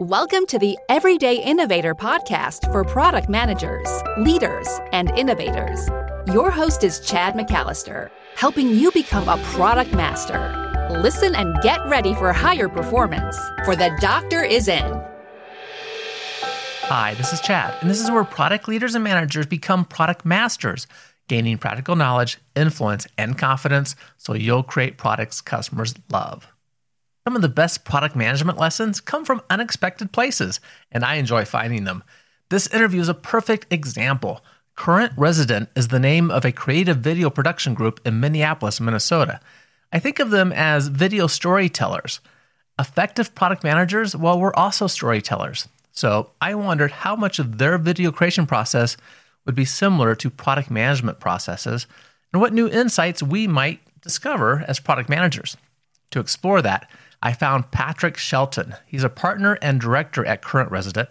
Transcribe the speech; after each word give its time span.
Welcome 0.00 0.46
to 0.46 0.60
the 0.60 0.78
Everyday 0.88 1.42
Innovator 1.42 1.92
podcast 1.92 2.70
for 2.70 2.84
product 2.84 3.28
managers, 3.28 3.90
leaders, 4.16 4.68
and 4.92 5.10
innovators. 5.18 5.88
Your 6.32 6.52
host 6.52 6.84
is 6.84 7.00
Chad 7.00 7.34
McAllister, 7.34 8.08
helping 8.36 8.68
you 8.68 8.92
become 8.92 9.28
a 9.28 9.42
product 9.46 9.92
master. 9.92 10.88
Listen 11.02 11.34
and 11.34 11.60
get 11.62 11.84
ready 11.88 12.14
for 12.14 12.32
higher 12.32 12.68
performance, 12.68 13.36
for 13.64 13.74
the 13.74 13.90
doctor 14.00 14.44
is 14.44 14.68
in. 14.68 15.02
Hi, 16.82 17.14
this 17.14 17.32
is 17.32 17.40
Chad, 17.40 17.74
and 17.80 17.90
this 17.90 18.00
is 18.00 18.08
where 18.08 18.22
product 18.22 18.68
leaders 18.68 18.94
and 18.94 19.02
managers 19.02 19.46
become 19.46 19.84
product 19.84 20.24
masters, 20.24 20.86
gaining 21.26 21.58
practical 21.58 21.96
knowledge, 21.96 22.38
influence, 22.54 23.08
and 23.18 23.36
confidence 23.36 23.96
so 24.16 24.34
you'll 24.34 24.62
create 24.62 24.96
products 24.96 25.40
customers 25.40 25.92
love. 26.08 26.46
Some 27.28 27.36
of 27.36 27.42
the 27.42 27.50
best 27.50 27.84
product 27.84 28.16
management 28.16 28.56
lessons 28.56 29.02
come 29.02 29.22
from 29.22 29.42
unexpected 29.50 30.12
places, 30.12 30.60
and 30.90 31.04
I 31.04 31.16
enjoy 31.16 31.44
finding 31.44 31.84
them. 31.84 32.02
This 32.48 32.72
interview 32.72 33.02
is 33.02 33.10
a 33.10 33.12
perfect 33.12 33.70
example. 33.70 34.42
Current 34.76 35.12
Resident 35.14 35.68
is 35.76 35.88
the 35.88 36.00
name 36.00 36.30
of 36.30 36.46
a 36.46 36.52
creative 36.52 36.96
video 37.00 37.28
production 37.28 37.74
group 37.74 38.00
in 38.06 38.18
Minneapolis, 38.18 38.80
Minnesota. 38.80 39.40
I 39.92 39.98
think 39.98 40.20
of 40.20 40.30
them 40.30 40.54
as 40.54 40.88
video 40.88 41.26
storytellers. 41.26 42.20
Effective 42.78 43.34
product 43.34 43.62
managers, 43.62 44.16
well, 44.16 44.40
we're 44.40 44.54
also 44.54 44.86
storytellers. 44.86 45.68
So 45.92 46.30
I 46.40 46.54
wondered 46.54 46.92
how 46.92 47.14
much 47.14 47.38
of 47.38 47.58
their 47.58 47.76
video 47.76 48.10
creation 48.10 48.46
process 48.46 48.96
would 49.44 49.54
be 49.54 49.66
similar 49.66 50.14
to 50.14 50.30
product 50.30 50.70
management 50.70 51.20
processes 51.20 51.86
and 52.32 52.40
what 52.40 52.54
new 52.54 52.70
insights 52.70 53.22
we 53.22 53.46
might 53.46 53.80
discover 54.00 54.64
as 54.66 54.80
product 54.80 55.10
managers. 55.10 55.58
To 56.12 56.20
explore 56.20 56.62
that, 56.62 56.88
I 57.22 57.32
found 57.32 57.70
Patrick 57.70 58.16
Shelton. 58.16 58.74
He's 58.86 59.04
a 59.04 59.08
partner 59.08 59.58
and 59.60 59.80
director 59.80 60.24
at 60.24 60.42
Current 60.42 60.70
Resident. 60.70 61.08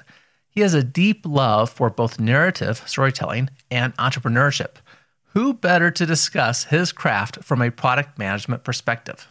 He 0.50 0.62
has 0.62 0.74
a 0.74 0.84
deep 0.84 1.26
love 1.26 1.70
for 1.70 1.90
both 1.90 2.20
narrative 2.20 2.82
storytelling 2.86 3.50
and 3.70 3.96
entrepreneurship. 3.98 4.76
Who 5.34 5.54
better 5.54 5.92
to 5.92 6.06
discuss 6.06 6.66
his 6.66 6.92
craft 6.92 7.44
from 7.44 7.62
a 7.62 7.70
product 7.70 8.18
management 8.18 8.64
perspective? 8.64 9.28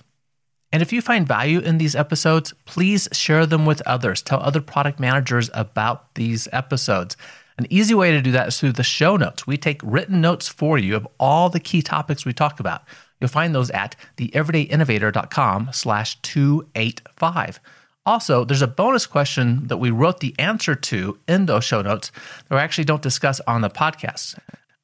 And 0.73 0.83
if 0.83 0.93
you 0.93 1.01
find 1.01 1.27
value 1.27 1.61
in 1.61 1.79
these 1.79 1.97
episodes, 1.97 2.53
please 2.65 3.09
share 3.13 3.47
them 3.47 3.65
with 3.65 3.83
others. 3.87 4.21
Tell 4.21 4.41
other 4.41 4.61
product 4.61 5.01
managers 5.01 5.49
about 5.55 6.15
these 6.15 6.49
episodes. 6.53 7.17
An 7.59 7.67
easy 7.71 7.95
way 7.95 8.11
to 8.11 8.21
do 8.21 8.33
that 8.33 8.49
is 8.49 8.61
through 8.61 8.73
the 8.73 8.83
show 8.83 9.17
notes. 9.17 9.47
We 9.47 9.57
take 9.57 9.81
written 9.83 10.21
notes 10.21 10.49
for 10.49 10.77
you 10.77 10.95
of 10.95 11.09
all 11.19 11.49
the 11.49 11.61
key 11.61 11.81
topics 11.81 12.27
we 12.27 12.35
talk 12.35 12.61
about. 12.61 12.83
You'll 13.21 13.29
find 13.29 13.55
those 13.55 13.71
at 13.71 13.97
theeverydayinnovator.com 14.17 15.71
slash 15.73 16.21
285. 16.23 17.61
Also, 18.05 18.45
there's 18.45 18.63
a 18.63 18.69
bonus 18.69 19.07
question 19.07 19.67
that 19.67 19.79
we 19.79 19.91
wrote 19.91 20.21
the 20.21 20.35
answer 20.39 20.75
to 20.77 21.19
in 21.27 21.47
those 21.47 21.65
show 21.65 21.83
notes 21.83 22.13
that 22.49 22.55
we 22.55 22.61
actually 22.61 22.85
don't 22.85 23.03
discuss 23.03 23.41
on 23.41 23.63
the 23.63 23.71
podcast. 23.71 24.39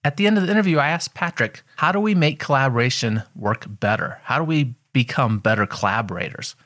At 0.05 0.17
the 0.17 0.27
end 0.27 0.37
of 0.37 0.45
the 0.45 0.51
interview, 0.51 0.79
I 0.79 0.89
asked 0.89 1.15
Patrick, 1.15 1.63
how 1.77 1.93
do 1.93 2.01
we 2.01 2.15
make 2.17 2.41
collaboration 2.41 3.23
work 3.37 3.65
better? 3.69 4.19
How 4.25 4.39
do 4.39 4.45
we 4.45 4.75
become 4.93 5.39
better 5.39 5.67
collaborators? 5.67 6.57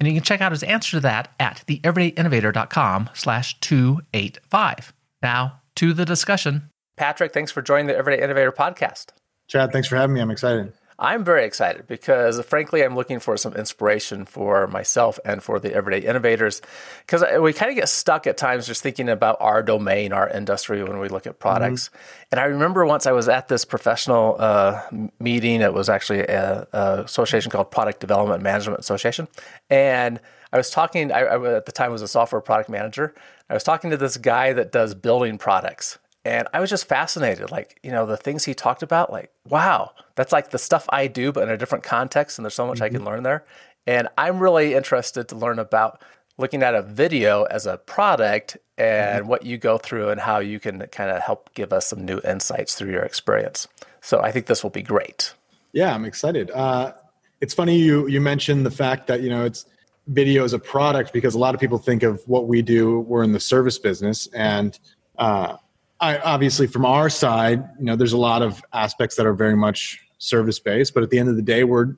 And 0.00 0.06
you 0.08 0.14
can 0.14 0.22
check 0.22 0.40
out 0.40 0.52
his 0.52 0.62
answer 0.62 0.92
to 0.92 1.00
that 1.00 1.34
at 1.38 1.62
theeverydayinnovator.com 1.66 3.10
slash 3.12 3.60
285. 3.60 4.94
Now, 5.22 5.60
to 5.76 5.92
the 5.92 6.06
discussion. 6.06 6.70
Patrick, 6.96 7.34
thanks 7.34 7.52
for 7.52 7.60
joining 7.60 7.86
the 7.86 7.96
Everyday 7.96 8.22
Innovator 8.22 8.52
podcast. 8.52 9.10
Chad, 9.48 9.72
thanks 9.72 9.88
for 9.88 9.96
having 9.96 10.14
me. 10.14 10.20
I'm 10.20 10.30
excited. 10.30 10.72
I'm 10.98 11.24
very 11.24 11.44
excited 11.44 11.86
because, 11.86 12.42
frankly, 12.44 12.82
I'm 12.82 12.94
looking 12.94 13.20
for 13.20 13.36
some 13.36 13.54
inspiration 13.54 14.24
for 14.24 14.66
myself 14.66 15.18
and 15.24 15.42
for 15.42 15.60
the 15.60 15.74
everyday 15.74 16.06
innovators. 16.06 16.62
Because 17.04 17.22
we 17.38 17.52
kind 17.52 17.70
of 17.70 17.76
get 17.76 17.90
stuck 17.90 18.26
at 18.26 18.38
times 18.38 18.66
just 18.66 18.82
thinking 18.82 19.10
about 19.10 19.36
our 19.40 19.62
domain, 19.62 20.12
our 20.12 20.28
industry 20.28 20.82
when 20.82 20.98
we 20.98 21.08
look 21.08 21.26
at 21.26 21.38
products. 21.38 21.88
Mm-hmm. 21.88 22.26
And 22.32 22.40
I 22.40 22.44
remember 22.44 22.86
once 22.86 23.06
I 23.06 23.12
was 23.12 23.28
at 23.28 23.48
this 23.48 23.66
professional 23.66 24.36
uh, 24.38 24.82
meeting. 25.20 25.60
It 25.60 25.74
was 25.74 25.90
actually 25.90 26.20
a, 26.20 26.66
a, 26.72 27.02
association 27.04 27.50
called 27.50 27.70
Product 27.70 28.00
Development 28.00 28.42
Management 28.42 28.80
Association, 28.80 29.28
and 29.68 30.18
I 30.52 30.56
was 30.56 30.70
talking. 30.70 31.12
I, 31.12 31.20
I 31.20 31.56
at 31.56 31.66
the 31.66 31.72
time 31.72 31.92
was 31.92 32.02
a 32.02 32.08
software 32.08 32.40
product 32.40 32.70
manager. 32.70 33.14
I 33.48 33.54
was 33.54 33.62
talking 33.62 33.90
to 33.90 33.96
this 33.96 34.16
guy 34.16 34.52
that 34.54 34.72
does 34.72 34.94
building 34.94 35.38
products, 35.38 35.98
and 36.26 36.48
I 36.52 36.58
was 36.58 36.70
just 36.70 36.88
fascinated, 36.88 37.52
like, 37.52 37.78
you 37.84 37.92
know, 37.92 38.04
the 38.04 38.16
things 38.16 38.44
he 38.44 38.52
talked 38.52 38.82
about, 38.82 39.12
like, 39.12 39.30
wow, 39.48 39.92
that's 40.16 40.32
like 40.32 40.50
the 40.50 40.58
stuff 40.58 40.84
I 40.88 41.06
do, 41.06 41.30
but 41.30 41.44
in 41.44 41.50
a 41.50 41.56
different 41.56 41.84
context. 41.84 42.36
And 42.36 42.44
there's 42.44 42.54
so 42.54 42.66
much 42.66 42.78
mm-hmm. 42.78 42.84
I 42.84 42.88
can 42.88 42.98
mm-hmm. 42.98 43.06
learn 43.06 43.22
there. 43.22 43.44
And 43.86 44.08
I'm 44.18 44.40
really 44.40 44.74
interested 44.74 45.28
to 45.28 45.36
learn 45.36 45.60
about 45.60 46.02
looking 46.36 46.64
at 46.64 46.74
a 46.74 46.82
video 46.82 47.44
as 47.44 47.64
a 47.64 47.78
product 47.78 48.56
and 48.76 49.20
mm-hmm. 49.20 49.28
what 49.28 49.46
you 49.46 49.56
go 49.56 49.78
through 49.78 50.08
and 50.08 50.20
how 50.20 50.40
you 50.40 50.58
can 50.58 50.80
kind 50.88 51.12
of 51.12 51.22
help 51.22 51.54
give 51.54 51.72
us 51.72 51.86
some 51.86 52.04
new 52.04 52.20
insights 52.24 52.74
through 52.74 52.90
your 52.90 53.04
experience. 53.04 53.68
So 54.00 54.20
I 54.20 54.32
think 54.32 54.46
this 54.46 54.64
will 54.64 54.70
be 54.70 54.82
great. 54.82 55.32
Yeah, 55.72 55.94
I'm 55.94 56.04
excited. 56.04 56.50
Uh, 56.50 56.92
it's 57.40 57.54
funny 57.54 57.76
you 57.76 58.08
you 58.08 58.20
mentioned 58.20 58.66
the 58.66 58.70
fact 58.72 59.06
that 59.06 59.20
you 59.20 59.30
know 59.30 59.44
it's 59.44 59.66
video 60.08 60.42
as 60.42 60.54
a 60.54 60.58
product 60.58 61.12
because 61.12 61.34
a 61.34 61.38
lot 61.38 61.54
of 61.54 61.60
people 61.60 61.78
think 61.78 62.02
of 62.02 62.20
what 62.26 62.48
we 62.48 62.62
do. 62.62 63.00
We're 63.00 63.22
in 63.22 63.32
the 63.32 63.40
service 63.40 63.78
business, 63.78 64.26
and 64.28 64.76
uh, 65.18 65.56
I, 66.00 66.18
obviously 66.18 66.66
from 66.66 66.84
our 66.84 67.08
side, 67.08 67.64
you 67.78 67.84
know, 67.84 67.96
there's 67.96 68.12
a 68.12 68.18
lot 68.18 68.42
of 68.42 68.62
aspects 68.72 69.16
that 69.16 69.26
are 69.26 69.32
very 69.32 69.56
much 69.56 69.98
service 70.18 70.58
based, 70.58 70.94
but 70.94 71.02
at 71.02 71.10
the 71.10 71.18
end 71.18 71.28
of 71.28 71.36
the 71.36 71.42
day, 71.42 71.64
we're 71.64 71.96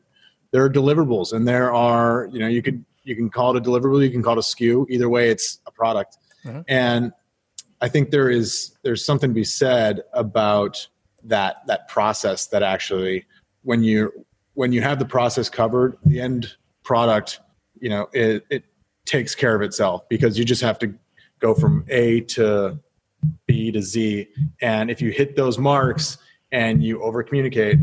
there 0.50 0.64
are 0.64 0.70
deliverables, 0.70 1.32
and 1.32 1.46
there 1.46 1.74
are 1.74 2.28
you 2.32 2.38
know 2.38 2.48
you 2.48 2.62
could 2.62 2.84
you 3.04 3.16
can 3.16 3.28
call 3.28 3.56
it 3.56 3.58
a 3.58 3.70
deliverable, 3.70 4.02
you 4.02 4.10
can 4.10 4.22
call 4.22 4.34
it 4.34 4.38
a 4.38 4.42
SKU. 4.42 4.86
Either 4.88 5.08
way, 5.08 5.30
it's 5.30 5.60
a 5.66 5.70
product, 5.70 6.18
mm-hmm. 6.44 6.60
and 6.68 7.12
I 7.80 7.88
think 7.88 8.10
there 8.10 8.30
is 8.30 8.76
there's 8.82 9.04
something 9.04 9.30
to 9.30 9.34
be 9.34 9.44
said 9.44 10.02
about 10.12 10.88
that 11.24 11.56
that 11.66 11.88
process 11.88 12.46
that 12.46 12.62
actually 12.62 13.26
when 13.62 13.82
you 13.82 14.12
when 14.54 14.72
you 14.72 14.80
have 14.80 14.98
the 14.98 15.04
process 15.04 15.48
covered, 15.48 15.96
the 16.04 16.20
end 16.20 16.56
product, 16.82 17.40
you 17.80 17.88
know, 17.88 18.08
it, 18.12 18.44
it 18.50 18.64
takes 19.04 19.34
care 19.34 19.54
of 19.54 19.62
itself 19.62 20.08
because 20.08 20.36
you 20.38 20.44
just 20.44 20.62
have 20.62 20.78
to 20.80 20.92
go 21.38 21.54
from 21.54 21.84
A 21.88 22.22
to 22.22 22.78
B 23.46 23.70
to 23.72 23.82
Z. 23.82 24.28
And 24.60 24.90
if 24.90 25.00
you 25.00 25.10
hit 25.10 25.36
those 25.36 25.58
marks 25.58 26.18
and 26.52 26.82
you 26.82 27.02
over 27.02 27.22
communicate, 27.22 27.78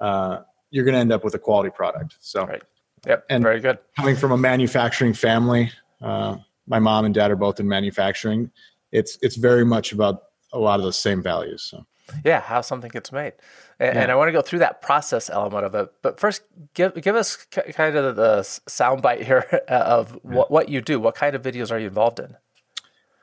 uh, 0.00 0.40
you're 0.70 0.84
going 0.84 0.94
to 0.94 1.00
end 1.00 1.12
up 1.12 1.24
with 1.24 1.34
a 1.34 1.38
quality 1.38 1.70
product. 1.70 2.16
So, 2.20 2.46
right. 2.46 2.62
Yep. 3.06 3.24
And 3.30 3.42
very 3.42 3.60
good. 3.60 3.78
Coming 3.96 4.16
from 4.16 4.32
a 4.32 4.36
manufacturing 4.36 5.14
family, 5.14 5.70
uh, 6.00 6.36
my 6.66 6.78
mom 6.78 7.04
and 7.04 7.14
dad 7.14 7.30
are 7.30 7.36
both 7.36 7.60
in 7.60 7.68
manufacturing. 7.68 8.50
It's 8.92 9.18
it's 9.22 9.36
very 9.36 9.64
much 9.64 9.92
about 9.92 10.24
a 10.52 10.58
lot 10.58 10.80
of 10.80 10.86
the 10.86 10.92
same 10.92 11.22
values. 11.22 11.62
So. 11.62 11.86
Yeah, 12.24 12.40
how 12.40 12.62
something 12.62 12.90
gets 12.90 13.12
made, 13.12 13.34
and, 13.78 13.94
yeah. 13.94 14.02
and 14.02 14.10
I 14.10 14.14
want 14.14 14.28
to 14.28 14.32
go 14.32 14.40
through 14.40 14.60
that 14.60 14.80
process 14.80 15.28
element 15.28 15.66
of 15.66 15.74
it. 15.74 15.92
But 16.00 16.18
first, 16.18 16.42
give 16.72 17.00
give 17.02 17.14
us 17.14 17.36
kind 17.36 17.96
of 17.96 18.16
the 18.16 18.40
soundbite 18.66 19.24
here 19.24 19.40
of 19.68 20.18
what, 20.22 20.50
what 20.50 20.68
you 20.70 20.80
do. 20.80 20.98
What 20.98 21.14
kind 21.14 21.36
of 21.36 21.42
videos 21.42 21.70
are 21.70 21.78
you 21.78 21.86
involved 21.86 22.18
in? 22.18 22.36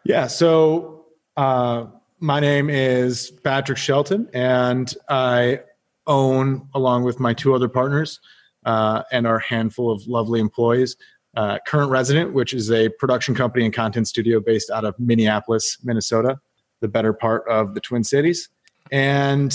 Yeah, 0.04 0.28
so 0.28 0.95
uh, 1.38 1.86
my 2.20 2.40
name 2.40 2.70
is 2.70 3.32
Patrick 3.44 3.78
Shelton, 3.78 4.30
and 4.34 4.94
I 5.10 5.62
own, 6.08 6.68
along 6.74 7.04
with 7.04 7.20
my 7.20 7.34
two 7.34 7.54
other 7.54 7.68
partners 7.68 8.20
uh, 8.66 9.04
and 9.12 9.28
our 9.28 9.40
handful 9.40 9.92
of 9.92 10.06
lovely 10.08 10.40
employees, 10.40 10.96
uh, 11.36 11.60
Current 11.68 11.92
Resident, 11.92 12.34
which 12.34 12.54
is 12.54 12.72
a 12.72 12.90
production 12.90 13.36
company 13.36 13.66
and 13.66 13.74
content 13.74 14.08
studio 14.08 14.40
based 14.40 14.70
out 14.70 14.86
of 14.86 14.98
Minneapolis, 15.00 15.78
Minnesota, 15.84 16.40
the 16.80 16.88
better 16.88 17.14
part 17.14 17.48
of 17.50 17.74
the 17.74 17.82
Twin 17.82 18.04
Cities. 18.04 18.50
And 18.92 19.54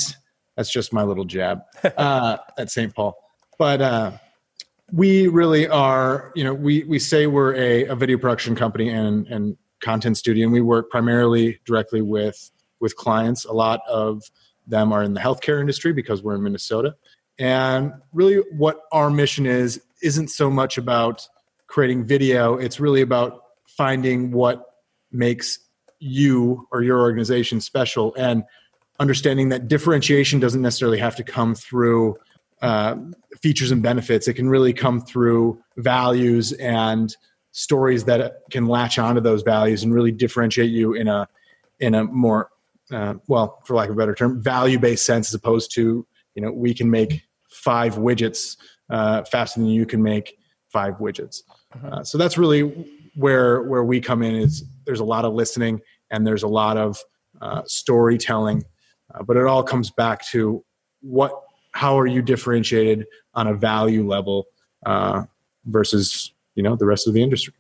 that's 0.56 0.70
just 0.70 0.92
my 0.92 1.02
little 1.02 1.24
jab 1.24 1.62
uh, 1.96 2.38
at 2.58 2.70
St. 2.70 2.94
Paul. 2.94 3.16
But 3.58 3.80
uh, 3.80 4.12
we 4.92 5.28
really 5.28 5.68
are, 5.68 6.32
you 6.34 6.44
know, 6.44 6.52
we, 6.52 6.84
we 6.84 6.98
say 6.98 7.26
we're 7.26 7.54
a, 7.54 7.86
a 7.86 7.94
video 7.94 8.18
production 8.18 8.54
company 8.54 8.90
and, 8.90 9.26
and 9.28 9.56
content 9.80 10.16
studio, 10.16 10.44
and 10.44 10.52
we 10.52 10.60
work 10.60 10.90
primarily 10.90 11.60
directly 11.64 12.02
with 12.02 12.50
with 12.80 12.96
clients. 12.96 13.44
A 13.44 13.52
lot 13.52 13.80
of 13.88 14.22
them 14.66 14.92
are 14.92 15.02
in 15.02 15.14
the 15.14 15.20
healthcare 15.20 15.60
industry 15.60 15.92
because 15.92 16.22
we're 16.22 16.34
in 16.34 16.42
Minnesota. 16.42 16.96
And 17.38 17.92
really, 18.12 18.36
what 18.52 18.82
our 18.92 19.10
mission 19.10 19.46
is 19.46 19.80
isn't 20.02 20.28
so 20.28 20.50
much 20.50 20.78
about 20.78 21.26
creating 21.66 22.04
video, 22.04 22.56
it's 22.56 22.80
really 22.80 23.00
about 23.00 23.42
finding 23.66 24.32
what 24.32 24.64
makes 25.12 25.58
you 26.00 26.66
or 26.72 26.82
your 26.82 27.00
organization 27.00 27.60
special 27.60 28.14
and 28.16 28.42
understanding 28.98 29.50
that 29.50 29.68
differentiation 29.68 30.40
doesn't 30.40 30.62
necessarily 30.62 30.98
have 30.98 31.16
to 31.16 31.24
come 31.24 31.54
through 31.54 32.16
uh, 32.62 32.96
features 33.40 33.70
and 33.70 33.82
benefits. 33.82 34.28
It 34.28 34.34
can 34.34 34.48
really 34.48 34.72
come 34.72 35.00
through 35.00 35.62
values 35.76 36.52
and 36.52 37.14
stories 37.52 38.04
that 38.04 38.34
can 38.50 38.66
latch 38.66 38.98
onto 38.98 39.20
those 39.20 39.42
values 39.42 39.82
and 39.82 39.92
really 39.92 40.12
differentiate 40.12 40.70
you 40.70 40.94
in 40.94 41.08
a 41.08 41.28
in 41.80 41.94
a 41.94 42.04
more 42.04 42.50
uh, 42.92 43.14
well 43.28 43.60
for 43.64 43.74
lack 43.74 43.88
of 43.88 43.94
a 43.94 43.98
better 43.98 44.14
term 44.14 44.42
value 44.42 44.78
based 44.78 45.04
sense 45.04 45.28
as 45.28 45.34
opposed 45.34 45.72
to 45.74 46.06
you 46.34 46.42
know 46.42 46.52
we 46.52 46.72
can 46.74 46.90
make 46.90 47.22
five 47.50 47.96
widgets 47.96 48.56
uh, 48.90 49.22
faster 49.24 49.60
than 49.60 49.68
you 49.68 49.86
can 49.86 50.02
make 50.02 50.38
five 50.68 50.94
widgets 50.98 51.42
uh-huh. 51.74 51.88
uh, 51.88 52.04
so 52.04 52.18
that's 52.18 52.38
really 52.38 52.62
where 53.16 53.62
where 53.62 53.84
we 53.84 54.00
come 54.00 54.22
in 54.22 54.34
is 54.34 54.64
there's 54.84 55.00
a 55.00 55.04
lot 55.04 55.24
of 55.24 55.34
listening 55.34 55.80
and 56.10 56.26
there's 56.26 56.42
a 56.42 56.48
lot 56.48 56.76
of 56.76 56.98
uh, 57.40 57.62
storytelling, 57.66 58.64
uh, 59.14 59.22
but 59.22 59.36
it 59.36 59.46
all 59.46 59.62
comes 59.62 59.90
back 59.90 60.24
to 60.26 60.64
what 61.00 61.32
how 61.72 61.98
are 61.98 62.06
you 62.06 62.20
differentiated 62.20 63.06
on 63.34 63.46
a 63.46 63.54
value 63.54 64.06
level 64.06 64.46
uh, 64.84 65.22
versus 65.66 66.32
you 66.60 66.68
know 66.68 66.76
the 66.76 66.86
rest 66.86 67.08
of 67.08 67.14
the 67.14 67.22
industry. 67.22 67.54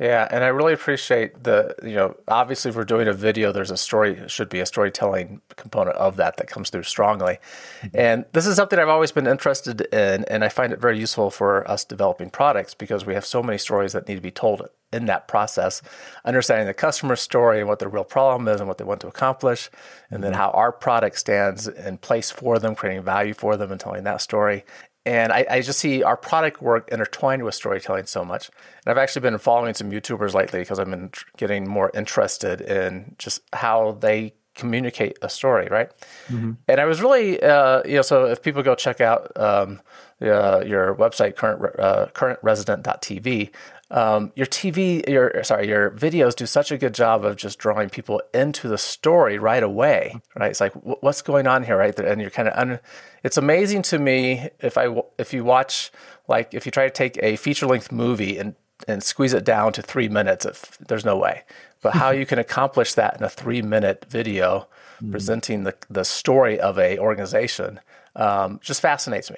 Yeah, 0.00 0.26
and 0.28 0.42
I 0.42 0.48
really 0.48 0.72
appreciate 0.72 1.44
the, 1.44 1.72
you 1.84 1.94
know, 1.94 2.16
obviously 2.26 2.70
if 2.70 2.76
we're 2.76 2.84
doing 2.84 3.06
a 3.06 3.12
video, 3.12 3.52
there's 3.52 3.70
a 3.70 3.76
story, 3.76 4.20
should 4.26 4.48
be 4.48 4.58
a 4.58 4.66
storytelling 4.66 5.40
component 5.54 5.96
of 5.96 6.16
that 6.16 6.36
that 6.38 6.48
comes 6.48 6.70
through 6.70 6.82
strongly. 6.82 7.38
Mm-hmm. 7.82 7.96
And 7.96 8.24
this 8.32 8.44
is 8.44 8.56
something 8.56 8.76
I've 8.76 8.88
always 8.88 9.12
been 9.12 9.28
interested 9.28 9.82
in, 9.94 10.24
and 10.24 10.42
I 10.42 10.48
find 10.48 10.72
it 10.72 10.80
very 10.80 10.98
useful 10.98 11.30
for 11.30 11.70
us 11.70 11.84
developing 11.84 12.30
products 12.30 12.74
because 12.74 13.06
we 13.06 13.14
have 13.14 13.24
so 13.24 13.40
many 13.40 13.56
stories 13.56 13.92
that 13.92 14.08
need 14.08 14.16
to 14.16 14.20
be 14.20 14.32
told 14.32 14.68
in 14.92 15.06
that 15.06 15.28
process. 15.28 15.80
Understanding 16.24 16.66
the 16.66 16.74
customer 16.74 17.14
story 17.14 17.60
and 17.60 17.68
what 17.68 17.78
their 17.78 17.88
real 17.88 18.02
problem 18.02 18.48
is 18.48 18.60
and 18.60 18.66
what 18.66 18.78
they 18.78 18.84
want 18.84 19.00
to 19.02 19.06
accomplish, 19.06 19.70
and 20.10 20.24
then 20.24 20.32
mm-hmm. 20.32 20.40
how 20.40 20.50
our 20.50 20.72
product 20.72 21.20
stands 21.20 21.68
in 21.68 21.98
place 21.98 22.32
for 22.32 22.58
them, 22.58 22.74
creating 22.74 23.04
value 23.04 23.32
for 23.32 23.56
them 23.56 23.70
and 23.70 23.80
telling 23.80 24.02
that 24.02 24.20
story. 24.20 24.64
And 25.06 25.32
I, 25.32 25.46
I, 25.50 25.60
just 25.60 25.78
see 25.78 26.02
our 26.02 26.16
product 26.16 26.62
work 26.62 26.88
intertwined 26.90 27.44
with 27.44 27.54
storytelling 27.54 28.06
so 28.06 28.24
much. 28.24 28.48
And 28.86 28.90
I've 28.90 28.96
actually 28.96 29.20
been 29.20 29.36
following 29.36 29.74
some 29.74 29.90
YouTubers 29.90 30.32
lately 30.32 30.60
because 30.60 30.78
I've 30.78 30.88
been 30.88 31.10
getting 31.36 31.68
more 31.68 31.90
interested 31.92 32.62
in 32.62 33.14
just 33.18 33.42
how 33.52 33.98
they 34.00 34.32
communicate 34.54 35.18
a 35.20 35.28
story, 35.28 35.68
right? 35.70 35.90
Mm-hmm. 36.28 36.52
And 36.68 36.80
I 36.80 36.84
was 36.86 37.02
really, 37.02 37.42
uh, 37.42 37.82
you 37.84 37.96
know, 37.96 38.02
so 38.02 38.26
if 38.26 38.42
people 38.42 38.62
go 38.62 38.74
check 38.74 39.00
out 39.00 39.30
um, 39.36 39.80
uh, 40.22 40.62
your 40.66 40.94
website, 40.94 41.36
current 41.36 41.78
uh, 41.78 42.06
currentresident.tv, 42.14 43.50
um, 43.90 44.32
your 44.34 44.46
TV, 44.46 45.06
your 45.08 45.44
sorry, 45.44 45.68
your 45.68 45.90
videos 45.90 46.34
do 46.34 46.46
such 46.46 46.72
a 46.72 46.78
good 46.78 46.94
job 46.94 47.24
of 47.24 47.36
just 47.36 47.58
drawing 47.58 47.90
people 47.90 48.20
into 48.32 48.66
the 48.66 48.78
story 48.78 49.38
right 49.38 49.62
away, 49.62 50.16
right? 50.34 50.50
It's 50.50 50.60
like 50.60 50.72
what's 50.74 51.22
going 51.22 51.46
on 51.46 51.64
here, 51.64 51.76
right? 51.76 51.96
And 51.98 52.20
you're 52.20 52.30
kind 52.30 52.48
of, 52.48 52.58
un- 52.58 52.80
it's 53.22 53.36
amazing 53.36 53.82
to 53.82 53.98
me 53.98 54.48
if 54.60 54.78
I 54.78 54.88
if 55.18 55.32
you 55.32 55.44
watch 55.44 55.92
like 56.28 56.54
if 56.54 56.64
you 56.64 56.72
try 56.72 56.84
to 56.84 56.90
take 56.90 57.18
a 57.22 57.36
feature 57.36 57.66
length 57.66 57.92
movie 57.92 58.38
and 58.38 58.56
and 58.88 59.02
squeeze 59.02 59.32
it 59.32 59.44
down 59.44 59.72
to 59.74 59.82
three 59.82 60.08
minutes, 60.08 60.44
if, 60.44 60.76
there's 60.78 61.04
no 61.04 61.16
way. 61.16 61.42
But 61.80 61.94
how 61.94 62.10
you 62.18 62.26
can 62.26 62.38
accomplish 62.38 62.94
that 62.94 63.18
in 63.18 63.22
a 63.22 63.28
three 63.28 63.62
minute 63.62 64.06
video, 64.08 64.66
mm-hmm. 64.96 65.10
presenting 65.10 65.64
the 65.64 65.74
the 65.90 66.04
story 66.04 66.58
of 66.58 66.78
a 66.78 66.98
organization, 66.98 67.80
um, 68.16 68.60
just 68.62 68.80
fascinates 68.80 69.30
me 69.30 69.36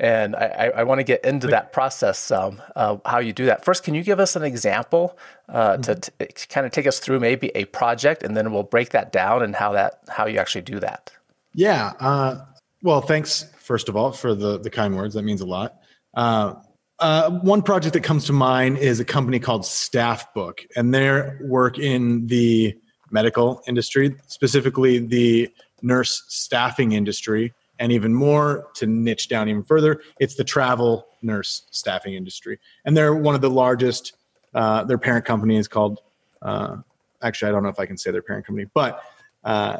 and 0.00 0.36
I, 0.36 0.72
I 0.76 0.82
want 0.84 1.00
to 1.00 1.04
get 1.04 1.24
into 1.24 1.48
that 1.48 1.72
process, 1.72 2.30
um, 2.30 2.62
uh, 2.76 2.98
how 3.04 3.18
you 3.18 3.32
do 3.32 3.46
that. 3.46 3.64
First, 3.64 3.82
can 3.82 3.94
you 3.94 4.04
give 4.04 4.20
us 4.20 4.36
an 4.36 4.44
example 4.44 5.18
uh, 5.48 5.76
mm-hmm. 5.76 5.82
to, 5.82 6.26
to, 6.26 6.48
kind 6.48 6.66
of 6.66 6.72
take 6.72 6.86
us 6.86 7.00
through 7.00 7.20
maybe 7.20 7.50
a 7.54 7.64
project, 7.66 8.22
and 8.22 8.36
then 8.36 8.52
we'll 8.52 8.62
break 8.62 8.90
that 8.90 9.12
down 9.12 9.42
and 9.42 9.56
how 9.56 9.72
that 9.72 10.00
how 10.08 10.26
you 10.26 10.38
actually 10.38 10.62
do 10.62 10.78
that. 10.80 11.12
Yeah. 11.54 11.92
Uh, 11.98 12.44
well, 12.82 13.00
thanks 13.00 13.46
first 13.58 13.88
of 13.88 13.96
all 13.96 14.12
for 14.12 14.34
the 14.34 14.58
the 14.58 14.70
kind 14.70 14.96
words. 14.96 15.14
That 15.14 15.22
means 15.22 15.40
a 15.40 15.46
lot. 15.46 15.80
Uh, 16.14 16.54
uh, 17.00 17.30
one 17.30 17.62
project 17.62 17.92
that 17.92 18.02
comes 18.02 18.24
to 18.24 18.32
mind 18.32 18.78
is 18.78 18.98
a 18.98 19.04
company 19.04 19.38
called 19.38 19.62
Staffbook, 19.62 20.60
and 20.76 20.94
their 20.94 21.38
work 21.42 21.78
in 21.78 22.26
the 22.26 22.76
medical 23.10 23.62
industry, 23.66 24.14
specifically 24.26 24.98
the 24.98 25.48
nurse 25.80 26.24
staffing 26.28 26.92
industry 26.92 27.52
and 27.78 27.92
even 27.92 28.14
more 28.14 28.68
to 28.74 28.86
niche 28.86 29.28
down 29.28 29.48
even 29.48 29.62
further, 29.62 30.00
it's 30.18 30.34
the 30.34 30.44
travel 30.44 31.06
nurse 31.22 31.62
staffing 31.70 32.14
industry. 32.14 32.58
And 32.84 32.96
they're 32.96 33.14
one 33.14 33.34
of 33.34 33.40
the 33.40 33.50
largest, 33.50 34.16
uh, 34.54 34.84
their 34.84 34.98
parent 34.98 35.24
company 35.24 35.56
is 35.56 35.68
called, 35.68 36.00
uh, 36.42 36.76
actually, 37.22 37.48
I 37.48 37.52
don't 37.52 37.62
know 37.62 37.68
if 37.68 37.80
I 37.80 37.86
can 37.86 37.96
say 37.96 38.10
their 38.10 38.22
parent 38.22 38.46
company, 38.46 38.68
but 38.74 39.02
uh, 39.44 39.78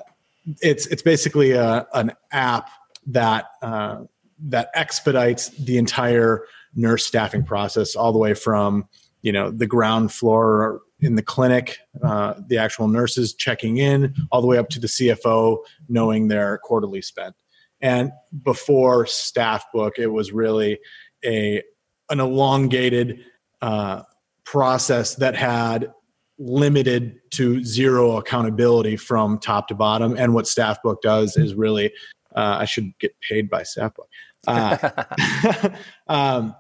it's, 0.61 0.87
it's 0.87 1.03
basically 1.03 1.53
a, 1.53 1.87
an 1.95 2.13
app 2.33 2.71
that, 3.07 3.47
uh, 3.63 4.05
that 4.41 4.71
expedites 4.75 5.49
the 5.49 5.79
entire 5.79 6.45
nurse 6.75 7.05
staffing 7.07 7.45
process 7.45 7.97
all 7.97 8.13
the 8.13 8.19
way 8.19 8.35
from, 8.35 8.89
you 9.23 9.33
know, 9.33 9.51
the 9.51 9.67
ground 9.67 10.13
floor 10.13 10.83
in 11.01 11.15
the 11.15 11.23
clinic, 11.23 11.79
uh, 12.03 12.35
the 12.47 12.59
actual 12.59 12.89
nurses 12.89 13.35
checking 13.35 13.79
in, 13.79 14.15
all 14.31 14.41
the 14.41 14.47
way 14.47 14.59
up 14.59 14.69
to 14.69 14.81
the 14.81 14.87
CFO 14.87 15.59
knowing 15.89 16.29
their 16.29 16.59
quarterly 16.59 17.03
spend. 17.03 17.35
And 17.81 18.13
before 18.43 19.05
Staffbook, 19.05 19.99
it 19.99 20.09
was 20.09 20.33
really 20.33 20.79
a 21.25 21.63
an 22.11 22.21
elongated 22.21 23.25
uh, 23.61 24.03
process 24.45 25.17
that 25.17 25.35
had 25.35 25.93
limited 26.39 27.19
to 27.33 27.63
zero 27.65 28.17
accountability 28.17 28.97
from 28.97 29.39
top 29.39 29.69
to 29.69 29.75
bottom. 29.75 30.17
And 30.17 30.33
what 30.33 30.47
Staffbook 30.47 31.03
does 31.03 31.37
is 31.37 31.55
really, 31.55 31.93
uh, 32.35 32.59
I 32.61 32.65
should 32.65 32.97
get 32.99 33.13
paid 33.21 33.51
by 33.51 33.63
Staffbook. 33.63 34.09
Uh, 34.47 35.75
um, 36.09 36.55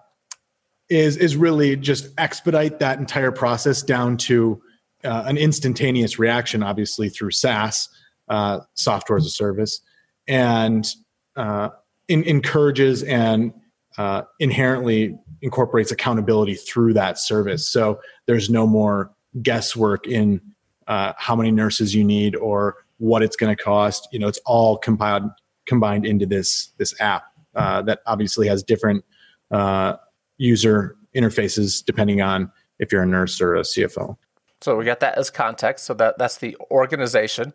is 0.90 1.16
is 1.18 1.36
really 1.36 1.76
just 1.76 2.08
expedite 2.18 2.78
that 2.78 2.98
entire 2.98 3.30
process 3.30 3.82
down 3.82 4.16
to 4.16 4.60
uh, 5.04 5.24
an 5.26 5.36
instantaneous 5.36 6.18
reaction, 6.18 6.62
obviously 6.62 7.08
through 7.08 7.30
SaaS, 7.30 7.88
uh, 8.28 8.60
software 8.74 9.18
as 9.18 9.26
a 9.26 9.30
service, 9.30 9.80
and 10.26 10.90
uh, 11.38 11.70
in, 12.08 12.24
encourages 12.24 13.02
and 13.04 13.52
uh, 13.96 14.22
inherently 14.40 15.16
incorporates 15.40 15.90
accountability 15.90 16.54
through 16.54 16.92
that 16.94 17.18
service. 17.18 17.68
So 17.68 18.00
there's 18.26 18.50
no 18.50 18.66
more 18.66 19.10
guesswork 19.40 20.06
in 20.06 20.40
uh, 20.88 21.12
how 21.16 21.36
many 21.36 21.50
nurses 21.50 21.94
you 21.94 22.02
need 22.02 22.34
or 22.36 22.76
what 22.98 23.22
it's 23.22 23.36
going 23.36 23.54
to 23.54 23.62
cost. 23.62 24.08
You 24.12 24.18
know, 24.18 24.28
it's 24.28 24.40
all 24.46 24.76
compiled 24.76 25.30
combined 25.66 26.06
into 26.06 26.26
this 26.26 26.72
this 26.78 26.98
app 27.00 27.24
uh, 27.54 27.82
that 27.82 28.00
obviously 28.06 28.48
has 28.48 28.62
different 28.62 29.04
uh, 29.50 29.94
user 30.38 30.96
interfaces 31.14 31.84
depending 31.84 32.20
on 32.20 32.50
if 32.78 32.90
you're 32.90 33.02
a 33.02 33.06
nurse 33.06 33.40
or 33.40 33.54
a 33.54 33.60
CFO. 33.60 34.16
So 34.60 34.76
we 34.76 34.84
got 34.84 35.00
that 35.00 35.16
as 35.16 35.30
context. 35.30 35.84
So 35.84 35.94
that 35.94 36.18
that's 36.18 36.38
the 36.38 36.56
organization. 36.70 37.52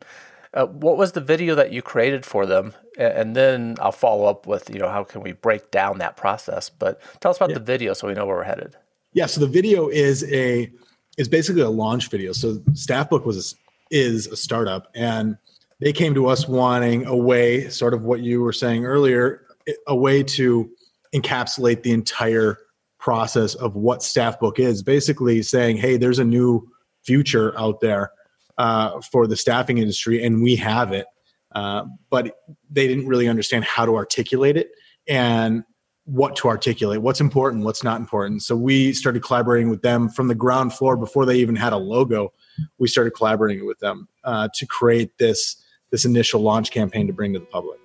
Uh, 0.54 0.68
what 0.68 0.98
was 0.98 1.14
the 1.14 1.22
video 1.22 1.56
that 1.56 1.72
you 1.74 1.82
created 1.82 2.26
for 2.26 2.46
them? 2.46 2.74
And 2.98 3.36
then 3.36 3.76
I'll 3.80 3.92
follow 3.92 4.26
up 4.26 4.46
with, 4.46 4.70
you 4.70 4.80
know, 4.80 4.90
how 4.90 5.04
can 5.04 5.22
we 5.22 5.32
break 5.32 5.72
down 5.72 5.98
that 6.00 6.16
process? 6.16 6.70
But 6.70 7.02
tell 7.20 7.32
us 7.32 7.38
about 7.38 7.50
yeah. 7.50 7.56
the 7.56 7.64
video 7.64 7.94
so 7.94 8.08
we 8.08 8.14
know 8.14 8.26
where 8.26 8.38
we're 8.38 8.44
headed. 8.44 8.76
Yeah, 9.14 9.26
so 9.28 9.42
the 9.42 9.48
video 9.48 9.90
is 9.90 10.24
a 10.32 10.72
is 11.18 11.28
basically 11.28 11.62
a 11.62 11.70
launch 11.70 12.10
video. 12.10 12.34
So 12.34 12.56
Staffbook 12.72 13.26
was 13.26 13.54
a, 13.54 13.96
is 13.96 14.28
a 14.28 14.36
startup, 14.36 14.90
and 14.96 15.38
they 15.80 15.94
came 15.94 16.16
to 16.16 16.28
us 16.28 16.48
wanting 16.48 17.06
a 17.06 17.16
way, 17.16 17.70
sort 17.70 17.94
of 17.94 18.02
what 18.02 18.22
you 18.22 18.42
were 18.42 18.54
saying 18.54 18.86
earlier, 18.86 19.46
a 19.88 19.96
way 19.96 20.24
to 20.24 20.70
encapsulate 21.14 21.84
the 21.84 21.92
entire 21.92 22.58
process 22.98 23.54
of 23.54 23.76
what 23.76 24.00
Staffbook 24.00 24.58
is. 24.58 24.82
Basically, 24.82 25.44
saying, 25.44 25.78
"Hey, 25.78 25.98
there's 25.98 26.20
a 26.20 26.26
new 26.26 26.68
future 27.04 27.58
out 27.60 27.82
there 27.82 28.12
uh, 28.58 29.02
for 29.02 29.28
the 29.28 29.36
staffing 29.36 29.78
industry, 29.78 30.24
and 30.24 30.42
we 30.42 30.56
have 30.56 30.92
it. 30.92 31.06
Uh, 31.54 31.86
but 32.10 32.40
they 32.70 32.88
didn't 32.88 33.08
really 33.08 33.28
understand 33.28 33.64
how 33.64 33.86
to 33.86 33.96
articulate 33.96 34.58
it 34.58 34.72
and 35.08 35.64
what 36.06 36.36
to 36.36 36.48
articulate, 36.48 37.02
what's 37.02 37.22
important, 37.22 37.64
what's 37.64 37.84
not 37.84 38.00
important. 38.00 38.44
So 38.44 38.56
we 38.56 38.92
started 38.94 39.24
collaborating 39.24 39.70
with 39.70 39.82
them 39.82 40.10
from 40.10 40.28
the 40.28 40.36
ground 40.36 40.74
floor 40.74 40.98
before 40.98 41.26
they 41.26 41.38
even 41.38 41.56
had 41.56 41.72
a 41.72 41.78
logo. 41.78 42.34
We 42.78 42.88
started 42.88 43.12
collaborating 43.12 43.66
with 43.66 43.80
them 43.80 44.08
uh, 44.24 44.50
to 44.54 44.66
create 44.66 45.18
this 45.18 45.58
this 45.92 46.06
initial 46.06 46.42
launch 46.42 46.72
campaign 46.72 47.06
to 47.06 47.14
bring 47.14 47.34
to 47.34 47.40
the 47.40 47.46
public. 47.46 47.80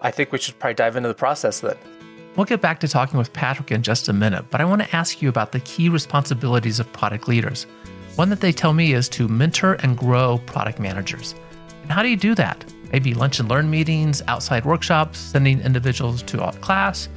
I 0.00 0.12
think 0.12 0.30
we 0.30 0.38
should 0.38 0.56
probably 0.60 0.74
dive 0.74 0.94
into 0.94 1.08
the 1.08 1.14
process 1.14 1.58
then. 1.58 1.76
We'll 2.36 2.44
get 2.44 2.60
back 2.60 2.78
to 2.80 2.88
talking 2.88 3.18
with 3.18 3.32
Patrick 3.32 3.72
in 3.72 3.82
just 3.82 4.08
a 4.08 4.12
minute, 4.12 4.44
but 4.48 4.60
I 4.60 4.64
want 4.64 4.80
to 4.82 4.96
ask 4.96 5.20
you 5.20 5.28
about 5.28 5.50
the 5.50 5.58
key 5.60 5.88
responsibilities 5.88 6.78
of 6.78 6.90
product 6.92 7.26
leaders. 7.26 7.66
One 8.14 8.28
that 8.28 8.40
they 8.40 8.52
tell 8.52 8.74
me 8.74 8.92
is 8.92 9.08
to 9.10 9.26
mentor 9.26 9.74
and 9.74 9.98
grow 9.98 10.38
product 10.46 10.78
managers. 10.78 11.34
And 11.82 11.90
how 11.90 12.04
do 12.04 12.08
you 12.08 12.16
do 12.16 12.36
that? 12.36 12.64
Maybe 12.92 13.14
lunch 13.14 13.40
and 13.40 13.48
learn 13.48 13.70
meetings, 13.70 14.22
outside 14.28 14.64
workshops, 14.64 15.18
sending 15.18 15.60
individuals 15.60 16.22
to 16.24 16.50
class, 16.60 17.08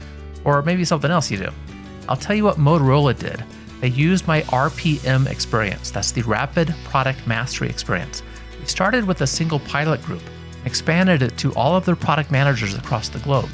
or 0.44 0.62
maybe 0.62 0.84
something 0.86 1.12
else 1.12 1.32
you 1.32 1.38
do. 1.38 1.50
I'll 2.10 2.18
tell 2.18 2.36
you 2.36 2.44
what 2.44 2.58
Motorola 2.58 3.18
did. 3.18 3.44
They 3.80 3.88
used 3.88 4.28
my 4.28 4.42
RPM 4.44 5.28
experience, 5.28 5.92
that's 5.92 6.12
the 6.12 6.22
Rapid 6.24 6.76
Product 6.84 7.26
Mastery 7.26 7.70
experience. 7.70 8.22
They 8.60 8.66
started 8.66 9.06
with 9.06 9.22
a 9.22 9.28
single 9.28 9.60
pilot 9.60 10.04
group, 10.04 10.22
expanded 10.66 11.22
it 11.22 11.38
to 11.40 11.54
all 11.56 11.76
of 11.76 11.86
their 11.86 11.96
product 11.96 12.32
managers 12.32 12.76
across 12.76 13.10
the 13.10 13.20
globe. 13.20 13.50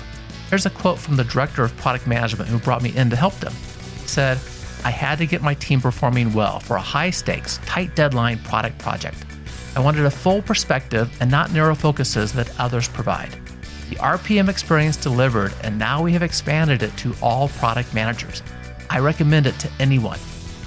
Here's 0.49 0.65
a 0.65 0.69
quote 0.69 0.97
from 0.97 1.15
the 1.15 1.23
director 1.23 1.63
of 1.63 1.75
product 1.77 2.07
management 2.07 2.49
who 2.49 2.59
brought 2.59 2.81
me 2.81 2.95
in 2.95 3.09
to 3.09 3.15
help 3.15 3.35
them. 3.35 3.53
He 4.01 4.07
said, 4.07 4.39
I 4.83 4.91
had 4.91 5.17
to 5.19 5.25
get 5.25 5.41
my 5.41 5.53
team 5.53 5.81
performing 5.81 6.33
well 6.33 6.59
for 6.59 6.75
a 6.75 6.81
high 6.81 7.09
stakes, 7.09 7.59
tight 7.65 7.95
deadline 7.95 8.39
product 8.39 8.77
project. 8.79 9.25
I 9.77 9.79
wanted 9.79 10.05
a 10.05 10.09
full 10.09 10.41
perspective 10.41 11.15
and 11.21 11.29
not 11.29 11.51
narrow 11.51 11.75
focuses 11.75 12.33
that 12.33 12.49
others 12.59 12.87
provide. 12.87 13.29
The 13.91 13.97
RPM 13.97 14.49
experience 14.49 14.97
delivered, 14.97 15.53
and 15.61 15.77
now 15.77 16.01
we 16.01 16.11
have 16.13 16.23
expanded 16.23 16.81
it 16.81 16.97
to 16.97 17.13
all 17.21 17.49
product 17.49 17.93
managers. 17.93 18.41
I 18.89 18.97
recommend 18.97 19.45
it 19.45 19.59
to 19.59 19.69
anyone. 19.79 20.17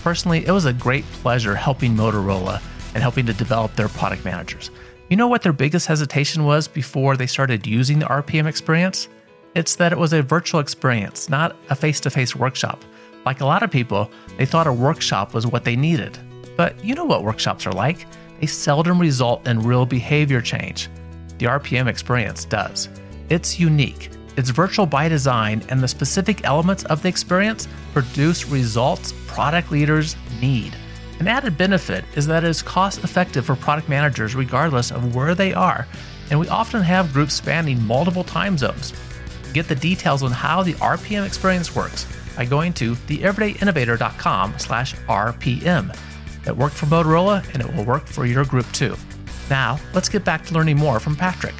Personally, 0.04 0.46
it 0.46 0.52
was 0.52 0.66
a 0.66 0.72
great 0.72 1.04
pleasure 1.24 1.56
helping 1.56 1.96
Motorola 1.96 2.62
and 2.94 3.02
helping 3.02 3.26
to 3.26 3.32
develop 3.32 3.74
their 3.74 3.88
product 3.88 4.24
managers. 4.24 4.70
You 5.08 5.16
know 5.16 5.26
what 5.26 5.42
their 5.42 5.52
biggest 5.52 5.88
hesitation 5.88 6.44
was 6.44 6.68
before 6.68 7.16
they 7.16 7.26
started 7.26 7.66
using 7.66 7.98
the 7.98 8.06
RPM 8.06 8.46
experience? 8.46 9.08
It's 9.56 9.74
that 9.74 9.90
it 9.90 9.98
was 9.98 10.12
a 10.12 10.22
virtual 10.22 10.60
experience, 10.60 11.28
not 11.28 11.56
a 11.68 11.74
face 11.74 11.98
to 12.02 12.10
face 12.10 12.36
workshop. 12.36 12.84
Like 13.26 13.40
a 13.40 13.44
lot 13.44 13.64
of 13.64 13.72
people, 13.72 14.08
they 14.38 14.46
thought 14.46 14.68
a 14.68 14.72
workshop 14.72 15.34
was 15.34 15.48
what 15.48 15.64
they 15.64 15.74
needed. 15.74 16.16
But 16.56 16.84
you 16.84 16.94
know 16.94 17.06
what 17.06 17.24
workshops 17.24 17.66
are 17.66 17.72
like 17.72 18.06
they 18.40 18.46
seldom 18.46 18.98
result 18.98 19.46
in 19.46 19.62
real 19.62 19.86
behavior 19.86 20.40
change. 20.40 20.88
The 21.38 21.46
RPM 21.46 21.86
experience 21.86 22.44
does. 22.44 22.88
It's 23.28 23.60
unique, 23.60 24.10
it's 24.36 24.50
virtual 24.50 24.86
by 24.86 25.08
design, 25.08 25.62
and 25.68 25.82
the 25.82 25.88
specific 25.88 26.44
elements 26.44 26.84
of 26.84 27.02
the 27.02 27.08
experience 27.08 27.68
produce 27.92 28.46
results 28.46 29.12
product 29.26 29.70
leaders 29.70 30.16
need. 30.40 30.74
An 31.18 31.28
added 31.28 31.58
benefit 31.58 32.04
is 32.16 32.26
that 32.26 32.44
it 32.44 32.48
is 32.48 32.62
cost 32.62 33.04
effective 33.04 33.44
for 33.44 33.54
product 33.54 33.88
managers 33.88 34.34
regardless 34.34 34.90
of 34.90 35.14
where 35.14 35.34
they 35.34 35.52
are, 35.52 35.86
and 36.30 36.40
we 36.40 36.48
often 36.48 36.80
have 36.80 37.12
groups 37.12 37.34
spanning 37.34 37.82
multiple 37.84 38.24
time 38.24 38.56
zones. 38.56 38.94
Get 39.52 39.68
the 39.68 39.74
details 39.74 40.22
on 40.22 40.30
how 40.30 40.62
the 40.62 40.74
RPM 40.74 41.26
experience 41.26 41.74
works 41.74 42.06
by 42.36 42.46
going 42.46 42.72
to 42.74 42.94
theeverydayinnovator.com 42.94 44.54
slash 44.58 44.94
RPM. 44.94 45.94
It 46.46 46.56
worked 46.56 46.76
for 46.76 46.86
Motorola 46.86 47.44
and 47.52 47.62
it 47.62 47.74
will 47.74 47.84
work 47.84 48.06
for 48.06 48.26
your 48.26 48.44
group 48.44 48.70
too. 48.72 48.96
Now, 49.48 49.80
let's 49.94 50.08
get 50.08 50.24
back 50.24 50.44
to 50.46 50.54
learning 50.54 50.76
more 50.76 51.00
from 51.00 51.16
Patrick. 51.16 51.54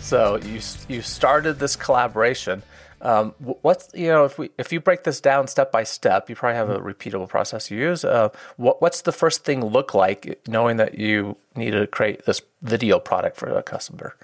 So 0.00 0.36
you 0.36 0.60
you 0.88 1.02
started 1.02 1.58
this 1.58 1.76
collaboration. 1.76 2.62
Um, 3.00 3.34
what's 3.38 3.88
you 3.94 4.08
know 4.08 4.24
if 4.24 4.38
we 4.38 4.50
if 4.58 4.72
you 4.72 4.80
break 4.80 5.04
this 5.04 5.20
down 5.20 5.48
step 5.48 5.70
by 5.70 5.84
step, 5.84 6.30
you 6.30 6.34
probably 6.34 6.56
have 6.56 6.70
a 6.70 6.78
repeatable 6.78 7.28
process 7.28 7.70
you 7.70 7.78
use. 7.78 8.04
Uh, 8.04 8.30
what, 8.56 8.80
what's 8.80 9.02
the 9.02 9.12
first 9.12 9.44
thing 9.44 9.64
look 9.64 9.94
like, 9.94 10.40
knowing 10.48 10.78
that 10.78 10.98
you 10.98 11.36
need 11.54 11.72
to 11.72 11.86
create 11.86 12.24
this 12.24 12.40
video 12.62 12.98
product 12.98 13.36
for 13.36 13.48
a 13.48 13.62
customer? 13.62 14.16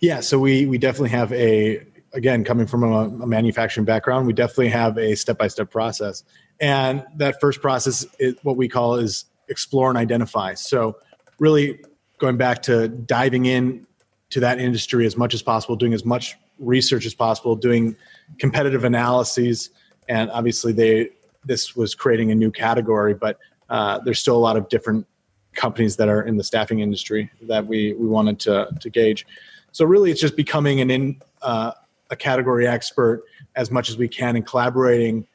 Yeah, 0.00 0.20
so 0.20 0.38
we 0.38 0.66
we 0.66 0.76
definitely 0.76 1.10
have 1.10 1.32
a 1.32 1.86
again 2.12 2.44
coming 2.44 2.66
from 2.66 2.82
a, 2.82 3.04
a 3.22 3.26
manufacturing 3.26 3.84
background, 3.84 4.26
we 4.26 4.32
definitely 4.32 4.68
have 4.68 4.98
a 4.98 5.14
step 5.14 5.38
by 5.38 5.48
step 5.48 5.70
process. 5.70 6.24
And 6.60 7.04
that 7.16 7.40
first 7.40 7.60
process 7.60 8.06
is 8.18 8.36
what 8.42 8.56
we 8.56 8.68
call 8.68 8.96
is 8.96 9.24
explore 9.48 9.88
and 9.88 9.98
identify. 9.98 10.54
So 10.54 10.96
really 11.38 11.80
going 12.18 12.36
back 12.36 12.62
to 12.62 12.88
diving 12.88 13.46
in 13.46 13.86
to 14.30 14.40
that 14.40 14.60
industry 14.60 15.04
as 15.06 15.16
much 15.16 15.34
as 15.34 15.42
possible, 15.42 15.76
doing 15.76 15.92
as 15.92 16.04
much 16.04 16.36
research 16.58 17.04
as 17.04 17.14
possible, 17.14 17.56
doing 17.56 17.96
competitive 18.38 18.84
analyses, 18.84 19.70
and 20.08 20.30
obviously 20.30 20.72
they 20.72 21.10
this 21.44 21.74
was 21.74 21.94
creating 21.94 22.30
a 22.30 22.34
new 22.34 22.50
category, 22.50 23.14
but 23.14 23.38
uh, 23.68 23.98
there's 24.04 24.20
still 24.20 24.36
a 24.36 24.38
lot 24.38 24.56
of 24.56 24.68
different 24.68 25.06
companies 25.54 25.96
that 25.96 26.08
are 26.08 26.22
in 26.22 26.36
the 26.36 26.44
staffing 26.44 26.80
industry 26.80 27.30
that 27.42 27.66
we 27.66 27.92
we 27.94 28.06
wanted 28.06 28.38
to 28.40 28.68
to 28.80 28.90
gauge. 28.90 29.26
So 29.72 29.84
really, 29.84 30.10
it's 30.10 30.20
just 30.20 30.36
becoming 30.36 30.80
an 30.80 30.90
in 30.90 31.20
uh, 31.42 31.72
a 32.10 32.16
category 32.16 32.66
expert 32.66 33.24
as 33.56 33.70
much 33.70 33.88
as 33.88 33.96
we 33.96 34.08
can 34.08 34.36
and 34.36 34.46
collaborating 34.46 35.26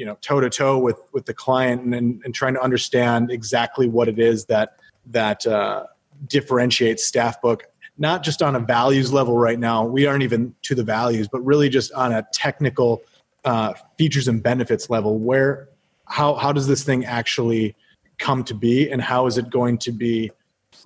you 0.00 0.06
know 0.06 0.16
toe 0.22 0.40
to 0.40 0.48
toe 0.48 0.78
with 0.78 0.98
with 1.12 1.26
the 1.26 1.34
client 1.34 1.82
and, 1.82 1.94
and, 1.94 2.22
and 2.24 2.34
trying 2.34 2.54
to 2.54 2.62
understand 2.62 3.30
exactly 3.30 3.86
what 3.86 4.08
it 4.08 4.18
is 4.18 4.46
that 4.46 4.78
that 5.04 5.46
uh, 5.46 5.84
differentiates 6.26 7.04
staffbook 7.04 7.64
not 7.98 8.22
just 8.22 8.40
on 8.40 8.56
a 8.56 8.60
values 8.60 9.12
level 9.12 9.36
right 9.36 9.58
now 9.58 9.84
we 9.84 10.06
aren't 10.06 10.22
even 10.22 10.54
to 10.62 10.74
the 10.74 10.82
values 10.82 11.28
but 11.28 11.40
really 11.42 11.68
just 11.68 11.92
on 11.92 12.12
a 12.12 12.26
technical 12.32 13.02
uh, 13.44 13.74
features 13.98 14.26
and 14.26 14.42
benefits 14.42 14.88
level 14.88 15.18
where 15.18 15.68
how 16.06 16.34
how 16.34 16.50
does 16.50 16.66
this 16.66 16.82
thing 16.82 17.04
actually 17.04 17.76
come 18.18 18.42
to 18.42 18.54
be 18.54 18.90
and 18.90 19.02
how 19.02 19.26
is 19.26 19.36
it 19.36 19.50
going 19.50 19.76
to 19.76 19.92
be 19.92 20.30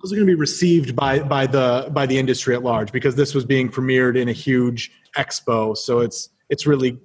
it 0.03 0.11
going 0.11 0.21
to 0.21 0.27
be 0.27 0.35
received 0.35 0.97
by 0.97 1.21
by 1.21 1.47
the 1.47 1.89
by 1.93 2.05
the 2.05 2.19
industry 2.19 2.55
at 2.55 2.63
large? 2.63 2.91
Because 2.91 3.15
this 3.15 3.35
was 3.35 3.45
being 3.45 3.69
premiered 3.71 4.17
in 4.17 4.29
a 4.29 4.33
huge 4.33 4.91
expo 5.17 5.77
so 5.77 6.01
it's 6.01 6.31
it's 6.49 6.67
really 6.67 6.99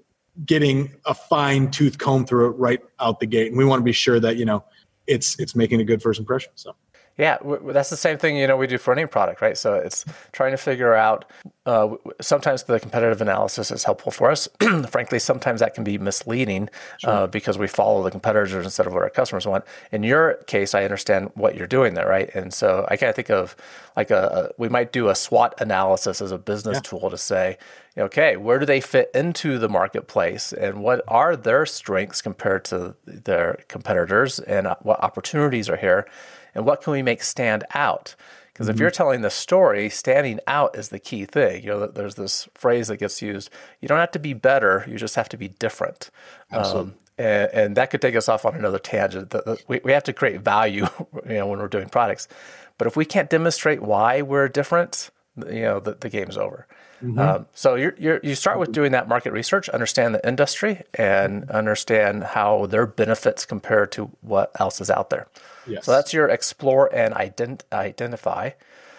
getting 0.46 0.93
a 1.05 1.13
fine 1.13 1.69
tooth 1.72 1.98
comb 1.98 2.25
through 2.25 2.50
it 2.50 2.58
right 2.58 2.79
out 3.00 3.19
the 3.19 3.25
gate. 3.25 3.48
And 3.48 3.58
we 3.58 3.65
want 3.65 3.79
to 3.79 3.84
be 3.84 3.91
sure 3.91 4.19
that, 4.19 4.38
you 4.38 4.46
know, 4.46 4.63
it's, 5.08 5.39
it's 5.39 5.55
making 5.55 5.81
a 5.81 5.84
good 5.84 6.01
first 6.01 6.19
impression. 6.19 6.51
So. 6.55 6.75
Yeah, 7.19 7.38
that's 7.65 7.89
the 7.89 7.97
same 7.97 8.17
thing 8.17 8.38
you 8.38 8.47
know 8.47 8.55
we 8.55 8.65
do 8.65 8.77
for 8.77 8.93
any 8.93 9.05
product, 9.05 9.41
right? 9.41 9.57
So 9.57 9.73
it's 9.73 10.05
trying 10.31 10.51
to 10.51 10.57
figure 10.57 10.95
out. 10.95 11.25
Uh, 11.65 11.95
sometimes 12.19 12.63
the 12.63 12.79
competitive 12.79 13.21
analysis 13.21 13.69
is 13.69 13.83
helpful 13.83 14.11
for 14.11 14.31
us. 14.31 14.47
Frankly, 14.89 15.19
sometimes 15.19 15.59
that 15.59 15.75
can 15.75 15.83
be 15.83 15.97
misleading 15.97 16.69
sure. 16.97 17.09
uh, 17.11 17.27
because 17.27 17.57
we 17.57 17.67
follow 17.67 18.01
the 18.01 18.09
competitors 18.09 18.65
instead 18.65 18.88
of 18.88 18.93
what 18.93 19.03
our 19.03 19.09
customers 19.09 19.45
want. 19.45 19.65
In 19.91 20.01
your 20.01 20.35
case, 20.47 20.73
I 20.73 20.83
understand 20.85 21.29
what 21.35 21.55
you're 21.55 21.67
doing 21.67 21.93
there, 21.93 22.07
right? 22.07 22.33
And 22.33 22.53
so 22.53 22.88
I 22.89 22.95
kind 22.95 23.09
of 23.09 23.15
think 23.15 23.29
of 23.29 23.55
like 23.97 24.09
a, 24.09 24.49
a, 24.49 24.49
we 24.57 24.69
might 24.69 24.91
do 24.93 25.09
a 25.09 25.15
SWOT 25.15 25.59
analysis 25.59 26.21
as 26.21 26.31
a 26.31 26.38
business 26.38 26.77
yeah. 26.77 26.81
tool 26.89 27.09
to 27.09 27.17
say, 27.17 27.57
okay, 27.97 28.38
where 28.38 28.57
do 28.57 28.65
they 28.65 28.79
fit 28.79 29.11
into 29.13 29.59
the 29.59 29.67
marketplace, 29.67 30.53
and 30.53 30.81
what 30.81 31.03
are 31.07 31.35
their 31.35 31.65
strengths 31.65 32.21
compared 32.21 32.63
to 32.65 32.95
their 33.05 33.59
competitors, 33.67 34.39
and 34.39 34.65
uh, 34.65 34.75
what 34.81 35.03
opportunities 35.03 35.69
are 35.69 35.77
here 35.77 36.07
and 36.53 36.65
what 36.65 36.82
can 36.82 36.91
we 36.91 37.01
make 37.01 37.24
stand 37.24 37.63
out? 37.74 38.15
Because 38.48 38.68
mm-hmm. 38.68 38.75
if 38.75 38.79
you're 38.79 38.91
telling 38.91 39.22
the 39.22 39.29
story, 39.29 39.89
standing 39.89 40.39
out 40.48 40.77
is 40.77 40.89
the 40.89 41.00
key 41.00 41.25
thing. 41.25 41.63
You 41.63 41.70
know, 41.70 41.88
there's 41.88 42.15
this 42.15 42.48
phrase 42.53 42.89
that 42.89 42.98
gets 42.98 43.22
used: 43.22 43.50
you 43.82 43.88
don't 43.88 44.00
have 44.00 44.12
to 44.12 44.20
be 44.20 44.34
better, 44.34 44.86
you 44.88 44.98
just 44.98 45.15
have 45.15 45.29
to 45.29 45.38
be 45.38 45.48
different. 45.48 46.10
Absolutely. 46.51 46.91
Um, 46.91 46.98
and, 47.18 47.50
and, 47.53 47.75
that 47.75 47.89
could 47.89 48.01
take 48.01 48.15
us 48.15 48.29
off 48.29 48.46
on 48.46 48.56
another 48.56 48.79
tangent. 48.79 49.32
The, 49.32 49.41
the, 49.41 49.60
we, 49.68 49.82
we 49.84 49.91
have 49.91 50.03
to 50.06 50.13
create 50.13 50.39
value, 50.39 50.88
you 51.25 51.34
know, 51.34 51.48
when 51.48 51.60
we're 51.60 51.68
doing 51.68 51.89
products. 51.89 52.29
But 52.77 52.88
if 52.88 52.96
we 52.96 53.03
can't 53.03 53.29
demonstrate 53.29 53.82
why 53.82 54.22
we're 54.22 54.48
different, 54.48 55.12
you 55.36 55.63
know, 55.63 55.79
the, 55.82 55.96
the 55.96 56.10
game's 56.10 56.38
over. 56.38 56.65
Mm-hmm. 57.03 57.20
Um, 57.20 57.46
so 57.53 57.75
you're, 57.75 57.96
you're, 57.98 58.20
you 58.24 58.36
start 58.36 58.60
with 58.60 58.72
doing 58.72 58.91
that 58.91 59.08
market 59.08 59.32
research, 59.32 59.70
understand 59.70 60.13
the 60.13 60.27
industry, 60.27 60.84
and 60.94 61.50
understand 61.50 62.24
how 62.24 62.65
their 62.65 62.86
benefits 62.86 63.46
compare 63.46 63.88
to 63.88 64.12
what 64.22 64.51
else 64.60 64.82
is 64.82 64.89
out 64.89 65.10
there. 65.10 65.27
Yes. 65.65 65.86
So 65.86 65.91
that's 65.91 66.13
your 66.13 66.27
explore 66.27 66.94
and 66.94 67.13
ident- 67.13 67.62
identify. 67.72 68.51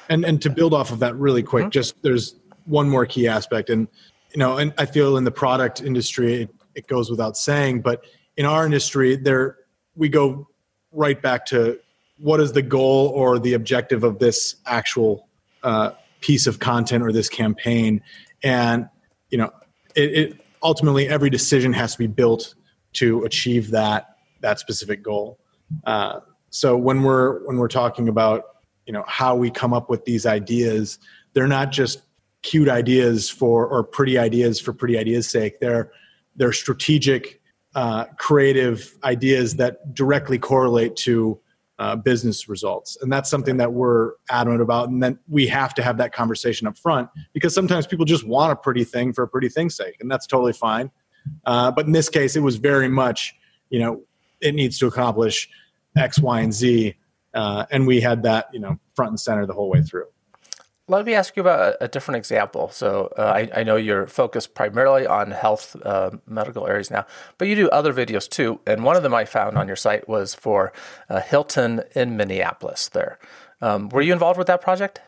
And 0.09 0.25
and 0.25 0.43
to 0.43 0.51
build 0.51 0.75
off 0.75 0.91
of 0.91 0.99
that 1.01 1.15
really 1.17 1.43
quick, 1.43 1.65
mm-hmm. 1.65 1.71
just 1.71 2.03
there's 2.03 2.35
one 2.65 2.89
more 2.89 3.07
key 3.07 3.29
aspect, 3.29 3.71
and 3.71 3.87
you 4.33 4.39
know, 4.39 4.59
and 4.59 4.73
I 4.79 4.87
feel 4.87 5.17
in 5.17 5.25
the 5.25 5.31
product 5.31 5.81
industry 5.83 6.43
it, 6.43 6.55
it 6.75 6.87
goes 6.87 7.11
without 7.11 7.37
saying, 7.37 7.83
but 7.83 8.05
in 8.37 8.47
our 8.47 8.65
industry, 8.65 9.17
there 9.17 9.59
we 9.95 10.09
go 10.09 10.49
right 10.93 11.21
back 11.21 11.47
to 11.47 11.79
what 12.19 12.41
is 12.41 12.53
the 12.53 12.63
goal 12.63 13.09
or 13.09 13.39
the 13.39 13.55
objective 13.55 14.05
of 14.05 14.19
this 14.19 14.57
actual 14.67 15.29
uh, 15.63 15.93
piece 16.21 16.47
of 16.47 16.59
content 16.59 17.03
or 17.03 17.13
this 17.13 17.29
campaign, 17.29 18.03
and 18.43 18.89
you 19.31 19.39
know, 19.39 19.51
it, 19.95 20.19
it 20.19 20.41
ultimately 20.63 21.09
every 21.09 21.31
decision 21.31 21.73
has 21.73 21.93
to 21.93 21.99
be 21.99 22.07
built 22.07 22.55
to 22.95 23.25
achieve 23.25 23.71
that 23.71 24.17
that 24.41 24.59
specific 24.59 25.03
goal. 25.03 25.39
Uh, 25.85 26.21
so 26.51 26.77
when 26.77 27.03
we're 27.03 27.45
when 27.47 27.57
we're 27.57 27.69
talking 27.69 28.09
about 28.09 28.45
you 28.87 28.93
know 28.93 29.05
how 29.07 29.37
we 29.37 29.51
come 29.51 29.73
up 29.73 29.89
with 29.89 30.05
these 30.05 30.27
ideas 30.27 30.99
they're 31.33 31.47
not 31.47 31.71
just 31.71 32.03
cute 32.43 32.69
ideas 32.69 33.31
for 33.31 33.67
or 33.67 33.85
pretty 33.85 34.19
ideas 34.19 34.61
for 34.61 34.73
pretty 34.73 34.99
ideas 34.99 35.31
sake 35.31 35.61
they're 35.61 35.93
they're 36.37 36.53
strategic 36.53 37.41
uh, 37.77 38.05
creative 38.19 38.99
ideas 39.05 39.57
that 39.57 39.95
directly 39.95 40.39
correlate 40.39 40.97
to 40.97 41.39
uh, 41.81 41.97
business 41.97 42.49
results 42.49 42.97
and 43.03 43.13
that's 43.13 43.29
something 43.29 43.57
that 43.57 43.73
we're 43.73 44.13
adamant 44.31 44.63
about 44.63 44.89
and 44.89 45.03
then 45.03 45.19
we 45.29 45.47
have 45.47 45.75
to 45.75 45.83
have 45.83 45.97
that 45.97 46.13
conversation 46.13 46.67
up 46.69 46.79
front 46.79 47.09
because 47.33 47.53
sometimes 47.53 47.87
people 47.87 48.05
just 48.05 48.25
want 48.25 48.53
a 48.53 48.57
pretty 48.57 48.85
thing 48.85 49.13
for 49.13 49.25
a 49.25 49.29
pretty 49.29 49.49
thing's 49.49 49.75
sake 49.75 49.97
and 50.01 50.11
that's 50.11 50.27
totally 50.27 50.53
fine 50.53 50.91
uh, 51.47 51.71
but 51.71 51.87
in 51.87 51.93
this 51.93 52.09
case 52.09 52.37
it 52.37 52.41
was 52.41 52.57
very 52.57 52.89
much 52.89 53.35
you 53.71 53.81
know 53.81 54.01
it 54.41 54.55
needs 54.55 54.79
to 54.79 54.87
accomplish 54.87 55.49
X, 55.97 56.19
Y, 56.19 56.41
and 56.41 56.53
Z. 56.53 56.95
Uh, 57.35 57.67
and 57.71 57.87
we 57.87 58.01
had 58.01 58.23
that, 58.25 58.49
you 58.53 58.61
know, 58.61 58.79
front 58.95 59.11
and 59.11 59.21
center 59.21 59.47
the 59.47 59.53
whole 59.53 59.71
way 59.71 59.83
through. 59.83 60.07
Let 60.91 61.07
me 61.07 61.15
ask 61.15 61.37
you 61.37 61.43
about 61.43 61.77
a, 61.81 61.87
different 61.87 62.17
example. 62.17 62.69
So 62.71 63.13
uh, 63.17 63.23
I, 63.23 63.61
I, 63.61 63.63
know 63.63 63.77
you're 63.77 64.09
focused 64.09 64.55
primarily 64.55 65.07
on 65.07 65.31
health 65.31 65.77
uh, 65.85 66.11
medical 66.27 66.67
areas 66.67 66.91
now, 66.91 67.07
but 67.39 67.47
you 67.47 67.55
do 67.55 67.69
other 67.71 67.93
videos 67.93 68.29
too. 68.29 68.61
And 68.67 68.83
one 68.83 68.97
of 68.97 69.05
them 69.05 69.15
I 69.15 69.25
found 69.25 69.57
on 69.57 69.69
your 69.69 69.77
site 69.77 70.09
was 70.09 70.35
for 70.35 70.73
uh, 71.09 71.21
Hilton 71.21 71.85
in 71.95 72.17
Minneapolis. 72.17 72.89
There, 72.89 73.21
um, 73.63 73.89
were 73.91 74.03
you 74.03 74.13
involved 74.13 74.37
with 74.37 74.49
that 74.49 74.63
project? 74.63 75.01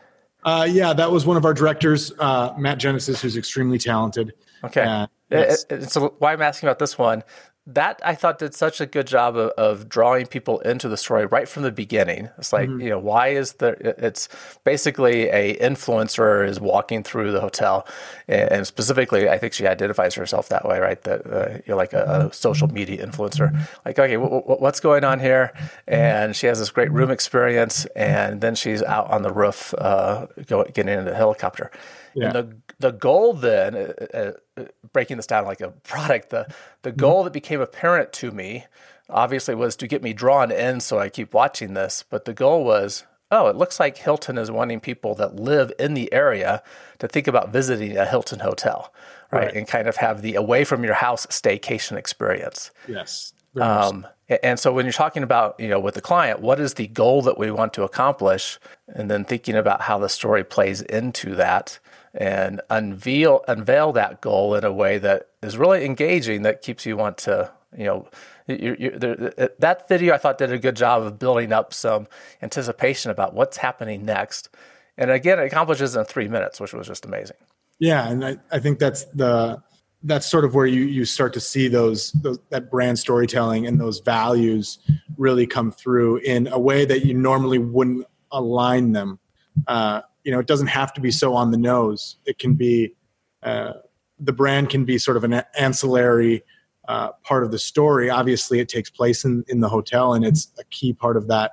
Uh, 0.45 0.65
yeah, 0.69 0.93
that 0.93 1.11
was 1.11 1.25
one 1.25 1.35
of 1.35 1.43
our 1.43 1.53
directors, 1.53 2.13
uh, 2.17 2.53
Matt 2.57 2.77
Genesis, 2.77 3.21
who's 3.21 3.35
extremely 3.35 3.77
talented. 3.77 4.33
Okay. 4.63 5.07
It, 5.29 5.65
it, 5.69 5.91
so 5.91 6.15
why 6.19 6.31
I'm 6.31 6.41
asking 6.41 6.69
about 6.69 6.79
this 6.79 6.97
one 6.97 7.23
that 7.65 8.01
I 8.03 8.13
thought 8.13 8.39
did 8.39 8.53
such 8.53 8.81
a 8.81 8.85
good 8.85 9.07
job 9.07 9.37
of, 9.37 9.51
of, 9.51 9.87
drawing 9.87 10.25
people 10.25 10.59
into 10.61 10.89
the 10.89 10.97
story 10.97 11.25
right 11.25 11.47
from 11.47 11.63
the 11.63 11.71
beginning. 11.71 12.29
It's 12.37 12.51
like, 12.51 12.67
mm-hmm. 12.67 12.81
you 12.81 12.89
know, 12.89 12.99
why 12.99 13.29
is 13.29 13.53
there, 13.53 13.75
it's 13.79 14.27
basically 14.65 15.29
a 15.29 15.55
influencer 15.59 16.45
is 16.45 16.59
walking 16.59 17.03
through 17.03 17.31
the 17.31 17.39
hotel 17.39 17.87
and 18.27 18.67
specifically, 18.67 19.29
I 19.29 19.37
think 19.37 19.53
she 19.53 19.65
identifies 19.65 20.15
herself 20.15 20.49
that 20.49 20.67
way, 20.67 20.79
right? 20.79 21.01
That 21.03 21.25
uh, 21.25 21.59
you're 21.65 21.77
like 21.77 21.93
a, 21.93 22.03
a, 22.03 22.07
mm-hmm. 22.07 22.31
social 22.31 22.67
media 22.67 23.05
influencer. 23.05 23.53
Like, 23.85 23.97
okay, 23.97 24.15
w- 24.15 24.41
w- 24.41 24.59
what's 24.59 24.81
going 24.81 25.05
on 25.05 25.21
here? 25.21 25.53
And 25.87 26.35
she 26.35 26.47
has 26.47 26.59
this 26.59 26.69
great 26.69 26.91
room 26.91 27.11
experience 27.11 27.85
and 27.95 28.41
then 28.41 28.55
she's 28.55 28.83
out 28.83 29.09
on 29.09 29.21
the 29.21 29.31
roof, 29.31 29.73
uh, 29.77 30.27
going, 30.47 30.71
getting 30.73 30.93
into 30.93 31.11
the 31.11 31.15
helicopter. 31.15 31.71
Yeah. 32.15 32.25
And 32.25 32.33
the 32.35 32.55
the 32.79 32.91
goal 32.91 33.33
then, 33.33 33.75
uh, 33.75 34.31
uh, 34.57 34.63
breaking 34.91 35.17
this 35.17 35.27
down 35.27 35.45
like 35.45 35.61
a 35.61 35.71
product, 35.71 36.29
the 36.29 36.47
the 36.81 36.91
mm-hmm. 36.91 36.99
goal 36.99 37.23
that 37.23 37.33
became 37.33 37.61
apparent 37.61 38.13
to 38.13 38.31
me, 38.31 38.65
obviously, 39.09 39.55
was 39.55 39.75
to 39.77 39.87
get 39.87 40.03
me 40.03 40.13
drawn 40.13 40.51
in, 40.51 40.79
so 40.79 40.99
I 40.99 41.09
keep 41.09 41.33
watching 41.33 41.73
this. 41.73 42.03
But 42.09 42.25
the 42.25 42.33
goal 42.33 42.63
was, 42.63 43.05
oh, 43.31 43.47
it 43.47 43.55
looks 43.55 43.79
like 43.79 43.97
Hilton 43.97 44.37
is 44.37 44.51
wanting 44.51 44.79
people 44.79 45.15
that 45.15 45.35
live 45.35 45.71
in 45.79 45.93
the 45.93 46.11
area 46.13 46.61
to 46.99 47.07
think 47.07 47.27
about 47.27 47.51
visiting 47.51 47.97
a 47.97 48.05
Hilton 48.05 48.39
hotel, 48.39 48.93
right, 49.31 49.45
right. 49.45 49.55
and 49.55 49.67
kind 49.67 49.87
of 49.87 49.97
have 49.97 50.21
the 50.21 50.35
away 50.35 50.63
from 50.63 50.83
your 50.83 50.95
house 50.95 51.25
staycation 51.27 51.97
experience. 51.97 52.71
Yes. 52.87 53.33
Um, 53.59 54.07
and 54.41 54.59
so 54.59 54.73
when 54.73 54.85
you're 54.85 54.93
talking 54.93 55.21
about, 55.21 55.59
you 55.59 55.67
know, 55.67 55.79
with 55.79 55.93
the 55.93 56.01
client, 56.01 56.39
what 56.39 56.59
is 56.59 56.73
the 56.73 56.87
goal 56.87 57.21
that 57.23 57.37
we 57.37 57.51
want 57.51 57.73
to 57.73 57.83
accomplish? 57.83 58.59
And 58.87 59.11
then 59.11 59.25
thinking 59.25 59.55
about 59.55 59.81
how 59.81 59.99
the 59.99 60.09
story 60.09 60.43
plays 60.43 60.81
into 60.81 61.35
that 61.35 61.79
and 62.13 62.61
unveil 62.69 63.43
unveil 63.47 63.91
that 63.93 64.21
goal 64.21 64.53
in 64.55 64.63
a 64.63 64.71
way 64.71 64.97
that 64.97 65.29
is 65.41 65.57
really 65.57 65.83
engaging 65.85 66.43
that 66.43 66.61
keeps 66.61 66.85
you 66.85 66.95
want 66.95 67.17
to 67.17 67.51
you 67.75 67.85
know 67.85 68.07
you, 68.47 68.75
you, 68.77 68.91
there, 68.91 69.15
that 69.59 69.87
video 69.87 70.13
I 70.13 70.17
thought 70.17 70.37
did 70.37 70.51
a 70.51 70.59
good 70.59 70.75
job 70.75 71.01
of 71.01 71.17
building 71.17 71.53
up 71.53 71.73
some 71.73 72.07
anticipation 72.41 73.09
about 73.09 73.33
what's 73.33 73.57
happening 73.57 74.05
next, 74.05 74.49
and 74.97 75.09
again 75.09 75.39
it 75.39 75.45
accomplishes 75.45 75.95
in 75.95 76.03
three 76.05 76.27
minutes, 76.27 76.59
which 76.59 76.73
was 76.73 76.87
just 76.87 77.05
amazing. 77.05 77.37
Yeah, 77.79 78.07
and 78.09 78.25
I, 78.25 78.37
I 78.51 78.59
think 78.59 78.79
that's 78.79 79.05
the 79.05 79.61
that's 80.03 80.29
sort 80.29 80.43
of 80.43 80.53
where 80.53 80.65
you 80.65 80.81
you 80.81 81.05
start 81.05 81.33
to 81.33 81.39
see 81.39 81.67
those, 81.67 82.11
those 82.13 82.39
that 82.49 82.69
brand 82.69 82.99
storytelling 82.99 83.65
and 83.65 83.79
those 83.79 83.99
values 83.99 84.79
really 85.17 85.47
come 85.47 85.71
through 85.71 86.17
in 86.17 86.47
a 86.47 86.59
way 86.59 86.85
that 86.85 87.05
you 87.05 87.13
normally 87.13 87.57
wouldn't 87.57 88.05
align 88.31 88.91
them. 88.91 89.19
Uh, 89.67 90.01
you 90.23 90.31
know 90.31 90.39
it 90.39 90.47
doesn't 90.47 90.67
have 90.67 90.93
to 90.93 91.01
be 91.01 91.11
so 91.11 91.33
on 91.33 91.51
the 91.51 91.57
nose. 91.57 92.17
It 92.25 92.39
can 92.39 92.55
be 92.55 92.95
uh, 93.41 93.73
the 94.19 94.33
brand 94.33 94.69
can 94.69 94.85
be 94.85 94.97
sort 94.97 95.17
of 95.17 95.23
an 95.23 95.43
ancillary 95.57 96.43
uh, 96.87 97.11
part 97.23 97.43
of 97.43 97.51
the 97.51 97.59
story. 97.59 98.09
Obviously 98.09 98.59
it 98.59 98.69
takes 98.69 98.89
place 98.89 99.25
in, 99.25 99.43
in 99.47 99.59
the 99.61 99.69
hotel 99.69 100.13
and 100.13 100.25
it's 100.25 100.51
a 100.59 100.63
key 100.65 100.93
part 100.93 101.17
of 101.17 101.27
that 101.27 101.51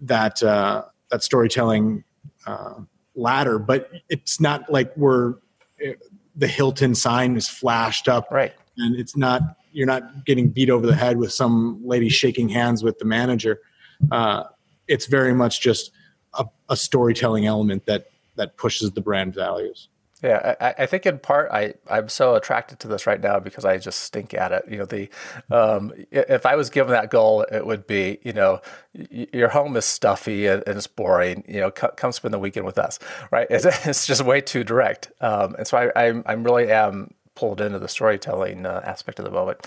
that 0.00 0.42
uh, 0.42 0.84
that 1.10 1.22
storytelling 1.22 2.04
uh, 2.46 2.74
ladder. 3.14 3.58
But 3.58 3.90
it's 4.08 4.40
not 4.40 4.70
like 4.70 4.96
we're 4.96 5.34
it, 5.78 6.02
the 6.34 6.46
hilton 6.46 6.94
sign 6.94 7.36
is 7.36 7.48
flashed 7.48 8.08
up. 8.08 8.28
Right. 8.30 8.54
And 8.78 8.98
it's 8.98 9.16
not 9.16 9.42
you're 9.72 9.86
not 9.86 10.24
getting 10.24 10.48
beat 10.48 10.70
over 10.70 10.86
the 10.86 10.94
head 10.94 11.18
with 11.18 11.32
some 11.32 11.80
lady 11.84 12.08
shaking 12.08 12.48
hands 12.48 12.82
with 12.82 12.98
the 12.98 13.04
manager. 13.04 13.60
Uh, 14.10 14.44
it's 14.88 15.06
very 15.06 15.34
much 15.34 15.60
just 15.60 15.90
a, 16.38 16.46
a 16.68 16.76
storytelling 16.76 17.46
element 17.46 17.86
that 17.86 18.10
that 18.36 18.56
pushes 18.56 18.92
the 18.92 19.00
brand 19.00 19.34
values. 19.34 19.88
Yeah, 20.22 20.54
I, 20.60 20.74
I, 20.78 20.86
think 20.86 21.04
in 21.04 21.18
part 21.18 21.50
I, 21.52 21.74
I'm 21.90 22.08
so 22.08 22.36
attracted 22.36 22.78
to 22.80 22.88
this 22.88 23.06
right 23.06 23.20
now 23.20 23.38
because 23.38 23.66
I 23.66 23.76
just 23.76 24.00
stink 24.00 24.32
at 24.32 24.50
it. 24.50 24.64
You 24.66 24.78
know, 24.78 24.86
the 24.86 25.10
um, 25.50 25.92
if 26.10 26.46
I 26.46 26.56
was 26.56 26.70
given 26.70 26.92
that 26.92 27.10
goal, 27.10 27.42
it 27.42 27.66
would 27.66 27.86
be 27.86 28.18
you 28.22 28.32
know 28.32 28.62
your 28.94 29.50
home 29.50 29.76
is 29.76 29.84
stuffy 29.84 30.46
and, 30.46 30.62
and 30.66 30.78
it's 30.78 30.86
boring. 30.86 31.44
You 31.46 31.60
know, 31.60 31.72
c- 31.78 31.88
come 31.96 32.12
spend 32.12 32.32
the 32.32 32.38
weekend 32.38 32.64
with 32.64 32.78
us, 32.78 32.98
right? 33.30 33.46
It's, 33.56 33.66
it's 33.86 34.06
just 34.06 34.24
way 34.24 34.40
too 34.40 34.64
direct, 34.64 35.12
um, 35.20 35.54
and 35.56 35.66
so 35.66 35.76
I, 35.76 36.06
I'm 36.06 36.22
I'm 36.24 36.44
really 36.44 36.70
am 36.70 37.12
pulled 37.34 37.60
into 37.60 37.78
the 37.78 37.88
storytelling 37.88 38.64
uh, 38.64 38.80
aspect 38.84 39.18
of 39.18 39.26
the 39.26 39.30
moment. 39.30 39.66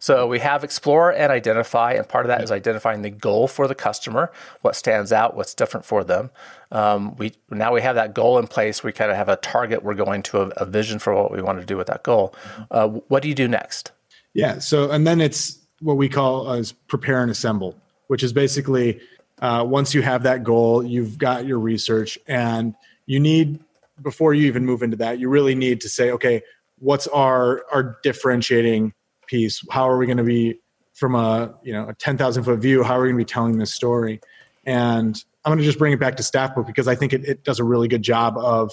So 0.00 0.26
we 0.26 0.38
have 0.38 0.64
explore 0.64 1.12
and 1.12 1.30
identify, 1.30 1.92
and 1.92 2.08
part 2.08 2.24
of 2.24 2.28
that 2.28 2.42
is 2.42 2.50
identifying 2.50 3.02
the 3.02 3.10
goal 3.10 3.46
for 3.46 3.68
the 3.68 3.74
customer, 3.74 4.32
what 4.62 4.74
stands 4.74 5.12
out, 5.12 5.36
what's 5.36 5.52
different 5.52 5.84
for 5.84 6.02
them. 6.04 6.30
Um, 6.72 7.14
we 7.16 7.34
now 7.50 7.74
we 7.74 7.82
have 7.82 7.96
that 7.96 8.14
goal 8.14 8.38
in 8.38 8.46
place. 8.46 8.82
We 8.82 8.92
kind 8.92 9.10
of 9.10 9.18
have 9.18 9.28
a 9.28 9.36
target. 9.36 9.84
We're 9.84 9.94
going 9.94 10.22
to 10.24 10.40
a, 10.40 10.48
a 10.56 10.64
vision 10.64 10.98
for 10.98 11.14
what 11.14 11.30
we 11.30 11.42
want 11.42 11.60
to 11.60 11.66
do 11.66 11.76
with 11.76 11.86
that 11.88 12.02
goal. 12.02 12.34
Uh, 12.70 12.88
what 12.88 13.22
do 13.22 13.28
you 13.28 13.34
do 13.34 13.46
next? 13.46 13.92
Yeah. 14.32 14.58
So 14.58 14.90
and 14.90 15.06
then 15.06 15.20
it's 15.20 15.58
what 15.80 15.98
we 15.98 16.08
call 16.08 16.50
as 16.50 16.72
prepare 16.72 17.20
and 17.20 17.30
assemble, 17.30 17.76
which 18.06 18.22
is 18.22 18.32
basically 18.32 19.00
uh, 19.40 19.66
once 19.68 19.94
you 19.94 20.00
have 20.00 20.22
that 20.22 20.44
goal, 20.44 20.82
you've 20.82 21.18
got 21.18 21.44
your 21.44 21.58
research, 21.58 22.18
and 22.26 22.74
you 23.04 23.20
need 23.20 23.60
before 24.00 24.32
you 24.32 24.46
even 24.46 24.64
move 24.64 24.82
into 24.82 24.96
that, 24.96 25.18
you 25.18 25.28
really 25.28 25.54
need 25.54 25.82
to 25.82 25.90
say, 25.90 26.10
okay, 26.10 26.42
what's 26.78 27.06
our 27.08 27.66
our 27.70 27.98
differentiating 28.02 28.94
piece. 29.30 29.64
How 29.70 29.88
are 29.88 29.96
we 29.96 30.06
going 30.06 30.18
to 30.18 30.24
be 30.24 30.58
from 30.94 31.14
a 31.14 31.54
you 31.62 31.72
know 31.72 31.88
a 31.88 31.94
10,000 31.94 32.44
foot 32.44 32.58
view 32.58 32.82
how 32.82 32.98
are 32.98 33.02
we 33.02 33.08
going 33.08 33.16
to 33.16 33.24
be 33.24 33.32
telling 33.32 33.58
this 33.58 33.72
story? 33.72 34.20
And 34.66 35.22
i'm 35.42 35.50
going 35.50 35.58
to 35.58 35.64
just 35.64 35.78
bring 35.78 35.94
it 35.94 35.98
back 35.98 36.16
to 36.16 36.22
staffbook 36.22 36.66
because 36.66 36.86
i 36.86 36.94
think 36.94 37.14
it, 37.14 37.24
it 37.24 37.44
does 37.44 37.58
a 37.58 37.64
really 37.64 37.88
good 37.88 38.02
job 38.02 38.36
of 38.36 38.70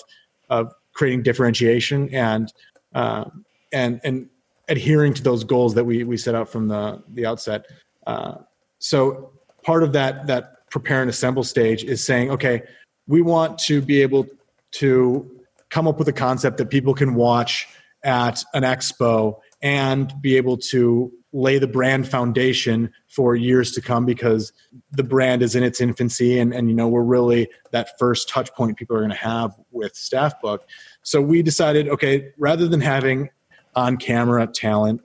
of 0.50 0.74
creating 0.98 1.24
differentiation 1.24 2.14
and 2.14 2.52
uh, 2.94 3.26
and 3.72 4.02
and 4.04 4.30
adhering 4.68 5.14
to 5.14 5.24
those 5.24 5.44
goals 5.44 5.76
that 5.76 5.86
we 5.86 6.04
we 6.04 6.18
set 6.18 6.36
out 6.36 6.50
from 6.50 6.68
the 6.68 7.02
the 7.14 7.26
outset. 7.26 7.66
Uh, 8.06 8.36
so 8.80 9.32
part 9.64 9.84
of 9.84 9.94
that 9.94 10.28
that 10.28 10.70
prepare 10.70 11.02
and 11.02 11.10
assemble 11.10 11.44
stage 11.44 11.84
is 11.84 12.04
saying 12.04 12.30
okay 12.30 12.62
we 13.08 13.22
want 13.22 13.58
to 13.58 13.82
be 13.82 14.02
able 14.02 14.28
to 14.72 15.30
come 15.70 15.88
up 15.88 15.98
with 15.98 16.08
a 16.10 16.14
concept 16.14 16.58
that 16.58 16.70
people 16.70 16.94
can 16.94 17.16
watch 17.16 17.68
at 18.04 18.44
an 18.54 18.64
expo 18.64 19.38
and 19.62 20.14
be 20.22 20.38
able 20.38 20.58
to 20.58 21.12
lay 21.34 21.58
the 21.58 21.68
brand 21.68 22.08
foundation 22.08 22.92
for 23.08 23.36
years 23.36 23.72
to 23.72 23.82
come 23.82 24.06
because 24.06 24.54
the 24.92 25.04
brand 25.04 25.42
is 25.42 25.56
in 25.56 25.64
its 25.64 25.82
infancy 25.82 26.40
and, 26.40 26.54
and 26.54 26.70
you 26.70 26.76
know 26.76 26.88
we're 26.88 27.04
really 27.04 27.50
that 27.72 27.98
first 28.00 28.30
touch 28.30 28.54
point 28.54 28.78
people 28.78 28.96
are 28.96 29.00
going 29.00 29.12
to 29.12 29.16
have 29.16 29.56
with 29.72 29.94
staffbook 29.94 30.60
so 31.04 31.22
we 31.22 31.42
decided 31.42 31.90
okay 31.90 32.32
rather 32.38 32.68
than 32.68 32.82
having 32.82 33.30
on 33.76 33.98
camera 33.98 34.48
talent 34.48 35.02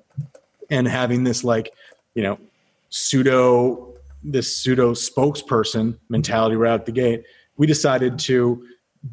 and 0.71 0.87
having 0.87 1.25
this 1.25 1.43
like 1.43 1.75
you 2.15 2.23
know 2.23 2.39
pseudo 2.89 3.93
this 4.23 4.57
pseudo 4.57 4.93
spokesperson 4.93 5.99
mentality 6.09 6.57
right 6.57 6.73
out 6.73 6.87
the 6.87 6.93
gate 6.93 7.25
we 7.57 7.67
decided 7.67 8.19
to 8.19 8.65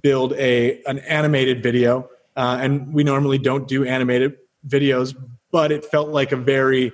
build 0.02 0.34
a 0.34 0.82
an 0.84 1.00
animated 1.00 1.64
video 1.64 2.08
uh, 2.38 2.58
and 2.62 2.94
we 2.94 3.04
normally 3.04 3.38
don't 3.38 3.68
do 3.68 3.84
animated 3.84 4.38
videos 4.68 5.16
but 5.52 5.72
it 5.72 5.86
felt 5.86 6.10
like 6.10 6.32
a 6.32 6.36
very 6.36 6.92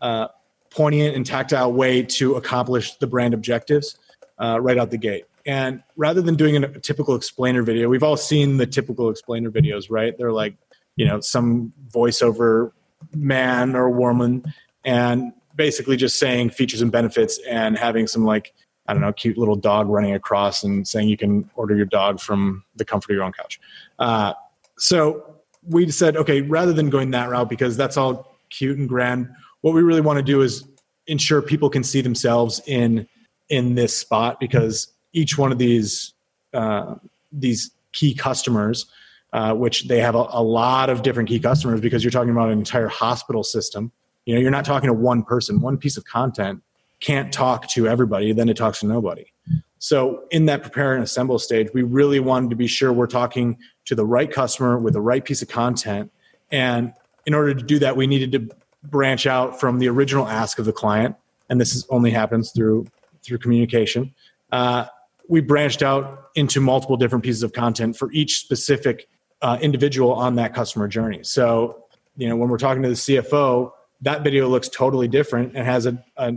uh, 0.00 0.28
poignant 0.70 1.16
and 1.16 1.24
tactile 1.24 1.72
way 1.72 2.02
to 2.02 2.34
accomplish 2.36 2.96
the 2.96 3.06
brand 3.06 3.34
objectives 3.34 3.98
uh, 4.38 4.58
right 4.60 4.78
out 4.78 4.90
the 4.90 4.98
gate. 4.98 5.24
And 5.46 5.82
rather 5.96 6.20
than 6.20 6.34
doing 6.34 6.56
a 6.62 6.68
typical 6.80 7.14
explainer 7.14 7.62
video, 7.62 7.88
we've 7.88 8.02
all 8.02 8.16
seen 8.16 8.56
the 8.56 8.66
typical 8.66 9.10
explainer 9.10 9.50
videos, 9.50 9.86
right? 9.88 10.16
They're 10.18 10.32
like, 10.32 10.56
you 10.96 11.06
know, 11.06 11.20
some 11.20 11.72
voiceover 11.88 12.72
man 13.14 13.76
or 13.76 13.90
woman 13.90 14.44
and 14.84 15.32
basically 15.54 15.96
just 15.96 16.18
saying 16.18 16.50
features 16.50 16.80
and 16.80 16.90
benefits 16.90 17.38
and 17.48 17.78
having 17.78 18.06
some 18.06 18.24
like 18.24 18.52
I 18.88 18.92
don't 18.92 19.02
know, 19.02 19.12
cute 19.12 19.36
little 19.36 19.56
dog 19.56 19.88
running 19.88 20.14
across 20.14 20.62
and 20.62 20.86
saying 20.86 21.08
you 21.08 21.16
can 21.16 21.50
order 21.56 21.74
your 21.74 21.86
dog 21.86 22.20
from 22.20 22.62
the 22.76 22.84
comfort 22.84 23.10
of 23.10 23.16
your 23.16 23.24
own 23.24 23.32
couch. 23.32 23.58
Uh, 23.98 24.32
so 24.78 25.35
we 25.68 25.90
said, 25.90 26.16
okay, 26.16 26.42
rather 26.42 26.72
than 26.72 26.90
going 26.90 27.10
that 27.12 27.28
route, 27.28 27.48
because 27.48 27.76
that's 27.76 27.96
all 27.96 28.36
cute 28.50 28.78
and 28.78 28.88
grand, 28.88 29.28
what 29.60 29.74
we 29.74 29.82
really 29.82 30.00
want 30.00 30.18
to 30.18 30.22
do 30.22 30.42
is 30.42 30.64
ensure 31.06 31.42
people 31.42 31.70
can 31.70 31.82
see 31.82 32.00
themselves 32.00 32.60
in 32.66 33.06
in 33.48 33.74
this 33.76 33.96
spot 33.96 34.40
because 34.40 34.88
each 35.12 35.38
one 35.38 35.52
of 35.52 35.58
these 35.58 36.14
uh, 36.52 36.94
these 37.32 37.70
key 37.92 38.14
customers, 38.14 38.86
uh, 39.32 39.54
which 39.54 39.88
they 39.88 40.00
have 40.00 40.14
a, 40.14 40.26
a 40.30 40.42
lot 40.42 40.90
of 40.90 41.02
different 41.02 41.28
key 41.28 41.38
customers 41.38 41.80
because 41.80 42.04
you're 42.04 42.10
talking 42.10 42.30
about 42.30 42.50
an 42.50 42.58
entire 42.58 42.88
hospital 42.88 43.42
system. 43.42 43.92
You 44.24 44.34
know, 44.34 44.40
you're 44.40 44.50
not 44.50 44.64
talking 44.64 44.88
to 44.88 44.94
one 44.94 45.22
person. 45.22 45.60
One 45.60 45.78
piece 45.78 45.96
of 45.96 46.04
content 46.04 46.62
can't 47.00 47.32
talk 47.32 47.68
to 47.68 47.86
everybody, 47.86 48.32
then 48.32 48.48
it 48.48 48.56
talks 48.56 48.80
to 48.80 48.86
nobody. 48.86 49.26
So, 49.78 50.24
in 50.30 50.46
that 50.46 50.62
prepare 50.62 50.94
and 50.94 51.04
assemble 51.04 51.38
stage, 51.38 51.68
we 51.74 51.82
really 51.82 52.18
wanted 52.20 52.50
to 52.50 52.56
be 52.56 52.66
sure 52.66 52.92
we're 52.92 53.06
talking 53.06 53.58
to 53.86 53.94
the 53.94 54.04
right 54.04 54.30
customer 54.30 54.78
with 54.78 54.94
the 54.94 55.00
right 55.00 55.24
piece 55.24 55.42
of 55.42 55.48
content. 55.48 56.12
And 56.50 56.92
in 57.24 57.34
order 57.34 57.54
to 57.54 57.62
do 57.62 57.78
that, 57.80 57.96
we 57.96 58.06
needed 58.06 58.32
to 58.32 58.48
branch 58.84 59.26
out 59.26 59.58
from 59.58 59.78
the 59.78 59.88
original 59.88 60.28
ask 60.28 60.58
of 60.58 60.64
the 60.64 60.72
client. 60.72 61.16
And 61.48 61.60
this 61.60 61.74
is, 61.74 61.86
only 61.90 62.10
happens 62.10 62.52
through 62.52 62.86
through 63.22 63.38
communication. 63.38 64.14
Uh, 64.52 64.86
we 65.28 65.40
branched 65.40 65.82
out 65.82 66.28
into 66.36 66.60
multiple 66.60 66.96
different 66.96 67.24
pieces 67.24 67.42
of 67.42 67.52
content 67.52 67.96
for 67.96 68.12
each 68.12 68.38
specific 68.38 69.08
uh, 69.42 69.58
individual 69.60 70.12
on 70.12 70.36
that 70.36 70.54
customer 70.54 70.86
journey. 70.86 71.20
So, 71.22 71.84
you 72.16 72.28
know, 72.28 72.36
when 72.36 72.48
we're 72.48 72.58
talking 72.58 72.82
to 72.82 72.88
the 72.88 72.94
CFO, 72.94 73.72
that 74.02 74.22
video 74.22 74.48
looks 74.48 74.68
totally 74.68 75.08
different 75.08 75.56
and 75.56 75.66
has 75.66 75.86
a, 75.86 76.02
a 76.16 76.34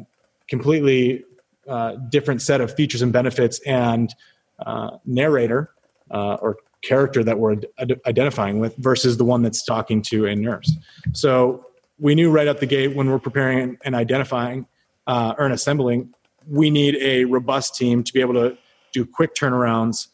completely 0.47 1.23
uh, 1.67 1.97
different 2.09 2.41
set 2.41 2.61
of 2.61 2.73
features 2.73 3.01
and 3.01 3.13
benefits 3.13 3.59
and 3.59 4.13
uh, 4.65 4.97
narrator 5.05 5.71
uh, 6.09 6.35
or 6.41 6.57
character 6.81 7.23
that 7.23 7.39
we're 7.39 7.57
ad- 7.77 7.99
identifying 8.05 8.59
with 8.59 8.75
versus 8.77 9.17
the 9.17 9.25
one 9.25 9.41
that's 9.41 9.63
talking 9.63 10.01
to 10.03 10.25
a 10.25 10.35
nurse. 10.35 10.71
So 11.13 11.65
we 11.99 12.15
knew 12.15 12.31
right 12.31 12.47
out 12.47 12.59
the 12.59 12.65
gate 12.65 12.95
when 12.95 13.09
we're 13.09 13.19
preparing 13.19 13.77
and 13.83 13.95
identifying 13.95 14.65
uh, 15.07 15.33
or 15.37 15.47
assembling, 15.47 16.13
we 16.47 16.69
need 16.69 16.95
a 17.01 17.25
robust 17.25 17.75
team 17.75 18.03
to 18.03 18.13
be 18.13 18.21
able 18.21 18.35
to 18.35 18.57
do 18.93 19.05
quick 19.05 19.35
turnarounds 19.35 20.07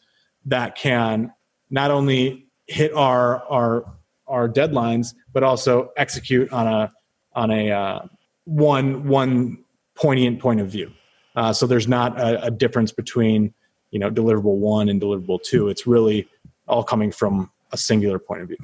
that 0.44 0.76
can 0.76 1.32
not 1.70 1.90
only 1.90 2.46
hit 2.66 2.92
our 2.94 3.42
our 3.44 3.84
our 4.26 4.48
deadlines, 4.48 5.14
but 5.32 5.42
also 5.42 5.90
execute 5.96 6.52
on 6.52 6.66
a 6.66 6.92
on 7.34 7.50
a 7.50 7.70
uh, 7.70 8.00
one 8.44 9.06
one 9.06 9.58
poignant 9.94 10.40
point 10.40 10.60
of 10.60 10.68
view. 10.68 10.90
Uh, 11.36 11.52
so 11.52 11.66
there's 11.66 11.86
not 11.86 12.18
a, 12.18 12.44
a, 12.44 12.50
difference 12.50 12.92
between 12.92 13.52
you 13.90 13.98
know 13.98 14.10
deliverable 14.10 14.56
one 14.56 14.88
and 14.88 15.00
deliverable 15.00 15.42
two. 15.42 15.68
It's 15.68 15.86
really 15.86 16.28
all 16.66 16.84
coming 16.84 17.12
from 17.12 17.50
a 17.72 17.76
singular 17.76 18.18
point 18.18 18.42
of 18.42 18.48
view. 18.48 18.58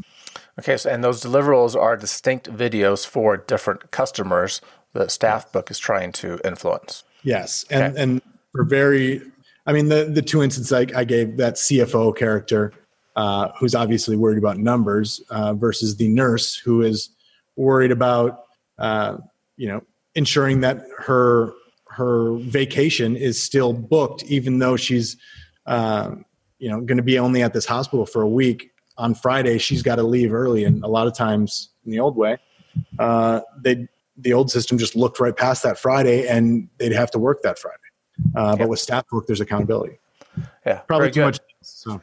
Okay, 0.58 0.76
so 0.76 0.90
and 0.90 1.02
those 1.02 1.22
deliverables 1.22 1.80
are 1.80 1.96
distinct 1.96 2.50
videos 2.50 3.06
for 3.06 3.36
different 3.36 3.90
customers 3.90 4.60
that 4.92 5.08
Staffbook 5.08 5.70
is 5.70 5.78
trying 5.78 6.12
to 6.12 6.38
influence. 6.44 7.04
Yes, 7.22 7.64
and 7.70 7.92
okay. 7.92 8.02
and 8.02 8.22
for 8.52 8.64
very, 8.64 9.22
I 9.66 9.72
mean 9.72 9.88
the 9.88 10.04
the 10.04 10.22
two 10.22 10.42
instances 10.42 10.72
I, 10.72 10.86
I 10.98 11.04
gave 11.04 11.36
that 11.38 11.54
CFO 11.54 12.16
character, 12.16 12.72
uh, 13.16 13.48
who's 13.58 13.74
obviously 13.74 14.16
worried 14.16 14.38
about 14.38 14.58
numbers, 14.58 15.22
uh, 15.30 15.54
versus 15.54 15.96
the 15.96 16.08
nurse 16.08 16.54
who 16.54 16.82
is 16.82 17.10
worried 17.56 17.92
about 17.92 18.44
uh, 18.78 19.18
you 19.56 19.68
know 19.68 19.82
ensuring 20.14 20.60
that 20.60 20.84
her 20.98 21.54
her 21.86 22.34
vacation 22.36 23.16
is 23.16 23.42
still 23.42 23.72
booked, 23.72 24.24
even 24.24 24.58
though 24.58 24.76
she's 24.76 25.16
uh, 25.66 26.10
you 26.62 26.70
know 26.70 26.80
going 26.80 26.96
to 26.96 27.02
be 27.02 27.18
only 27.18 27.42
at 27.42 27.52
this 27.52 27.66
hospital 27.66 28.06
for 28.06 28.22
a 28.22 28.28
week. 28.28 28.70
On 28.96 29.14
Friday, 29.14 29.58
she's 29.58 29.82
got 29.82 29.96
to 29.96 30.04
leave 30.04 30.32
early, 30.32 30.64
and 30.64 30.84
a 30.84 30.86
lot 30.86 31.06
of 31.08 31.14
times 31.14 31.70
in 31.84 31.90
the 31.90 31.98
old 31.98 32.16
way, 32.16 32.38
uh, 33.00 33.40
they 33.60 33.88
the 34.16 34.32
old 34.32 34.50
system 34.50 34.78
just 34.78 34.94
looked 34.94 35.18
right 35.18 35.36
past 35.36 35.64
that 35.64 35.76
Friday, 35.76 36.28
and 36.28 36.68
they'd 36.78 36.92
have 36.92 37.10
to 37.10 37.18
work 37.18 37.42
that 37.42 37.58
Friday. 37.58 37.78
Uh, 38.36 38.54
But 38.54 38.68
with 38.68 38.78
Staffbook 38.78 39.26
there's 39.26 39.40
accountability. 39.40 39.98
Yeah, 40.64 40.78
probably 40.80 41.08
too 41.08 41.14
good. 41.14 41.24
much. 41.24 41.38
So. 41.62 42.00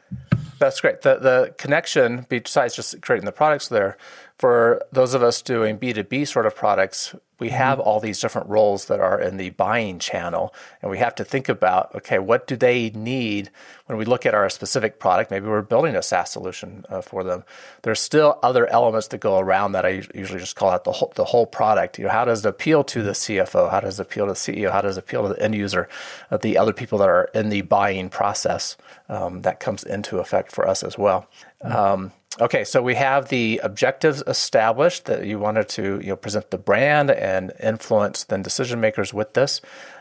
That's 0.58 0.78
great. 0.80 1.00
The 1.00 1.16
the 1.18 1.54
connection 1.56 2.26
besides 2.28 2.76
just 2.76 3.00
creating 3.00 3.24
the 3.24 3.32
products 3.32 3.68
there 3.68 3.96
for 4.40 4.82
those 4.90 5.12
of 5.12 5.22
us 5.22 5.42
doing 5.42 5.78
B2B 5.78 6.26
sort 6.26 6.46
of 6.46 6.56
products, 6.56 7.14
we 7.38 7.48
mm-hmm. 7.48 7.56
have 7.56 7.78
all 7.78 8.00
these 8.00 8.18
different 8.20 8.48
roles 8.48 8.86
that 8.86 8.98
are 8.98 9.20
in 9.20 9.36
the 9.36 9.50
buying 9.50 9.98
channel. 9.98 10.54
And 10.80 10.90
we 10.90 10.96
have 10.96 11.14
to 11.16 11.24
think 11.24 11.50
about 11.50 11.94
okay, 11.94 12.18
what 12.18 12.46
do 12.46 12.56
they 12.56 12.88
need 12.88 13.50
when 13.84 13.98
we 13.98 14.06
look 14.06 14.24
at 14.24 14.32
our 14.32 14.48
specific 14.48 14.98
product? 14.98 15.30
Maybe 15.30 15.46
we're 15.46 15.60
building 15.60 15.94
a 15.94 16.02
SaaS 16.02 16.30
solution 16.30 16.86
uh, 16.88 17.02
for 17.02 17.22
them. 17.22 17.44
There's 17.82 18.00
still 18.00 18.38
other 18.42 18.66
elements 18.68 19.08
that 19.08 19.18
go 19.18 19.38
around 19.38 19.72
that 19.72 19.84
I 19.84 20.04
usually 20.14 20.40
just 20.40 20.56
call 20.56 20.70
out 20.70 20.84
the 20.84 20.92
whole, 20.92 21.12
the 21.16 21.26
whole 21.26 21.44
product. 21.44 21.98
You 21.98 22.06
know, 22.06 22.10
how 22.10 22.24
does 22.24 22.42
it 22.42 22.48
appeal 22.48 22.82
to 22.84 23.02
the 23.02 23.12
CFO? 23.12 23.70
How 23.70 23.80
does 23.80 24.00
it 24.00 24.04
appeal 24.04 24.24
to 24.26 24.32
the 24.32 24.38
CEO? 24.38 24.72
How 24.72 24.80
does 24.80 24.96
it 24.96 25.00
appeal 25.00 25.28
to 25.28 25.34
the 25.34 25.42
end 25.42 25.54
user? 25.54 25.86
Uh, 26.30 26.38
the 26.38 26.56
other 26.56 26.72
people 26.72 26.96
that 27.00 27.10
are 27.10 27.28
in 27.34 27.50
the 27.50 27.60
buying 27.60 28.08
process 28.08 28.78
um, 29.10 29.42
that 29.42 29.60
comes 29.60 29.84
into 29.84 30.18
effect 30.18 30.50
for 30.50 30.66
us 30.66 30.82
as 30.82 30.96
well. 30.96 31.28
Mm-hmm. 31.62 31.76
Um, 31.76 32.12
Okay, 32.38 32.62
so 32.62 32.80
we 32.80 32.94
have 32.94 33.28
the 33.28 33.60
objectives 33.64 34.22
established 34.26 35.06
that 35.06 35.26
you 35.26 35.38
wanted 35.38 35.68
to 35.70 36.00
you 36.00 36.10
know 36.10 36.16
present 36.16 36.50
the 36.50 36.58
brand 36.58 37.10
and 37.10 37.52
influence 37.60 38.22
then 38.24 38.42
decision 38.42 38.80
makers 38.80 39.12
with 39.12 39.34
this, 39.34 39.60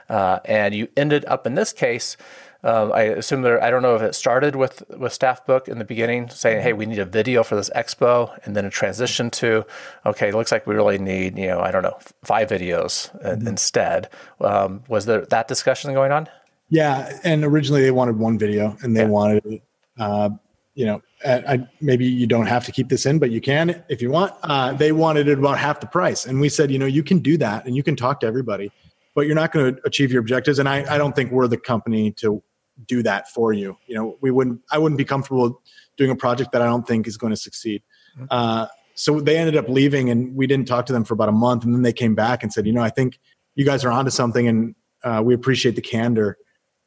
uh, 0.09 0.39
and 0.45 0.75
you 0.75 0.87
ended 0.95 1.25
up 1.25 1.47
in 1.47 1.55
this 1.55 1.73
case. 1.73 2.17
Uh, 2.63 2.89
I 2.89 3.03
assume 3.03 3.41
there. 3.41 3.63
I 3.63 3.71
don't 3.71 3.81
know 3.81 3.95
if 3.95 4.01
it 4.01 4.13
started 4.13 4.55
with 4.55 4.83
with 4.89 5.17
Staffbook 5.17 5.67
in 5.67 5.79
the 5.79 5.85
beginning, 5.85 6.29
saying, 6.29 6.61
"Hey, 6.61 6.71
we 6.71 6.85
need 6.85 6.99
a 6.99 7.05
video 7.05 7.41
for 7.41 7.55
this 7.55 7.71
expo," 7.75 8.37
and 8.45 8.55
then 8.55 8.65
a 8.65 8.69
transition 8.69 9.31
to, 9.31 9.65
"Okay, 10.05 10.29
it 10.29 10.35
looks 10.35 10.51
like 10.51 10.67
we 10.67 10.75
really 10.75 10.99
need 10.99 11.37
you 11.37 11.47
know 11.47 11.61
I 11.61 11.71
don't 11.71 11.83
know 11.83 11.97
five 12.23 12.49
videos 12.49 13.09
mm-hmm. 13.23 13.47
instead." 13.47 14.09
Um, 14.39 14.83
was 14.87 15.05
there 15.05 15.25
that 15.25 15.47
discussion 15.47 15.93
going 15.93 16.11
on? 16.11 16.27
Yeah, 16.69 17.17
and 17.23 17.43
originally 17.43 17.81
they 17.81 17.91
wanted 17.91 18.19
one 18.19 18.37
video, 18.37 18.77
and 18.83 18.95
they 18.95 19.01
yeah. 19.01 19.07
wanted 19.07 19.61
uh, 19.97 20.29
you 20.75 20.85
know, 20.85 21.01
I, 21.25 21.67
maybe 21.81 22.05
you 22.05 22.27
don't 22.27 22.45
have 22.45 22.65
to 22.65 22.71
keep 22.71 22.87
this 22.87 23.05
in, 23.05 23.19
but 23.19 23.31
you 23.31 23.41
can 23.41 23.83
if 23.89 24.01
you 24.01 24.11
want. 24.11 24.33
Uh, 24.43 24.73
they 24.73 24.91
wanted 24.91 25.27
it 25.27 25.37
about 25.37 25.57
half 25.57 25.79
the 25.81 25.87
price, 25.87 26.25
and 26.25 26.39
we 26.39 26.49
said, 26.49 26.71
you 26.71 26.79
know, 26.79 26.85
you 26.85 27.03
can 27.03 27.19
do 27.19 27.37
that, 27.37 27.65
and 27.65 27.75
you 27.75 27.83
can 27.83 27.95
talk 27.95 28.19
to 28.21 28.27
everybody, 28.27 28.71
but 29.15 29.25
you're 29.25 29.35
not 29.35 29.51
going 29.51 29.75
to 29.75 29.81
achieve 29.85 30.11
your 30.11 30.21
objectives. 30.21 30.59
And 30.59 30.69
I, 30.69 30.85
I 30.93 30.97
don't 30.97 31.15
think 31.15 31.31
we're 31.31 31.47
the 31.47 31.57
company 31.57 32.11
to 32.13 32.41
do 32.87 33.03
that 33.03 33.29
for 33.29 33.51
you. 33.51 33.77
You 33.87 33.95
know, 33.95 34.17
we 34.21 34.31
wouldn't. 34.31 34.61
I 34.71 34.77
wouldn't 34.77 34.97
be 34.97 35.05
comfortable 35.05 35.61
doing 35.97 36.11
a 36.11 36.15
project 36.15 36.53
that 36.53 36.61
I 36.61 36.65
don't 36.65 36.87
think 36.87 37.07
is 37.07 37.17
going 37.17 37.31
to 37.31 37.37
succeed. 37.37 37.83
Mm-hmm. 38.15 38.25
Uh, 38.29 38.67
so 38.95 39.19
they 39.19 39.37
ended 39.37 39.57
up 39.57 39.67
leaving, 39.67 40.09
and 40.09 40.35
we 40.35 40.47
didn't 40.47 40.67
talk 40.67 40.85
to 40.85 40.93
them 40.93 41.03
for 41.03 41.13
about 41.13 41.29
a 41.29 41.33
month, 41.33 41.65
and 41.65 41.73
then 41.73 41.81
they 41.81 41.93
came 41.93 42.15
back 42.15 42.43
and 42.43 42.51
said, 42.51 42.65
you 42.65 42.73
know, 42.73 42.81
I 42.81 42.89
think 42.89 43.19
you 43.55 43.65
guys 43.65 43.83
are 43.83 43.91
onto 43.91 44.11
something, 44.11 44.47
and 44.47 44.75
uh, 45.03 45.21
we 45.23 45.33
appreciate 45.33 45.75
the 45.75 45.81
candor. 45.81 46.37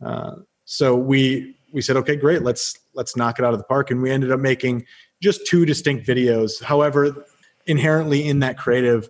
Uh, 0.05 0.37
so 0.65 0.97
we 0.97 1.57
we 1.73 1.83
said, 1.83 1.97
okay, 1.97 2.17
great, 2.17 2.43
let's 2.43 2.79
let's 2.95 3.17
knock 3.17 3.39
it 3.39 3.45
out 3.45 3.53
of 3.53 3.59
the 3.59 3.65
park, 3.65 3.91
and 3.91 4.03
we 4.03 4.11
ended 4.11 4.31
up 4.31 4.41
making 4.41 4.87
just 5.21 5.47
two 5.47 5.65
distinct 5.65 6.07
videos. 6.07 6.63
However, 6.63 7.25
inherently 7.67 8.29
in 8.29 8.41
that 8.41 8.59
creative, 8.59 9.09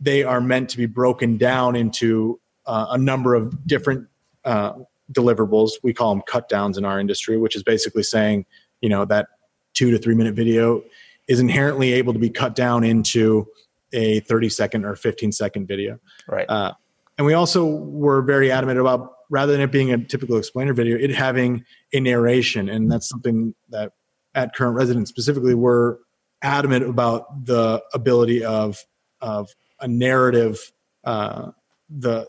they 0.00 0.22
are 0.22 0.40
meant 0.40 0.70
to 0.70 0.76
be 0.76 0.86
broken 0.86 1.36
down 1.36 1.76
into 1.76 2.40
uh, 2.66 2.86
a 2.90 2.98
number 2.98 3.34
of 3.34 3.66
different 3.66 4.06
uh, 4.44 4.72
deliverables. 5.12 5.72
We 5.82 5.92
call 5.92 6.14
them 6.14 6.22
cut 6.26 6.48
downs 6.48 6.78
in 6.78 6.84
our 6.84 7.00
industry, 7.00 7.38
which 7.38 7.56
is 7.56 7.62
basically 7.62 8.02
saying, 8.02 8.46
you 8.80 8.88
know, 8.88 9.04
that 9.06 9.28
two 9.74 9.90
to 9.90 9.98
three 9.98 10.14
minute 10.14 10.34
video 10.34 10.82
is 11.28 11.40
inherently 11.40 11.92
able 11.94 12.12
to 12.12 12.18
be 12.18 12.30
cut 12.30 12.54
down 12.54 12.84
into 12.84 13.46
a 13.92 14.20
30 14.20 14.48
second 14.48 14.84
or 14.84 14.96
15 14.96 15.32
second 15.32 15.66
video. 15.66 15.98
Right. 16.28 16.48
Uh, 16.48 16.72
and 17.16 17.26
we 17.26 17.34
also 17.34 17.64
were 17.64 18.22
very 18.22 18.50
adamant 18.50 18.78
about 18.78 19.14
rather 19.34 19.50
than 19.50 19.60
it 19.60 19.72
being 19.72 19.92
a 19.92 19.98
typical 19.98 20.36
explainer 20.36 20.72
video, 20.72 20.96
it 20.96 21.10
having 21.10 21.64
a 21.92 21.98
narration. 21.98 22.68
And 22.68 22.88
that's 22.90 23.08
something 23.08 23.52
that 23.70 23.90
at 24.36 24.54
Current 24.54 24.76
Resident 24.76 25.08
specifically, 25.08 25.54
we're 25.54 25.96
adamant 26.40 26.88
about 26.88 27.44
the 27.44 27.82
ability 27.92 28.44
of, 28.44 28.78
of 29.20 29.48
a 29.80 29.88
narrative, 29.88 30.70
uh, 31.02 31.50
the 31.90 32.28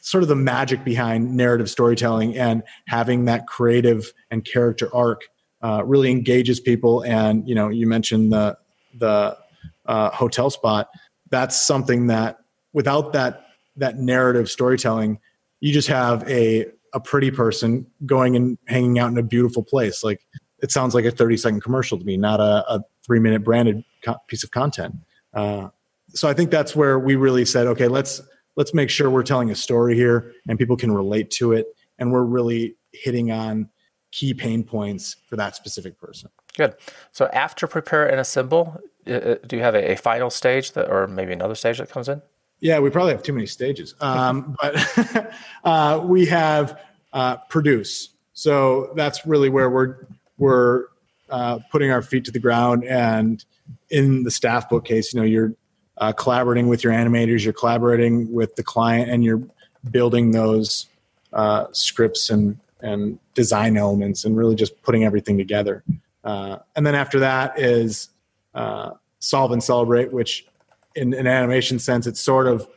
sort 0.00 0.22
of 0.22 0.30
the 0.30 0.36
magic 0.36 0.84
behind 0.84 1.36
narrative 1.36 1.68
storytelling 1.68 2.34
and 2.38 2.62
having 2.86 3.26
that 3.26 3.46
creative 3.46 4.10
and 4.30 4.42
character 4.42 4.88
arc 4.94 5.28
uh, 5.62 5.82
really 5.84 6.10
engages 6.10 6.60
people. 6.60 7.02
And, 7.02 7.46
you 7.46 7.54
know, 7.54 7.68
you 7.68 7.86
mentioned 7.86 8.32
the, 8.32 8.56
the 8.94 9.36
uh, 9.84 10.10
hotel 10.12 10.48
spot. 10.48 10.88
That's 11.28 11.60
something 11.60 12.06
that 12.06 12.38
without 12.72 13.12
that, 13.12 13.48
that 13.76 13.98
narrative 13.98 14.48
storytelling, 14.48 15.18
you 15.60 15.72
just 15.72 15.88
have 15.88 16.28
a 16.28 16.66
a 16.94 17.00
pretty 17.00 17.30
person 17.30 17.86
going 18.06 18.36
and 18.36 18.56
hanging 18.66 18.98
out 18.98 19.10
in 19.10 19.18
a 19.18 19.22
beautiful 19.22 19.62
place. 19.62 20.02
Like 20.02 20.26
it 20.62 20.70
sounds 20.70 20.94
like 20.94 21.04
a 21.04 21.10
30 21.10 21.36
second 21.36 21.60
commercial 21.62 21.98
to 21.98 22.04
me, 22.04 22.16
not 22.16 22.40
a, 22.40 22.64
a 22.72 22.80
three 23.04 23.20
minute 23.20 23.44
branded 23.44 23.84
co- 24.02 24.16
piece 24.26 24.42
of 24.44 24.50
content. 24.50 24.94
Uh, 25.34 25.68
so 26.10 26.28
I 26.28 26.34
think 26.34 26.50
that's 26.50 26.74
where 26.74 26.98
we 26.98 27.16
really 27.16 27.44
said, 27.44 27.66
okay, 27.66 27.88
let's 27.88 28.22
let's 28.56 28.74
make 28.74 28.90
sure 28.90 29.10
we're 29.10 29.22
telling 29.22 29.50
a 29.50 29.54
story 29.54 29.94
here 29.94 30.32
and 30.48 30.58
people 30.58 30.76
can 30.76 30.90
relate 30.90 31.30
to 31.32 31.52
it, 31.52 31.66
and 31.98 32.12
we're 32.12 32.24
really 32.24 32.76
hitting 32.92 33.30
on 33.30 33.68
key 34.10 34.32
pain 34.32 34.64
points 34.64 35.16
for 35.28 35.36
that 35.36 35.54
specific 35.54 35.98
person. 35.98 36.30
Good. 36.56 36.74
So 37.12 37.26
after 37.26 37.66
prepare 37.66 38.08
and 38.08 38.18
assemble, 38.18 38.80
uh, 39.06 39.12
uh 39.12 39.34
do 39.46 39.56
you 39.56 39.62
have 39.62 39.74
a, 39.74 39.92
a 39.92 39.96
final 39.96 40.30
stage 40.30 40.72
that, 40.72 40.90
or 40.90 41.06
maybe 41.06 41.32
another 41.32 41.54
stage 41.54 41.78
that 41.78 41.90
comes 41.90 42.08
in? 42.08 42.22
Yeah, 42.60 42.80
we 42.80 42.90
probably 42.90 43.12
have 43.12 43.22
too 43.22 43.32
many 43.32 43.46
stages. 43.46 43.94
Um, 44.00 44.56
but 44.62 45.32
uh, 45.64 46.00
we 46.04 46.26
have 46.26 46.80
uh, 47.12 47.36
produce. 47.48 48.10
So 48.32 48.92
that's 48.94 49.26
really 49.26 49.48
where 49.48 49.70
we're 49.70 50.06
we're 50.38 50.86
uh, 51.30 51.58
putting 51.70 51.90
our 51.90 52.02
feet 52.02 52.24
to 52.24 52.30
the 52.30 52.38
ground. 52.38 52.84
And 52.84 53.44
in 53.90 54.22
the 54.22 54.30
Staffbook 54.30 54.84
case, 54.84 55.12
you 55.12 55.20
know, 55.20 55.26
you're 55.26 55.52
uh, 55.98 56.12
collaborating 56.12 56.68
with 56.68 56.84
your 56.84 56.92
animators, 56.92 57.42
you're 57.42 57.52
collaborating 57.52 58.32
with 58.32 58.54
the 58.56 58.62
client, 58.62 59.10
and 59.10 59.24
you're 59.24 59.42
building 59.90 60.30
those 60.30 60.86
uh, 61.32 61.66
scripts 61.72 62.30
and 62.30 62.58
and 62.80 63.18
design 63.34 63.76
elements, 63.76 64.24
and 64.24 64.36
really 64.36 64.54
just 64.54 64.80
putting 64.82 65.04
everything 65.04 65.36
together. 65.36 65.82
Uh, 66.22 66.58
and 66.76 66.86
then 66.86 66.94
after 66.94 67.18
that 67.18 67.58
is 67.58 68.10
solve 69.20 69.50
and 69.50 69.62
celebrate, 69.62 70.12
which 70.12 70.46
in 70.98 71.14
an 71.14 71.26
animation 71.26 71.78
sense, 71.78 72.06
it 72.06 72.16
sort 72.16 72.46
of 72.46 72.68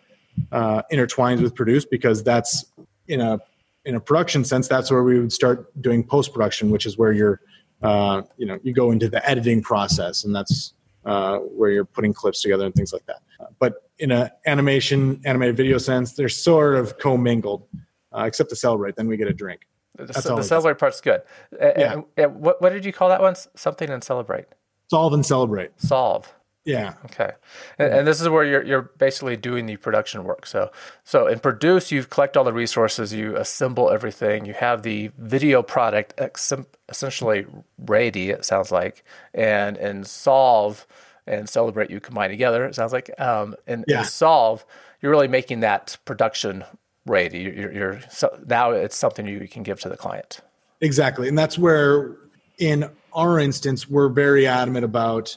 uh, 0.51 0.81
intertwines 0.91 1.41
with 1.41 1.55
produce 1.55 1.85
because 1.85 2.23
that's 2.23 2.65
in 3.07 3.19
a 3.21 3.39
in 3.83 3.95
a 3.95 3.99
production 3.99 4.45
sense, 4.45 4.67
that's 4.67 4.91
where 4.91 5.03
we 5.03 5.19
would 5.19 5.33
start 5.33 5.69
doing 5.81 6.03
post 6.03 6.31
production, 6.33 6.69
which 6.69 6.85
is 6.85 6.97
where 6.97 7.11
you're 7.11 7.41
uh, 7.81 8.21
you 8.37 8.45
know 8.45 8.59
you 8.63 8.73
go 8.73 8.91
into 8.91 9.09
the 9.09 9.27
editing 9.27 9.61
process, 9.61 10.23
and 10.23 10.35
that's 10.35 10.73
uh, 11.05 11.37
where 11.37 11.71
you're 11.71 11.85
putting 11.85 12.13
clips 12.13 12.41
together 12.41 12.65
and 12.65 12.75
things 12.75 12.93
like 12.93 13.05
that. 13.07 13.21
Uh, 13.39 13.45
but 13.59 13.89
in 13.97 14.11
an 14.11 14.29
animation, 14.45 15.19
animated 15.25 15.57
video 15.57 15.77
sense, 15.77 16.13
they're 16.13 16.29
sort 16.29 16.75
of 16.75 16.97
commingled, 16.99 17.67
uh, 18.15 18.23
except 18.23 18.49
to 18.49 18.55
celebrate. 18.55 18.95
Then 18.95 19.07
we 19.07 19.17
get 19.17 19.27
a 19.27 19.33
drink. 19.33 19.61
The, 19.97 20.05
the 20.05 20.43
celebrate 20.43 20.79
part's 20.79 21.01
good. 21.01 21.21
Yeah. 21.59 22.01
what, 22.27 22.61
what 22.61 22.71
did 22.71 22.85
you 22.85 22.93
call 22.93 23.09
that 23.09 23.21
one? 23.21 23.35
Something 23.55 23.89
and 23.89 24.03
celebrate. 24.03 24.45
Solve 24.89 25.13
and 25.13 25.25
celebrate. 25.25 25.71
Solve. 25.79 26.33
Yeah. 26.63 26.93
Okay. 27.05 27.31
And, 27.79 27.93
and, 27.93 28.07
this 28.07 28.21
is 28.21 28.29
where 28.29 28.43
you're 28.43 28.63
you're 28.63 28.91
basically 28.97 29.35
doing 29.35 29.65
the 29.65 29.77
production 29.77 30.23
work. 30.23 30.45
So 30.45 30.71
so 31.03 31.25
in 31.25 31.39
produce, 31.39 31.91
you 31.91 32.03
collect 32.03 32.37
all 32.37 32.43
the 32.43 32.53
resources, 32.53 33.13
you 33.13 33.35
assemble 33.35 33.89
everything, 33.89 34.45
you 34.45 34.53
have 34.53 34.83
the 34.83 35.09
video 35.17 35.63
product 35.63 36.19
essentially 36.87 37.47
ready. 37.79 38.29
It 38.29 38.45
sounds 38.45 38.71
like, 38.71 39.03
and 39.33 39.75
and 39.75 40.05
solve 40.05 40.85
and 41.25 41.49
celebrate 41.49 41.89
you 41.89 41.99
combine 41.99 42.29
together. 42.29 42.65
It 42.65 42.75
sounds 42.75 42.93
like, 42.93 43.09
um, 43.19 43.55
and, 43.65 43.85
yeah. 43.87 43.99
and 43.99 44.07
solve, 44.07 44.65
you're 45.01 45.11
really 45.11 45.27
making 45.27 45.61
that 45.61 45.97
production 46.05 46.63
ready. 47.05 47.39
You're, 47.39 47.71
you're 47.71 48.01
so 48.09 48.37
now 48.45 48.71
it's 48.71 48.95
something 48.95 49.25
you 49.25 49.47
can 49.47 49.63
give 49.63 49.79
to 49.81 49.89
the 49.89 49.97
client. 49.97 50.41
Exactly, 50.79 51.27
and 51.27 51.37
that's 51.37 51.57
where 51.57 52.17
in 52.59 52.87
our 53.13 53.39
instance 53.39 53.89
we're 53.89 54.09
very 54.09 54.45
adamant 54.45 54.85
about. 54.85 55.35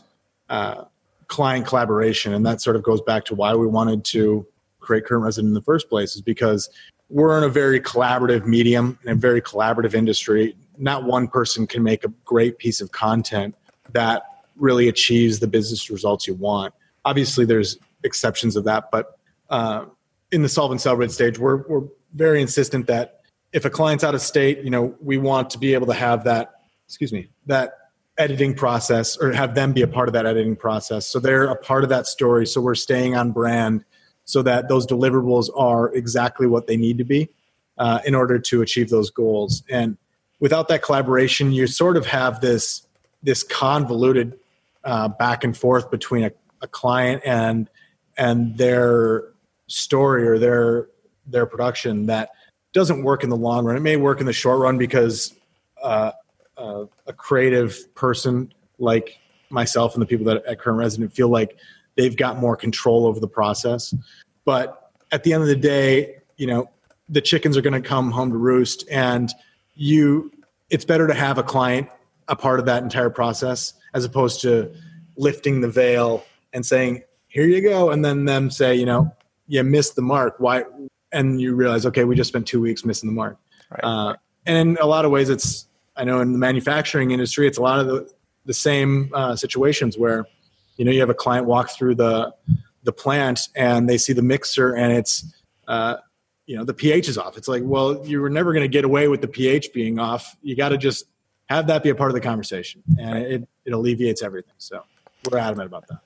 Uh, 0.51 0.85
client 1.29 1.67
collaboration. 1.67 2.33
And 2.33 2.45
that 2.47 2.61
sort 2.61 2.77
of 2.77 2.83
goes 2.83 3.01
back 3.03 3.25
to 3.27 3.35
why 3.35 3.55
we 3.55 3.67
wanted 3.67 4.05
to 4.07 4.47
create 4.81 5.07
current 5.07 5.25
resident 5.25 5.51
in 5.51 5.55
the 5.55 5.63
first 5.63 5.89
place 5.89 6.15
is 6.15 6.23
because 6.23 6.69
we're 7.09 7.37
in 7.39 7.45
a 7.45 7.49
very 7.49 7.81
collaborative 7.81 8.47
medium 8.47 8.99
and 9.03 9.11
a 9.11 9.15
very 9.15 9.41
collaborative 9.41 9.95
industry. 9.95 10.57
Not 10.79 11.05
one 11.05 11.29
person 11.29 11.67
can 11.67 11.83
make 11.83 12.05
a 12.05 12.09
great 12.25 12.59
piece 12.59 12.81
of 12.81 12.93
content 12.93 13.55
that 13.93 14.23
really 14.57 14.89
achieves 14.89 15.41
the 15.41 15.47
business 15.47 15.91
results 15.91 16.27
you 16.27 16.35
want. 16.35 16.75
Obviously 17.05 17.45
there's 17.45 17.79
exceptions 18.03 18.57
of 18.57 18.65
that 18.65 18.91
but 18.91 19.19
uh, 19.51 19.87
in 20.31 20.43
the 20.43 20.49
solve 20.49 20.71
and 20.71 20.81
celebrate 20.81 21.11
stage 21.11 21.39
we're, 21.39 21.67
we're 21.69 21.87
very 22.15 22.41
insistent 22.41 22.87
that 22.87 23.21
if 23.53 23.65
a 23.65 23.71
client's 23.71 24.05
out 24.05 24.15
of 24.15 24.21
state 24.21 24.63
you 24.63 24.71
know 24.71 24.95
we 25.01 25.17
want 25.17 25.51
to 25.51 25.59
be 25.59 25.75
able 25.75 25.87
to 25.87 25.95
have 25.95 26.25
that 26.25 26.55
excuse 26.87 27.13
me 27.13 27.29
that 27.47 27.73
editing 28.19 28.55
process 28.55 29.17
or 29.17 29.33
have 29.33 29.55
them 29.55 29.73
be 29.73 29.83
a 29.83 29.89
part 29.89 30.09
of 30.09 30.13
that 30.13 30.27
editing 30.27 30.57
process. 30.57 31.07
So 31.07 31.19
they're 31.19 31.47
a 31.47 31.57
part 31.57 31.83
of 31.83 31.91
that 31.91 32.07
story. 32.07 32.47
So 32.47 32.61
we're 32.61 32.75
staying 32.75 33.17
on 33.17 33.33
brand 33.33 33.85
so 34.25 34.43
that 34.43 34.69
those 34.69 34.87
deliverables 34.87 35.51
are 35.57 35.93
exactly 35.95 36.47
what 36.47 36.67
they 36.67 36.77
need 36.77 36.99
to 36.99 37.05
be 37.05 37.29
uh, 37.79 38.01
in 38.07 38.15
order 38.15 38.39
to 38.39 38.63
achieve 38.63 38.89
those 38.89 39.11
goals. 39.11 39.63
And 39.69 39.97
without 40.41 40.69
that 40.69 40.83
collaboration, 40.83 41.53
you 41.53 41.67
sort 41.67 41.97
of 41.97 42.07
have 42.07 42.41
this 42.41 42.87
this 43.23 43.43
convoluted 43.43 44.39
uh, 44.85 45.09
back 45.09 45.45
and 45.45 45.57
forth 45.57 45.91
between 45.91 46.25
a, 46.25 46.31
a 46.61 46.69
client 46.69 47.23
and 47.25 47.69
and 48.17 48.57
their 48.57 49.25
story 49.67 50.27
or 50.27 50.39
their 50.39 50.89
their 51.27 51.47
production 51.47 52.07
that 52.07 52.31
doesn't 52.73 53.03
work 53.03 53.25
in 53.25 53.31
the 53.31 53.37
long 53.37 53.65
run. 53.65 53.77
It 53.77 53.81
may 53.81 53.97
work 53.97 54.21
in 54.21 54.27
the 54.27 54.33
short 54.33 54.61
run 54.61 54.79
because 54.79 55.35
uh, 55.83 56.13
uh, 56.57 56.85
a 57.07 57.13
creative 57.13 57.95
person 57.95 58.53
like 58.79 59.19
myself 59.51 59.95
and 59.95 60.03
the 60.03 60.07
people 60.07 60.27
that 60.27 60.45
at 60.47 60.59
current 60.59 60.79
resident 60.79 61.13
feel 61.13 61.29
like 61.29 61.57
they've 61.97 62.17
got 62.17 62.39
more 62.39 62.57
control 62.57 63.07
over 63.07 63.21
the 63.21 63.29
process. 63.29 63.95
But 64.45 64.91
at 65.13 65.23
the 65.23 65.33
end 65.33 65.43
of 65.43 65.49
the 65.49 65.57
day 65.57 66.17
you 66.37 66.47
know 66.47 66.71
the 67.09 67.21
chickens 67.21 67.57
are 67.57 67.61
going 67.61 67.81
to 67.81 67.87
come 67.87 68.11
home 68.11 68.31
to 68.31 68.37
roost 68.37 68.85
and 68.91 69.33
you 69.75 70.31
it's 70.71 70.85
better 70.85 71.07
to 71.07 71.15
have 71.15 71.39
a 71.39 71.43
client 71.43 71.89
a 72.29 72.37
part 72.37 72.59
of 72.59 72.67
that 72.67 72.83
entire 72.83 73.11
process 73.11 73.75
as 73.93 74.05
opposed 74.05 74.41
to 74.41 74.73
lifting 75.17 75.61
the 75.61 75.69
veil 75.69 76.25
and 76.53 76.65
saying 76.65 77.03
here 77.29 77.47
you 77.47 77.61
go 77.61 77.91
and 77.91 78.05
then 78.05 78.25
them 78.25 78.51
say 78.51 78.75
you 78.75 78.87
know 78.87 79.11
you 79.47 79.63
missed 79.63 79.95
the 79.95 80.01
mark. 80.01 80.37
Why? 80.39 80.65
And 81.13 81.41
you 81.41 81.55
realize 81.55 81.87
okay 81.87 82.05
we 82.05 82.17
just 82.17 82.29
spent 82.29 82.47
two 82.47 82.61
weeks 82.61 82.85
missing 82.85 83.09
the 83.09 83.15
mark. 83.15 83.39
Right. 83.71 83.85
uh, 83.85 84.17
and 84.47 84.57
in 84.57 84.77
a 84.81 84.87
lot 84.87 85.05
of 85.05 85.11
ways 85.11 85.31
it's 85.31 85.69
I 85.97 86.05
know 86.05 86.21
in 86.21 86.33
the 86.33 86.39
manufacturing 86.39 87.11
industry, 87.11 87.47
it's 87.47 87.59
a 87.59 87.63
lot 87.63 87.81
of 87.81 87.87
the, 87.87 88.11
the 88.47 88.55
same 88.55 89.11
uh, 89.15 89.37
situations 89.37 89.97
where, 89.97 90.27
you 90.77 90.85
know, 90.85 90.91
you 90.91 91.01
have 91.01 91.11
a 91.11 91.15
client 91.15 91.47
walk 91.47 91.71
through 91.71 91.97
the 91.97 92.35
the 92.83 92.93
plant 92.93 93.49
and 93.57 93.89
they 93.89 93.97
see 93.97 94.13
the 94.13 94.23
mixer 94.23 94.75
and 94.75 94.93
it's, 94.93 95.35
uh, 95.69 95.97
you 96.45 96.55
know, 96.55 96.65
the 96.65 96.75
pH 96.75 97.09
is 97.09 97.17
off. 97.17 97.39
It's 97.39 97.49
like, 97.49 97.63
well, 97.65 98.07
you 98.07 98.21
were 98.21 98.29
never 98.29 98.53
going 98.53 98.65
to 98.65 98.69
get 98.69 98.85
away 98.85 99.09
with 99.09 99.23
the 99.23 99.29
pH 99.29 99.73
being 99.73 99.99
off. 99.99 100.37
You 100.43 100.55
got 100.55 100.69
to 100.69 100.77
just 100.77 101.07
have 101.49 101.67
that 101.69 101.83
be 101.83 101.89
a 101.89 101.95
part 101.95 102.11
of 102.11 102.15
the 102.15 102.21
conversation, 102.21 102.83
and 102.99 103.19
it 103.19 103.49
it 103.65 103.73
alleviates 103.73 104.23
everything. 104.23 104.55
So 104.59 104.83
we're 105.31 105.39
adamant 105.39 105.69
about 105.69 105.89
that 105.89 106.04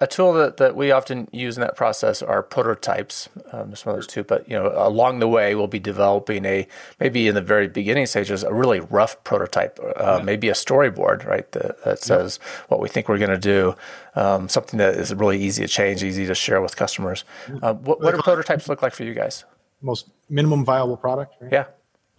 a 0.00 0.06
tool 0.06 0.32
that, 0.34 0.56
that 0.56 0.74
we 0.74 0.90
often 0.90 1.28
use 1.32 1.56
in 1.56 1.60
that 1.60 1.76
process 1.76 2.22
are 2.22 2.42
prototypes. 2.42 3.28
Um, 3.52 3.74
some 3.74 3.92
others 3.92 4.06
too, 4.06 4.24
but 4.24 4.48
you 4.48 4.56
know, 4.56 4.72
along 4.76 5.18
the 5.18 5.28
way, 5.28 5.54
we'll 5.54 5.66
be 5.66 5.78
developing 5.78 6.44
a 6.44 6.66
maybe 7.00 7.28
in 7.28 7.34
the 7.34 7.42
very 7.42 7.68
beginning 7.68 8.06
stages 8.06 8.42
a 8.42 8.52
really 8.52 8.80
rough 8.80 9.22
prototype, 9.24 9.78
uh, 9.80 10.16
yeah. 10.18 10.24
maybe 10.24 10.48
a 10.48 10.52
storyboard, 10.52 11.26
right? 11.26 11.50
That, 11.52 11.82
that 11.84 11.98
says 11.98 12.38
yeah. 12.40 12.64
what 12.68 12.80
we 12.80 12.88
think 12.88 13.08
we're 13.08 13.18
going 13.18 13.30
to 13.30 13.38
do, 13.38 13.74
um, 14.14 14.48
something 14.48 14.78
that 14.78 14.94
is 14.94 15.12
really 15.14 15.42
easy 15.42 15.62
to 15.62 15.68
change, 15.68 16.02
easy 16.02 16.26
to 16.26 16.34
share 16.34 16.60
with 16.60 16.76
customers. 16.76 17.24
Uh, 17.62 17.74
what, 17.74 18.00
what 18.00 18.14
do 18.14 18.22
prototypes 18.22 18.68
look 18.68 18.82
like 18.82 18.94
for 18.94 19.04
you 19.04 19.14
guys? 19.14 19.44
Most 19.82 20.10
minimum 20.28 20.64
viable 20.64 20.96
product. 20.96 21.34
Right? 21.40 21.52
Yeah. 21.52 21.66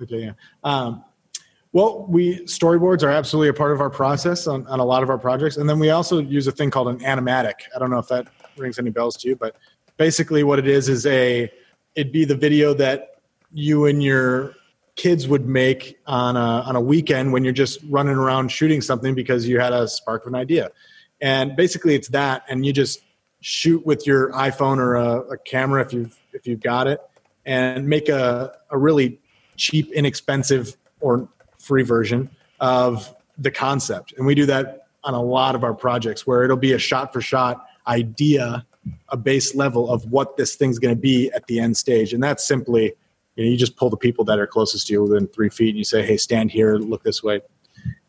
Okay. 0.01 0.19
Yeah. 0.19 0.31
Um, 0.63 1.03
well, 1.75 2.05
we 2.07 2.39
storyboards 2.45 3.03
are 3.03 3.09
absolutely 3.09 3.49
a 3.49 3.53
part 3.53 3.73
of 3.73 3.81
our 3.81 3.89
process 3.89 4.47
on, 4.47 4.65
on 4.67 4.79
a 4.79 4.85
lot 4.85 5.03
of 5.03 5.09
our 5.09 5.17
projects, 5.17 5.57
and 5.57 5.67
then 5.67 5.77
we 5.77 5.89
also 5.89 6.19
use 6.19 6.47
a 6.47 6.51
thing 6.53 6.71
called 6.71 6.87
an 6.87 6.99
animatic. 6.99 7.55
I 7.75 7.79
don't 7.79 7.89
know 7.89 7.99
if 7.99 8.07
that 8.07 8.29
rings 8.55 8.79
any 8.79 8.91
bells 8.91 9.17
to 9.17 9.27
you, 9.27 9.35
but 9.35 9.57
basically, 9.97 10.45
what 10.45 10.57
it 10.57 10.69
is 10.69 10.87
is 10.87 11.05
a 11.05 11.51
it'd 11.95 12.13
be 12.13 12.23
the 12.23 12.35
video 12.35 12.73
that 12.75 13.19
you 13.51 13.87
and 13.87 14.01
your 14.01 14.53
kids 14.95 15.27
would 15.27 15.49
make 15.49 15.97
on 16.07 16.37
a 16.37 16.63
on 16.65 16.77
a 16.77 16.79
weekend 16.81 17.33
when 17.33 17.43
you're 17.43 17.51
just 17.51 17.79
running 17.89 18.15
around 18.15 18.53
shooting 18.53 18.79
something 18.79 19.13
because 19.13 19.45
you 19.45 19.59
had 19.59 19.73
a 19.73 19.85
spark 19.85 20.21
of 20.21 20.29
an 20.29 20.35
idea, 20.35 20.71
and 21.19 21.57
basically 21.57 21.93
it's 21.93 22.07
that, 22.07 22.43
and 22.47 22.65
you 22.65 22.71
just 22.71 23.01
shoot 23.41 23.85
with 23.85 24.07
your 24.07 24.31
iPhone 24.31 24.77
or 24.77 24.95
a, 24.95 25.19
a 25.31 25.37
camera 25.39 25.81
if 25.81 25.91
you've 25.91 26.17
if 26.31 26.47
you've 26.47 26.61
got 26.61 26.87
it, 26.87 27.01
and 27.45 27.85
make 27.85 28.07
a 28.07 28.55
a 28.71 28.77
really 28.77 29.19
cheap, 29.57 29.91
inexpensive 29.91 30.77
or 31.01 31.27
free 31.65 31.83
version 31.83 32.29
of 32.59 33.13
the 33.37 33.51
concept. 33.51 34.13
And 34.17 34.25
we 34.25 34.35
do 34.35 34.45
that 34.45 34.87
on 35.03 35.13
a 35.13 35.21
lot 35.21 35.55
of 35.55 35.63
our 35.63 35.73
projects 35.73 36.25
where 36.25 36.43
it'll 36.43 36.57
be 36.57 36.73
a 36.73 36.77
shot 36.77 37.11
for 37.11 37.21
shot 37.21 37.65
idea, 37.87 38.65
a 39.09 39.17
base 39.17 39.55
level 39.55 39.89
of 39.89 40.05
what 40.11 40.37
this 40.37 40.55
thing's 40.55 40.79
going 40.79 40.95
to 40.95 41.01
be 41.01 41.31
at 41.31 41.45
the 41.47 41.59
end 41.59 41.75
stage. 41.75 42.13
And 42.13 42.21
that's 42.21 42.47
simply, 42.47 42.93
you 43.35 43.43
know, 43.43 43.49
you 43.49 43.57
just 43.57 43.75
pull 43.77 43.89
the 43.89 43.97
people 43.97 44.23
that 44.25 44.39
are 44.39 44.47
closest 44.47 44.87
to 44.87 44.93
you 44.93 45.03
within 45.03 45.27
three 45.27 45.49
feet 45.49 45.69
and 45.69 45.77
you 45.77 45.83
say, 45.83 46.05
hey, 46.05 46.17
stand 46.17 46.51
here, 46.51 46.77
look 46.77 47.03
this 47.03 47.23
way. 47.23 47.41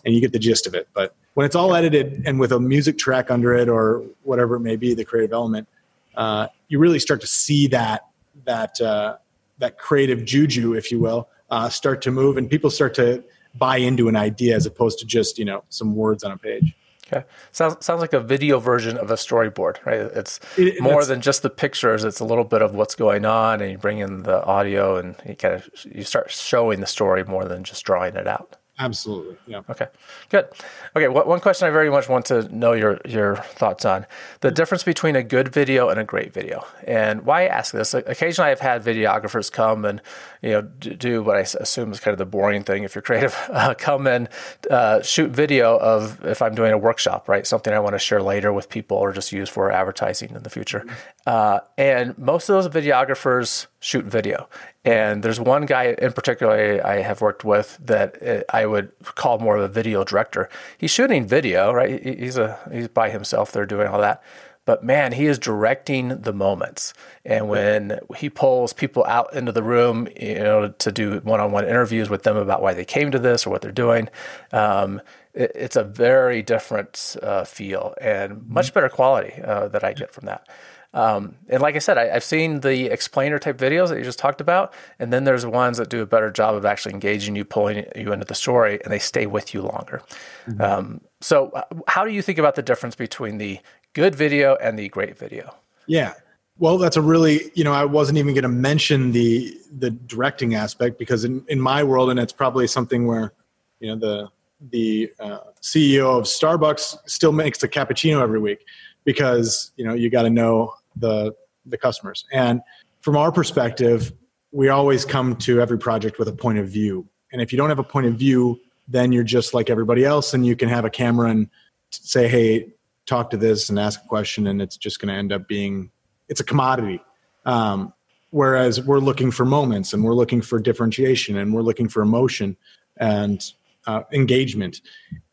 And 0.05 0.15
you 0.15 0.21
get 0.21 0.33
the 0.33 0.39
gist 0.39 0.67
of 0.67 0.75
it. 0.75 0.89
But 0.95 1.15
when 1.35 1.47
it's 1.47 1.57
all 1.57 1.75
edited 1.75 2.23
and 2.27 2.39
with 2.39 2.53
a 2.53 2.61
music 2.61 2.99
track 2.99 3.31
under 3.31 3.55
it 3.55 3.69
or 3.69 4.05
whatever 4.23 4.57
it 4.57 4.61
may 4.61 4.77
be, 4.77 4.95
the 4.95 5.05
creative 5.05 5.33
element, 5.33 5.67
uh, 6.15 6.49
you 6.69 6.79
really 6.79 6.99
start 6.99 7.21
to 7.23 7.27
see 7.27 7.67
that 7.69 8.07
that 8.45 8.81
uh, 8.81 9.17
that 9.59 9.79
creative 9.79 10.25
juju, 10.25 10.75
if 10.75 10.93
you 10.93 11.01
will, 11.01 11.29
uh, 11.51 11.69
start 11.69 12.03
to 12.03 12.11
move, 12.11 12.37
and 12.37 12.49
people 12.49 12.71
start 12.71 12.95
to 12.95 13.25
buy 13.59 13.79
into 13.79 14.09
an 14.09 14.17
idea 14.17 14.57
as 14.57 14.67
opposed 14.67 14.99
to 15.01 15.07
just 15.07 15.39
you 15.39 15.45
know 15.45 15.65
some 15.69 15.95
words 15.95 16.25
on 16.25 16.33
a 16.33 16.39
page. 16.39 16.75
Okay, 17.07 17.25
sounds 17.53 17.85
sounds 17.85 18.01
like 18.01 18.13
a 18.13 18.21
video 18.21 18.59
version 18.59 18.97
of 18.97 19.11
a 19.11 19.15
storyboard, 19.15 19.85
right? 19.85 20.01
It's 20.01 20.41
it, 20.57 20.81
more 20.81 21.05
than 21.05 21.21
just 21.21 21.43
the 21.43 21.51
pictures. 21.51 22.03
It's 22.03 22.19
a 22.19 22.25
little 22.25 22.45
bit 22.45 22.63
of 22.63 22.75
what's 22.75 22.97
going 22.97 23.25
on, 23.25 23.61
and 23.61 23.71
you 23.71 23.79
bring 23.79 23.99
in 23.99 24.25
the 24.25 24.45
audio, 24.45 24.97
and 24.97 25.15
you 25.27 25.37
kind 25.37 25.55
of 25.55 25.69
you 25.85 26.03
start 26.03 26.31
showing 26.31 26.81
the 26.81 26.87
story 26.87 27.23
more 27.23 27.45
than 27.45 27.63
just 27.63 27.85
drawing 27.85 28.17
it 28.17 28.27
out. 28.27 28.57
Absolutely. 28.79 29.37
Yeah. 29.47 29.63
Okay. 29.71 29.87
Good. 30.29 30.49
Okay. 30.95 31.09
One 31.09 31.41
question 31.41 31.67
I 31.67 31.71
very 31.71 31.89
much 31.91 32.11
want 32.11 32.27
to 32.27 32.43
know 32.55 32.75
your 32.75 33.01
your 33.07 33.37
thoughts 33.37 33.87
on 33.87 34.07
the 34.41 34.51
difference 34.51 34.83
between 34.85 35.17
a 35.17 35.23
good 35.23 35.49
video 35.49 35.89
and 35.89 35.99
a 35.99 36.05
great 36.05 36.35
video, 36.35 36.67
and 36.87 37.25
why 37.25 37.45
I 37.45 37.47
ask 37.47 37.73
this. 37.73 37.95
Occasionally, 37.95 38.51
I've 38.51 38.61
had 38.61 38.85
videographers 38.85 39.51
come 39.51 39.87
and 39.87 40.03
you 40.43 40.51
know 40.51 40.63
do 40.63 41.23
what 41.23 41.37
I 41.37 41.41
assume 41.41 41.91
is 41.91 42.01
kind 42.01 42.13
of 42.13 42.19
the 42.19 42.27
boring 42.27 42.65
thing 42.65 42.85
if 42.85 42.95
you're 42.95 43.03
creative. 43.03 43.35
Uh, 43.57 43.73
come 43.73 44.07
and 44.07 44.29
uh, 44.71 45.01
shoot 45.03 45.31
video 45.31 45.79
of 45.79 46.23
if 46.27 46.43
I'm 46.43 46.55
doing 46.55 46.73
a 46.73 46.79
workshop, 46.79 47.27
right? 47.27 47.47
Something 47.47 47.73
I 47.73 47.79
want 47.79 47.95
to 47.95 47.99
share 47.99 48.21
later 48.21 48.53
with 48.53 48.69
people 48.69 48.99
or 48.99 49.13
just 49.13 49.33
use 49.33 49.49
for 49.49 49.73
advertising 49.73 50.35
in 50.35 50.43
the 50.43 50.51
future. 50.51 50.85
Uh, 51.27 51.59
and 51.77 52.17
most 52.17 52.49
of 52.49 52.55
those 52.55 52.73
videographers 52.73 53.67
shoot 53.81 54.05
video. 54.05 54.49
And 54.85 55.25
there's 55.25 55.41
one 55.41 55.67
guy 55.67 55.97
in 55.99 56.13
particular 56.13 56.81
I 56.87 57.01
have 57.01 57.21
worked 57.21 57.45
with 57.45 57.79
that 57.85 58.23
uh, 58.23 58.43
I 58.49 58.67
would 58.67 58.93
call 59.03 59.39
more 59.41 59.57
of 59.57 59.65
a 59.65 59.69
video 59.69 60.05
director. 60.05 60.49
He's 60.79 60.93
shooting 60.93 61.27
video, 61.27 61.73
right? 61.73 62.01
He's 62.03 62.37
a 62.37 62.61
he's 62.73 62.87
by 62.87 63.11
himself. 63.11 63.51
They're 63.51 63.67
doing 63.67 63.89
all 63.89 64.01
that. 64.01 64.23
But 64.67 64.83
man, 64.83 65.13
he 65.13 65.27
is 65.27 65.39
directing 65.39 66.09
the 66.09 66.33
moments. 66.33 66.93
And 67.25 67.49
when 67.49 68.01
he 68.17 68.29
pulls 68.29 68.73
people 68.73 69.05
out 69.07 69.33
into 69.33 69.53
the 69.53 69.63
room, 69.63 70.09
you 70.21 70.35
know, 70.35 70.69
to 70.69 70.93
do 70.93 71.21
one-on-one 71.21 71.65
interviews 71.65 72.11
with 72.11 72.25
them 72.25 72.37
about 72.37 72.63
why 72.63 72.75
they 72.75 72.85
came 72.85 73.13
to 73.13 73.19
this 73.21 73.47
or 73.47 73.51
what 73.51 73.63
they're 73.63 73.71
doing, 73.71 74.09
um, 74.53 75.01
it, 75.35 75.53
it's 75.55 75.77
a 75.77 75.85
very 75.85 76.43
different 76.43 77.17
uh, 77.23 77.45
feel 77.45 77.95
and 78.01 78.49
much 78.49 78.75
better 78.75 78.89
quality 78.89 79.41
uh, 79.41 79.69
that 79.69 79.85
I 79.85 79.93
get 79.93 80.13
from 80.13 80.27
that. 80.27 80.49
Um, 80.95 81.37
and 81.49 81.61
like 81.61 81.77
I 81.77 81.79
said, 81.79 81.99
I, 81.99 82.07
have 82.07 82.25
seen 82.25 82.61
the 82.61 82.87
explainer 82.87 83.39
type 83.39 83.59
videos 83.59 83.89
that 83.89 83.99
you 83.99 84.05
just 84.05 84.19
talked 84.19 84.41
about, 84.41 84.73
and 84.99 85.13
then 85.13 85.25
there's 85.25 85.45
ones 85.45 85.79
that 85.79 85.91
do 85.91 86.01
a 86.01 86.07
better 86.07 86.31
job 86.31 86.55
of 86.55 86.65
actually 86.65 86.95
engaging 86.95 87.37
you, 87.37 87.45
pulling 87.45 87.85
you 87.95 88.13
into 88.13 88.25
the 88.25 88.35
story, 88.35 88.81
and 88.83 88.93
they 88.93 88.99
stay 88.99 89.27
with 89.27 89.53
you 89.53 89.63
longer. 89.63 90.03
Mm-hmm. 90.47 90.61
Um, 90.61 91.01
so, 91.21 91.51
uh, 91.51 91.65
how 91.89 92.05
do 92.05 92.11
you 92.11 92.23
think 92.23 92.39
about 92.39 92.55
the 92.55 92.63
difference 92.63 92.95
between 92.95 93.39
the 93.39 93.61
good 93.93 94.15
video 94.15 94.57
and 94.57 94.79
the 94.79 94.89
great 94.89 95.19
video? 95.19 95.55
Yeah, 95.87 96.15
well, 96.59 96.79
that's 96.79 96.97
a 96.97 97.03
really 97.03 97.51
you 97.55 97.65
know 97.65 97.73
I 97.73 97.85
wasn't 97.85 98.19
even 98.19 98.35
going 98.35 98.43
to 98.43 98.49
mention 98.49 99.13
the 99.13 99.55
the 99.79 99.91
directing 99.91 100.55
aspect 100.55 100.99
because 100.99 101.25
in 101.25 101.45
in 101.49 101.61
my 101.61 101.85
world, 101.85 102.11
and 102.11 102.19
it's 102.19 102.33
probably 102.33 102.67
something 102.67 103.07
where 103.07 103.33
you 103.81 103.89
know 103.89 103.97
the 103.97 104.29
the 104.71 105.13
uh, 105.21 105.39
CEO 105.61 106.19
of 106.19 106.25
Starbucks 106.25 106.97
still 107.07 107.33
makes 107.33 107.63
a 107.63 107.69
cappuccino 107.69 108.23
every 108.23 108.41
week 108.41 108.65
because 109.07 109.73
you 109.77 109.87
know 109.87 109.95
you 109.95 110.11
got 110.11 110.23
to 110.23 110.31
know 110.31 110.75
the 110.97 111.35
the 111.65 111.79
customers. 111.79 112.27
And 112.31 112.61
from 113.01 113.17
our 113.17 113.33
perspective, 113.33 114.13
we 114.53 114.69
always 114.69 115.07
come 115.07 115.37
to 115.37 115.61
every 115.61 115.79
project 115.79 116.19
with 116.19 116.29
a 116.29 116.33
point 116.33 116.59
of 116.59 116.69
view. 116.69 117.09
And 117.33 117.41
if 117.41 117.53
you 117.53 117.57
don't 117.57 117.71
have 117.71 117.79
a 117.79 117.85
point 117.85 118.07
of 118.07 118.15
view, 118.15 118.61
then 118.87 119.13
you're 119.13 119.25
just 119.25 119.55
like 119.55 119.71
everybody 119.71 120.05
else, 120.05 120.35
and 120.35 120.45
you 120.45 120.55
can 120.55 120.69
have 120.69 120.85
a 120.85 120.91
camera 120.91 121.31
and 121.31 121.49
say, 121.91 122.29
"Hey, 122.29 122.73
talk 123.07 123.31
to 123.31 123.39
this," 123.39 123.71
and 123.71 123.79
ask 123.79 124.05
a 124.05 124.09
question, 124.09 124.47
and 124.47 124.61
it's 124.61 124.77
just 124.77 125.01
going 125.01 125.09
to 125.09 125.15
end 125.15 125.33
up 125.33 125.49
being 125.49 125.91
it's 126.29 126.41
a 126.41 126.45
commodity. 126.45 127.01
Um, 127.47 127.93
whereas 128.31 128.81
we're 128.83 128.99
looking 128.99 129.31
for 129.31 129.45
moments, 129.45 129.93
and 129.93 130.05
we're 130.05 130.15
looking 130.15 130.43
for 130.43 130.59
differentiation, 130.59 131.39
and 131.39 131.55
we're 131.55 131.63
looking 131.63 131.89
for 131.89 132.03
emotion 132.03 132.57
and 132.99 133.41
uh, 133.87 134.03
engagement. 134.13 134.81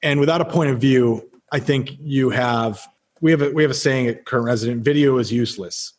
And 0.03 0.19
without 0.19 0.41
a 0.41 0.45
point 0.45 0.69
of 0.69 0.79
view, 0.79 1.29
I 1.51 1.59
think 1.59 1.91
you 1.99 2.29
have 2.29 2.87
we 3.23 3.31
have 3.31 3.41
a, 3.41 3.49
we 3.51 3.63
have 3.63 3.71
a 3.71 3.73
saying 3.73 4.07
at 4.07 4.25
current 4.25 4.45
resident: 4.45 4.83
video 4.83 5.17
is 5.17 5.31
useless 5.31 5.93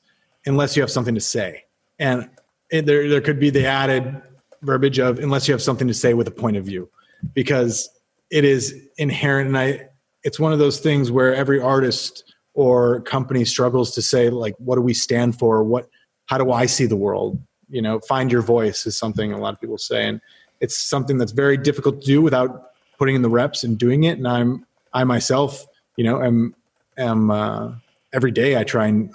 unless 0.44 0.76
you 0.76 0.82
have 0.82 0.90
something 0.90 1.14
to 1.14 1.22
say. 1.22 1.64
And 1.98 2.28
it, 2.70 2.84
there 2.84 3.08
there 3.08 3.22
could 3.22 3.40
be 3.40 3.48
the 3.48 3.66
added 3.66 4.20
verbiage 4.60 4.98
of 4.98 5.18
unless 5.18 5.48
you 5.48 5.54
have 5.54 5.62
something 5.62 5.88
to 5.88 5.94
say 5.94 6.12
with 6.12 6.28
a 6.28 6.30
point 6.30 6.58
of 6.58 6.66
view, 6.66 6.88
because 7.32 7.88
it 8.30 8.44
is 8.44 8.78
inherent. 8.98 9.48
And 9.48 9.56
I, 9.56 9.88
it's 10.22 10.38
one 10.38 10.52
of 10.52 10.58
those 10.58 10.80
things 10.80 11.10
where 11.10 11.34
every 11.34 11.60
artist 11.60 12.34
or 12.52 13.00
company 13.00 13.44
struggles 13.46 13.94
to 13.94 14.02
say 14.02 14.28
like, 14.28 14.54
what 14.58 14.76
do 14.76 14.82
we 14.82 14.94
stand 14.94 15.38
for? 15.38 15.64
What, 15.64 15.88
how 16.26 16.36
do 16.36 16.52
I 16.52 16.66
see 16.66 16.86
the 16.86 16.96
world? 16.96 17.40
You 17.70 17.80
know, 17.80 18.00
find 18.00 18.30
your 18.30 18.42
voice 18.42 18.86
is 18.86 18.98
something 18.98 19.32
a 19.32 19.38
lot 19.38 19.54
of 19.54 19.60
people 19.60 19.78
say, 19.78 20.06
and 20.06 20.20
it's 20.60 20.76
something 20.76 21.16
that's 21.16 21.32
very 21.32 21.56
difficult 21.56 22.02
to 22.02 22.06
do 22.06 22.20
without 22.20 22.72
putting 22.98 23.16
in 23.16 23.22
the 23.22 23.30
reps 23.30 23.64
and 23.64 23.78
doing 23.78 24.04
it. 24.04 24.18
And 24.18 24.28
I'm 24.28 24.66
I 24.92 25.04
myself, 25.04 25.64
you 25.96 26.04
know, 26.04 26.22
am 26.22 26.54
am 26.98 27.30
uh, 27.30 27.72
every 28.12 28.30
day 28.30 28.56
I 28.56 28.64
try 28.64 28.86
and 28.86 29.12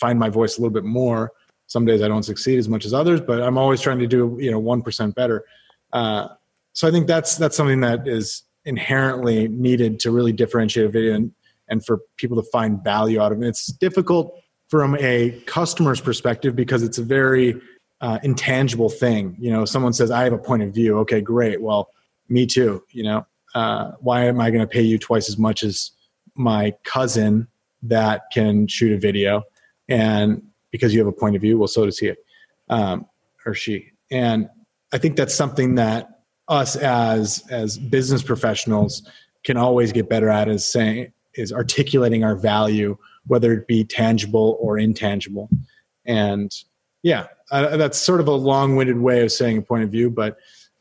find 0.00 0.18
my 0.18 0.28
voice 0.28 0.58
a 0.58 0.60
little 0.60 0.72
bit 0.72 0.84
more. 0.84 1.32
Some 1.66 1.84
days 1.84 2.02
I 2.02 2.08
don't 2.08 2.22
succeed 2.22 2.58
as 2.58 2.68
much 2.68 2.84
as 2.84 2.92
others, 2.92 3.20
but 3.20 3.40
I'm 3.42 3.56
always 3.56 3.80
trying 3.80 3.98
to 4.00 4.06
do 4.06 4.36
you 4.40 4.50
know 4.50 4.58
one 4.58 4.82
percent 4.82 5.14
better. 5.14 5.44
Uh, 5.92 6.28
so 6.72 6.88
I 6.88 6.90
think 6.90 7.06
that's 7.06 7.36
that's 7.36 7.56
something 7.56 7.80
that 7.80 8.06
is 8.06 8.44
inherently 8.64 9.48
needed 9.48 10.00
to 10.00 10.10
really 10.10 10.32
differentiate 10.32 10.86
a 10.86 10.88
video 10.88 11.14
and, 11.14 11.32
and 11.68 11.84
for 11.84 12.00
people 12.16 12.40
to 12.40 12.48
find 12.50 12.82
value 12.84 13.20
out 13.20 13.32
of 13.32 13.42
it. 13.42 13.48
It's 13.48 13.66
difficult 13.66 14.38
from 14.68 14.96
a 15.00 15.30
customer's 15.46 16.00
perspective 16.00 16.54
because 16.56 16.82
it's 16.82 16.98
a 16.98 17.02
very 17.02 17.60
uh, 18.00 18.18
intangible 18.22 18.88
thing. 18.88 19.36
You 19.38 19.50
know, 19.50 19.64
someone 19.64 19.92
says, 19.92 20.10
"I 20.10 20.24
have 20.24 20.32
a 20.32 20.38
point 20.38 20.62
of 20.62 20.74
view." 20.74 20.98
Okay, 21.00 21.20
great. 21.20 21.60
Well, 21.60 21.88
me 22.28 22.46
too. 22.46 22.82
You 22.90 23.04
know, 23.04 23.26
uh, 23.54 23.92
why 24.00 24.24
am 24.24 24.40
I 24.40 24.50
going 24.50 24.60
to 24.60 24.66
pay 24.66 24.82
you 24.82 24.98
twice 24.98 25.28
as 25.28 25.38
much 25.38 25.62
as 25.62 25.92
my 26.34 26.72
cousin 26.84 27.48
that 27.82 28.22
can 28.32 28.66
shoot 28.66 28.92
a 28.92 28.98
video. 28.98 29.42
And 29.88 30.42
because 30.70 30.94
you 30.94 31.00
have 31.00 31.08
a 31.08 31.12
point 31.12 31.36
of 31.36 31.42
view 31.42 31.58
well 31.58 31.68
so 31.68 31.84
does 31.84 31.98
he 31.98 32.12
um, 32.70 33.06
or 33.44 33.54
she. 33.54 33.90
And 34.10 34.48
i 34.92 34.98
think 34.98 35.16
that's 35.16 35.34
something 35.34 35.74
that 35.76 36.20
us 36.48 36.76
as 36.76 37.44
as 37.50 37.78
business 37.78 38.22
professionals 38.22 39.08
can 39.44 39.56
always 39.56 39.92
get 39.92 40.08
better 40.08 40.28
at 40.28 40.48
is 40.48 40.70
saying 40.70 41.12
is 41.34 41.52
articulating 41.52 42.24
our 42.24 42.36
value 42.36 42.96
whether 43.26 43.52
it 43.52 43.68
be 43.68 43.84
tangible 43.84 44.58
or 44.60 44.78
intangible. 44.78 45.48
And 46.06 46.52
yeah 47.02 47.26
uh, 47.50 47.76
that's 47.76 47.98
sort 47.98 48.20
of 48.20 48.28
a 48.28 48.32
long-winded 48.32 48.98
way 48.98 49.22
of 49.22 49.30
saying 49.30 49.58
a 49.58 49.62
point 49.62 49.84
of 49.84 49.90
view 49.90 50.10
but 50.10 50.38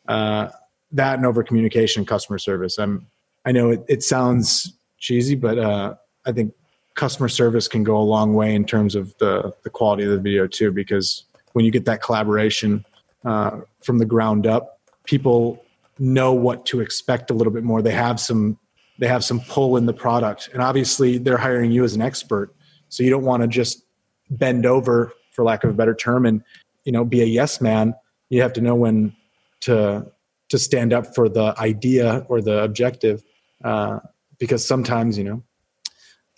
uh, 0.07 0.49
that 0.91 1.17
and 1.17 1.25
over 1.25 1.43
communication 1.43 2.05
customer 2.05 2.37
service 2.37 2.77
i'm 2.77 3.05
i 3.45 3.51
know 3.51 3.71
it, 3.71 3.83
it 3.87 4.03
sounds 4.03 4.77
cheesy, 5.01 5.35
but 5.35 5.59
uh, 5.59 5.95
I 6.25 6.31
think 6.31 6.53
customer 6.95 7.27
service 7.27 7.67
can 7.67 7.83
go 7.83 7.97
a 7.97 8.03
long 8.03 8.33
way 8.33 8.55
in 8.55 8.63
terms 8.63 8.95
of 8.95 9.17
the 9.17 9.53
the 9.63 9.69
quality 9.69 10.03
of 10.03 10.11
the 10.11 10.19
video 10.19 10.47
too. 10.47 10.71
Because 10.71 11.25
when 11.51 11.65
you 11.65 11.71
get 11.71 11.83
that 11.85 12.01
collaboration 12.01 12.85
uh, 13.25 13.59
from 13.81 13.97
the 13.97 14.05
ground 14.05 14.47
up, 14.47 14.79
people 15.03 15.65
know 15.99 16.31
what 16.31 16.65
to 16.67 16.79
expect 16.79 17.29
a 17.29 17.33
little 17.33 17.51
bit 17.51 17.63
more. 17.63 17.81
They 17.81 17.91
have 17.91 18.19
some 18.19 18.57
they 18.99 19.07
have 19.07 19.23
some 19.23 19.41
pull 19.41 19.77
in 19.77 19.85
the 19.85 19.93
product, 19.93 20.49
and 20.53 20.61
obviously 20.61 21.17
they're 21.17 21.37
hiring 21.37 21.71
you 21.71 21.83
as 21.83 21.95
an 21.95 22.01
expert, 22.01 22.55
so 22.87 23.03
you 23.03 23.09
don't 23.09 23.25
want 23.25 23.41
to 23.41 23.47
just 23.47 23.83
bend 24.29 24.65
over, 24.65 25.11
for 25.31 25.43
lack 25.43 25.63
of 25.63 25.71
a 25.71 25.73
better 25.73 25.95
term, 25.95 26.25
and 26.25 26.43
you 26.85 26.91
know 26.91 27.03
be 27.03 27.21
a 27.21 27.25
yes 27.25 27.59
man. 27.59 27.95
You 28.29 28.41
have 28.41 28.53
to 28.53 28.61
know 28.61 28.75
when 28.75 29.15
to 29.61 30.05
to 30.49 30.59
stand 30.59 30.93
up 30.93 31.15
for 31.15 31.29
the 31.29 31.55
idea 31.57 32.25
or 32.29 32.41
the 32.41 32.63
objective. 32.63 33.23
Uh, 33.63 33.99
because 34.41 34.67
sometimes 34.67 35.17
you 35.17 35.23
know 35.23 35.43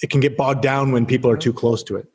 it 0.03 0.11
can 0.11 0.19
get 0.19 0.37
bogged 0.37 0.61
down 0.61 0.91
when 0.91 1.07
people 1.07 1.31
are 1.31 1.37
too 1.37 1.53
close 1.53 1.81
to 1.83 1.95
it. 1.95 2.07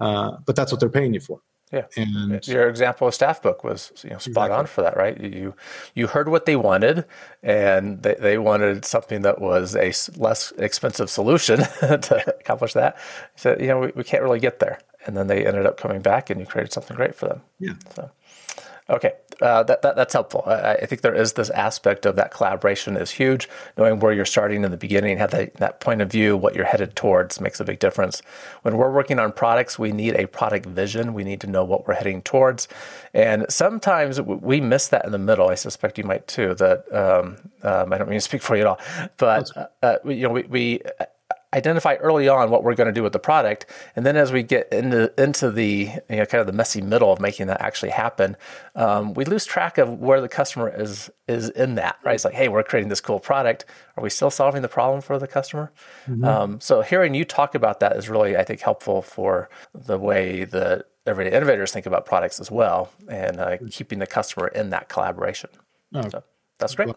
Uh, 0.00 0.38
but 0.46 0.56
that's 0.56 0.72
what 0.72 0.80
they're 0.80 0.88
paying 0.88 1.14
you 1.14 1.20
for. 1.20 1.40
Yeah, 1.72 1.86
and 1.96 2.46
your 2.46 2.68
example 2.68 3.08
of 3.08 3.14
Staffbook 3.14 3.64
was 3.64 3.92
you 4.04 4.10
know 4.10 4.18
spot 4.18 4.46
exactly. 4.46 4.56
on 4.56 4.66
for 4.66 4.82
that, 4.82 4.96
right? 4.96 5.20
You 5.20 5.54
you 5.94 6.06
heard 6.06 6.28
what 6.28 6.46
they 6.46 6.56
wanted, 6.56 7.04
and 7.42 8.02
they, 8.02 8.14
they 8.14 8.38
wanted 8.38 8.84
something 8.84 9.22
that 9.22 9.40
was 9.40 9.74
a 9.76 9.92
less 10.16 10.52
expensive 10.56 11.10
solution 11.10 11.58
to 11.80 12.34
accomplish 12.40 12.74
that. 12.74 12.96
So 13.36 13.56
you 13.58 13.66
know 13.66 13.80
we, 13.80 13.92
we 13.96 14.04
can't 14.04 14.22
really 14.22 14.40
get 14.40 14.60
there, 14.60 14.78
and 15.06 15.16
then 15.16 15.26
they 15.26 15.44
ended 15.44 15.66
up 15.66 15.76
coming 15.76 16.00
back, 16.00 16.30
and 16.30 16.38
you 16.40 16.46
created 16.46 16.72
something 16.72 16.96
great 16.96 17.14
for 17.14 17.28
them. 17.28 17.42
Yeah. 17.58 17.74
So 17.94 18.10
Okay, 18.90 19.12
uh, 19.40 19.62
that, 19.62 19.80
that, 19.80 19.96
that's 19.96 20.12
helpful. 20.12 20.42
I, 20.46 20.74
I, 20.74 20.86
think 20.86 21.00
there 21.00 21.14
is 21.14 21.32
this 21.32 21.48
aspect 21.50 22.04
of 22.04 22.16
that 22.16 22.30
collaboration 22.30 22.98
is 22.98 23.12
huge. 23.12 23.48
Knowing 23.78 23.98
where 23.98 24.12
you're 24.12 24.26
starting 24.26 24.62
in 24.62 24.70
the 24.72 24.76
beginning, 24.76 25.16
have 25.16 25.30
that, 25.30 25.54
that 25.54 25.80
point 25.80 26.02
of 26.02 26.12
view, 26.12 26.36
what 26.36 26.54
you're 26.54 26.66
headed 26.66 26.94
towards 26.94 27.40
makes 27.40 27.58
a 27.60 27.64
big 27.64 27.78
difference. 27.78 28.20
When 28.60 28.76
we're 28.76 28.92
working 28.92 29.18
on 29.18 29.32
products, 29.32 29.78
we 29.78 29.90
need 29.90 30.16
a 30.16 30.26
product 30.26 30.66
vision. 30.66 31.14
We 31.14 31.24
need 31.24 31.40
to 31.40 31.46
know 31.46 31.64
what 31.64 31.88
we're 31.88 31.94
heading 31.94 32.20
towards, 32.20 32.68
and 33.14 33.46
sometimes 33.48 34.20
we 34.20 34.60
miss 34.60 34.88
that 34.88 35.06
in 35.06 35.12
the 35.12 35.18
middle. 35.18 35.48
I 35.48 35.54
suspect 35.54 35.96
you 35.96 36.04
might 36.04 36.26
too. 36.26 36.54
That 36.54 36.84
um, 36.92 37.38
um, 37.62 37.90
I 37.90 37.96
don't 37.96 38.10
mean 38.10 38.18
to 38.18 38.20
speak 38.20 38.42
for 38.42 38.54
you 38.54 38.62
at 38.62 38.66
all, 38.66 38.80
but 39.16 39.50
uh, 39.82 39.96
you 40.04 40.28
know 40.28 40.30
we, 40.30 40.42
we 40.42 40.80
identify 41.54 41.94
early 41.94 42.28
on 42.28 42.50
what 42.50 42.64
we're 42.64 42.74
going 42.74 42.88
to 42.88 42.92
do 42.92 43.02
with 43.02 43.12
the 43.12 43.18
product, 43.18 43.66
and 43.94 44.04
then 44.04 44.16
as 44.16 44.32
we 44.32 44.42
get 44.42 44.70
into 44.72 45.12
into 45.22 45.50
the 45.50 45.90
you 46.10 46.16
know 46.16 46.26
kind 46.26 46.40
of 46.40 46.46
the 46.46 46.52
messy 46.52 46.82
middle 46.82 47.12
of 47.12 47.20
making 47.20 47.46
that 47.46 47.60
actually 47.60 47.90
happen, 47.90 48.36
um, 48.74 49.14
we 49.14 49.24
lose 49.24 49.44
track 49.44 49.78
of 49.78 49.98
where 50.00 50.20
the 50.20 50.28
customer 50.28 50.68
is 50.68 51.10
is 51.28 51.48
in 51.50 51.76
that. 51.76 51.98
Right? 52.04 52.14
It's 52.14 52.24
like, 52.24 52.34
hey, 52.34 52.48
we're 52.48 52.62
creating 52.62 52.88
this 52.88 53.00
cool 53.00 53.20
product. 53.20 53.64
Are 53.96 54.02
we 54.02 54.10
still 54.10 54.30
solving 54.30 54.62
the 54.62 54.68
problem 54.68 55.00
for 55.00 55.18
the 55.18 55.28
customer? 55.28 55.72
Mm-hmm. 56.06 56.24
Um, 56.24 56.60
so 56.60 56.82
hearing 56.82 57.14
you 57.14 57.24
talk 57.24 57.54
about 57.54 57.80
that 57.80 57.96
is 57.96 58.08
really, 58.08 58.36
I 58.36 58.44
think, 58.44 58.60
helpful 58.60 59.00
for 59.02 59.48
the 59.72 59.98
way 59.98 60.44
the 60.44 60.84
everyday 61.06 61.36
innovators 61.36 61.72
think 61.72 61.86
about 61.86 62.06
products 62.06 62.40
as 62.40 62.50
well, 62.50 62.90
and 63.08 63.38
uh, 63.38 63.56
keeping 63.70 64.00
the 64.00 64.06
customer 64.06 64.48
in 64.48 64.70
that 64.70 64.88
collaboration. 64.88 65.50
Oh, 65.94 66.08
so 66.08 66.24
that's 66.58 66.74
great. 66.74 66.94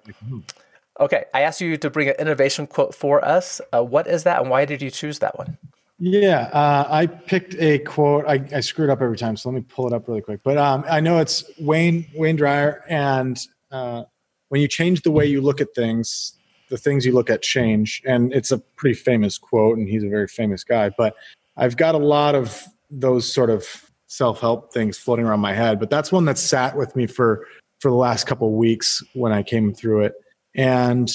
Okay, 1.00 1.26
I 1.34 1.42
asked 1.42 1.62
you 1.62 1.78
to 1.78 1.90
bring 1.90 2.10
an 2.10 2.16
innovation 2.18 2.66
quote 2.66 2.96
for 2.96 3.24
us. 3.24 3.62
Uh, 3.74 3.84
what 3.84 4.08
is 4.08 4.24
that, 4.24 4.42
and 4.42 4.50
why 4.50 4.66
did 4.66 4.82
you 4.82 4.90
choose 4.90 5.20
that 5.20 5.38
one? 5.38 5.58
Yeah, 6.00 6.50
uh, 6.54 6.88
I 6.90 7.08
picked 7.08 7.56
a 7.56 7.80
quote. 7.80 8.26
I, 8.28 8.44
I 8.54 8.60
screwed 8.60 8.90
up 8.90 9.02
every 9.02 9.18
time, 9.18 9.36
so 9.36 9.50
let 9.50 9.56
me 9.56 9.62
pull 9.62 9.88
it 9.88 9.94
up 9.94 10.08
really 10.08 10.22
quick. 10.22 10.42
But 10.44 10.58
um, 10.58 10.86
I 10.90 11.00
know 11.00 11.20
it's 11.20 11.44
Wayne 11.60 12.06
Wayne 12.16 12.36
Dyer, 12.36 12.84
and 12.88 13.40
uh, 13.72 14.04
when 14.50 14.62
you 14.62 14.68
change 14.68 15.02
the 15.02 15.12
way 15.12 15.26
you 15.26 15.42
look 15.42 15.60
at 15.62 15.74
things, 15.76 16.34
the 16.70 16.78
things 16.78 17.06
you 17.06 17.14
look 17.14 17.30
at 17.30 17.42
change. 17.42 18.02
And 18.06 18.34
it's 18.34 18.52
a 18.52 18.60
pretty 18.60 18.96
famous 18.96 19.38
quote, 19.38 19.78
and 19.78 19.88
he's 19.88 20.04
a 20.04 20.10
very 20.10 20.28
famous 20.28 20.64
guy. 20.64 20.90
But 20.90 21.16
I've 21.58 21.78
got 21.78 21.96
a 21.96 22.00
lot 22.00 22.36
of 22.36 22.68
those 22.92 23.32
sort 23.32 23.50
of 23.50 23.66
self 24.08 24.40
help 24.40 24.72
things 24.74 24.98
floating 24.98 25.26
around 25.26 25.40
my 25.40 25.54
head. 25.54 25.80
But 25.80 25.90
that's 25.90 26.12
one 26.12 26.26
that 26.26 26.38
sat 26.38 26.78
with 26.78 26.96
me 26.96 27.08
for 27.08 27.46
for 27.80 27.92
the 27.92 27.98
last 27.98 28.26
couple 28.26 28.48
of 28.48 28.54
weeks 28.54 29.04
when 29.14 29.32
I 29.32 29.44
came 29.44 29.74
through 29.74 30.06
it 30.06 30.14
and 30.58 31.10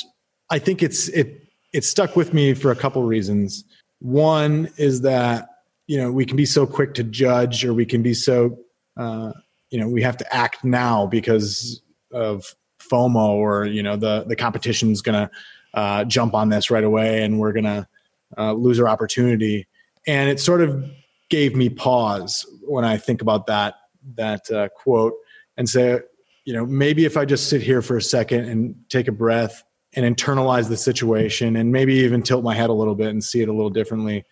I 0.51 0.59
think 0.59 0.83
it's 0.83 1.09
it 1.09 1.43
it 1.73 1.85
stuck 1.85 2.17
with 2.17 2.33
me 2.33 2.55
for 2.55 2.71
a 2.71 2.77
couple 2.77 3.03
reasons. 3.03 3.65
One 3.99 4.69
is 4.77 5.03
that 5.03 5.49
you 5.87 5.99
know 5.99 6.11
we 6.11 6.25
can 6.25 6.37
be 6.37 6.47
so 6.47 6.67
quick 6.67 6.95
to 6.95 7.05
judge, 7.05 7.65
or 7.65 7.75
we 7.75 7.85
can 7.85 8.03
be 8.03 8.15
so 8.15 8.59
uh, 8.97 9.33
you 9.71 9.79
know 9.79 9.89
we 9.89 10.03
have 10.03 10.17
to 10.19 10.35
act 10.35 10.65
now 10.65 11.07
because 11.07 11.83
of 12.13 12.55
FOMO, 12.81 13.31
or 13.31 13.67
you 13.67 13.83
know 13.83 13.97
the 13.97 14.25
the 14.27 14.37
competition 14.37 14.91
is 14.91 15.03
going 15.03 15.27
to 15.27 15.31
uh, 15.75 16.05
jump 16.05 16.35
on 16.35 16.49
this 16.49 16.71
right 16.71 16.85
away 16.85 17.23
and 17.23 17.39
we're 17.39 17.53
going 17.53 17.65
to 17.65 17.87
uh, 18.39 18.53
lose 18.53 18.79
our 18.79 18.89
opportunity. 18.89 19.67
And 20.07 20.29
it 20.29 20.41
sort 20.41 20.61
of 20.61 20.85
gave 21.31 21.57
me 21.57 21.69
pause 21.69 22.45
when 22.63 22.85
I 22.85 22.97
think 22.97 23.23
about 23.23 23.47
that 23.47 23.75
that 24.17 24.51
uh, 24.51 24.69
quote 24.71 25.15
and 25.57 25.69
say, 25.69 26.01
you 26.45 26.53
know, 26.53 26.67
maybe 26.67 27.05
if 27.05 27.17
I 27.17 27.25
just 27.25 27.49
sit 27.49 27.63
here 27.63 27.83
for 27.83 27.97
a 27.97 28.03
second 28.03 28.49
and 28.49 28.75
take 28.89 29.09
a 29.09 29.13
breath 29.13 29.63
and 29.95 30.17
internalize 30.17 30.69
the 30.69 30.77
situation 30.77 31.57
and 31.57 31.71
maybe 31.71 31.95
even 31.95 32.23
tilt 32.23 32.43
my 32.43 32.55
head 32.55 32.71
a 32.71 32.73
little 32.73 32.95
bit 32.95 33.09
and 33.09 33.23
see 33.23 33.43
it 33.43 33.49
a 33.49 33.53
little 33.53 33.71
differently, 33.71 34.25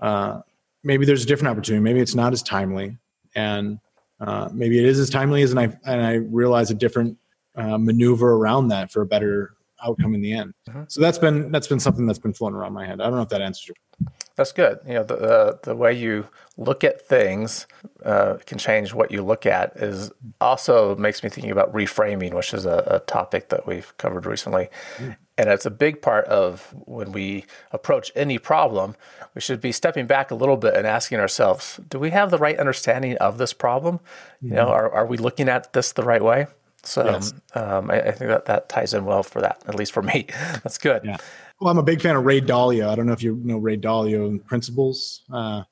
uh, 0.00 0.40
maybe 0.84 1.04
there's 1.04 1.24
a 1.24 1.26
different 1.26 1.50
opportunity. 1.50 1.82
Maybe 1.82 2.00
it's 2.00 2.14
not 2.14 2.32
as 2.32 2.42
timely, 2.42 2.96
and 3.34 3.78
uh, 4.20 4.48
maybe 4.52 4.78
it 4.78 4.84
is 4.84 4.98
as 4.98 5.10
timely 5.10 5.42
as, 5.42 5.50
and 5.50 5.60
I 5.60 5.64
and 5.84 6.00
I 6.00 6.14
realize 6.14 6.70
a 6.70 6.74
different 6.74 7.18
uh, 7.56 7.78
maneuver 7.78 8.34
around 8.34 8.68
that 8.68 8.92
for 8.92 9.02
a 9.02 9.06
better 9.06 9.54
outcome 9.84 10.14
in 10.14 10.20
the 10.20 10.32
end. 10.32 10.54
Mm-hmm. 10.68 10.82
So 10.88 11.00
that's 11.00 11.18
been 11.18 11.50
that's 11.50 11.66
been 11.66 11.80
something 11.80 12.06
that's 12.06 12.18
been 12.18 12.32
floating 12.32 12.56
around 12.56 12.72
my 12.72 12.86
head. 12.86 13.00
I 13.00 13.04
don't 13.04 13.16
know 13.16 13.22
if 13.22 13.28
that 13.30 13.42
answers 13.42 13.68
your. 13.68 14.12
That's 14.36 14.52
good. 14.52 14.78
You 14.86 14.94
know, 14.94 15.04
the 15.04 15.16
the, 15.16 15.58
the 15.62 15.76
way 15.76 15.92
you 15.92 16.28
look 16.56 16.84
at 16.84 17.06
things 17.06 17.66
uh, 18.04 18.36
can 18.46 18.58
change 18.58 18.94
what 18.94 19.10
you 19.10 19.22
look 19.22 19.46
at. 19.46 19.76
Is 19.76 20.10
also 20.40 20.94
makes 20.96 21.22
me 21.22 21.28
thinking 21.30 21.50
about 21.50 21.72
reframing, 21.72 22.34
which 22.34 22.54
is 22.54 22.66
a, 22.66 22.84
a 22.86 22.98
topic 23.00 23.48
that 23.48 23.66
we've 23.66 23.96
covered 23.98 24.26
recently. 24.26 24.68
Mm. 24.98 25.16
And 25.38 25.50
it's 25.50 25.66
a 25.66 25.70
big 25.70 26.00
part 26.00 26.24
of 26.26 26.74
when 26.86 27.12
we 27.12 27.44
approach 27.70 28.10
any 28.16 28.38
problem, 28.38 28.96
we 29.34 29.42
should 29.42 29.60
be 29.60 29.70
stepping 29.70 30.06
back 30.06 30.30
a 30.30 30.34
little 30.34 30.56
bit 30.56 30.74
and 30.74 30.86
asking 30.86 31.20
ourselves, 31.20 31.78
do 31.90 31.98
we 31.98 32.10
have 32.10 32.30
the 32.30 32.38
right 32.38 32.58
understanding 32.58 33.18
of 33.18 33.36
this 33.36 33.52
problem? 33.52 33.98
Mm-hmm. 33.98 34.48
You 34.48 34.54
know, 34.54 34.68
are, 34.68 34.90
are 34.90 35.06
we 35.06 35.18
looking 35.18 35.48
at 35.48 35.74
this 35.74 35.92
the 35.92 36.04
right 36.04 36.22
way? 36.22 36.46
So 36.86 37.04
yes. 37.04 37.34
um, 37.54 37.90
I, 37.90 38.00
I, 38.00 38.10
think 38.12 38.30
that 38.30 38.44
that 38.46 38.68
ties 38.68 38.94
in 38.94 39.04
well 39.04 39.22
for 39.22 39.40
that, 39.40 39.62
at 39.66 39.74
least 39.74 39.92
for 39.92 40.02
me. 40.02 40.26
That's 40.62 40.78
good. 40.78 41.02
Yeah. 41.04 41.16
Well, 41.60 41.70
I'm 41.70 41.78
a 41.78 41.82
big 41.82 42.00
fan 42.00 42.16
of 42.16 42.24
Ray 42.24 42.40
Dalio. 42.40 42.88
I 42.88 42.94
don't 42.94 43.06
know 43.06 43.12
if 43.12 43.22
you 43.22 43.40
know 43.42 43.58
Ray 43.58 43.76
Dalio 43.76 44.28
and 44.28 44.44
Principles. 44.44 45.22
Uh, 45.32 45.62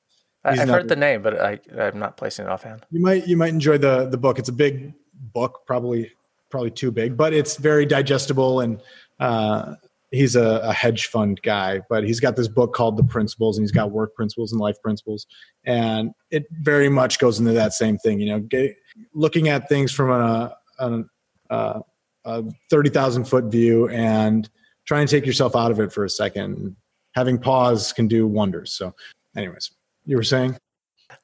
I've 0.43 0.55
another, 0.55 0.73
heard 0.73 0.89
the 0.89 0.95
name, 0.95 1.21
but 1.21 1.39
I, 1.39 1.59
I'm 1.79 1.99
not 1.99 2.17
placing 2.17 2.45
it 2.45 2.49
offhand. 2.49 2.85
You 2.91 3.01
might 3.01 3.27
you 3.27 3.37
might 3.37 3.49
enjoy 3.49 3.77
the 3.77 4.07
the 4.07 4.17
book. 4.17 4.39
It's 4.39 4.49
a 4.49 4.53
big 4.53 4.93
book, 5.33 5.61
probably 5.65 6.11
probably 6.49 6.71
too 6.71 6.91
big, 6.91 7.17
but 7.17 7.33
it's 7.33 7.57
very 7.57 7.85
digestible 7.85 8.61
and 8.61 8.81
uh, 9.19 9.75
he's 10.11 10.35
a, 10.35 10.61
a, 10.63 10.73
hedge 10.73 11.07
fund 11.07 11.39
guy, 11.43 11.81
but 11.89 12.03
he's 12.03 12.19
got 12.19 12.35
this 12.35 12.47
book 12.47 12.73
called 12.73 12.97
The 12.97 13.03
Principles, 13.03 13.57
and 13.57 13.63
he's 13.63 13.71
got 13.71 13.91
work 13.91 14.15
principles 14.15 14.51
and 14.51 14.61
life 14.61 14.81
principles, 14.81 15.25
and 15.65 16.11
it 16.31 16.45
very 16.61 16.89
much 16.89 17.19
goes 17.19 17.39
into 17.39 17.53
that 17.53 17.73
same 17.73 17.97
thing. 17.97 18.19
You 18.19 18.27
know, 18.27 18.39
get, 18.39 18.75
looking 19.13 19.49
at 19.49 19.67
things 19.69 19.91
from 19.91 20.11
a, 20.11 20.55
a, 20.79 21.03
a, 21.49 21.81
a 22.25 22.43
thirty 22.69 22.89
thousand 22.89 23.25
foot 23.25 23.45
view 23.45 23.87
and 23.89 24.49
trying 24.85 25.07
to 25.07 25.11
take 25.11 25.25
yourself 25.25 25.55
out 25.55 25.71
of 25.71 25.79
it 25.79 25.91
for 25.91 26.03
a 26.03 26.09
second. 26.09 26.75
Having 27.13 27.39
pause 27.39 27.93
can 27.93 28.07
do 28.07 28.27
wonders. 28.27 28.73
So, 28.73 28.93
anyways, 29.35 29.71
you 30.05 30.17
were 30.17 30.23
saying. 30.23 30.57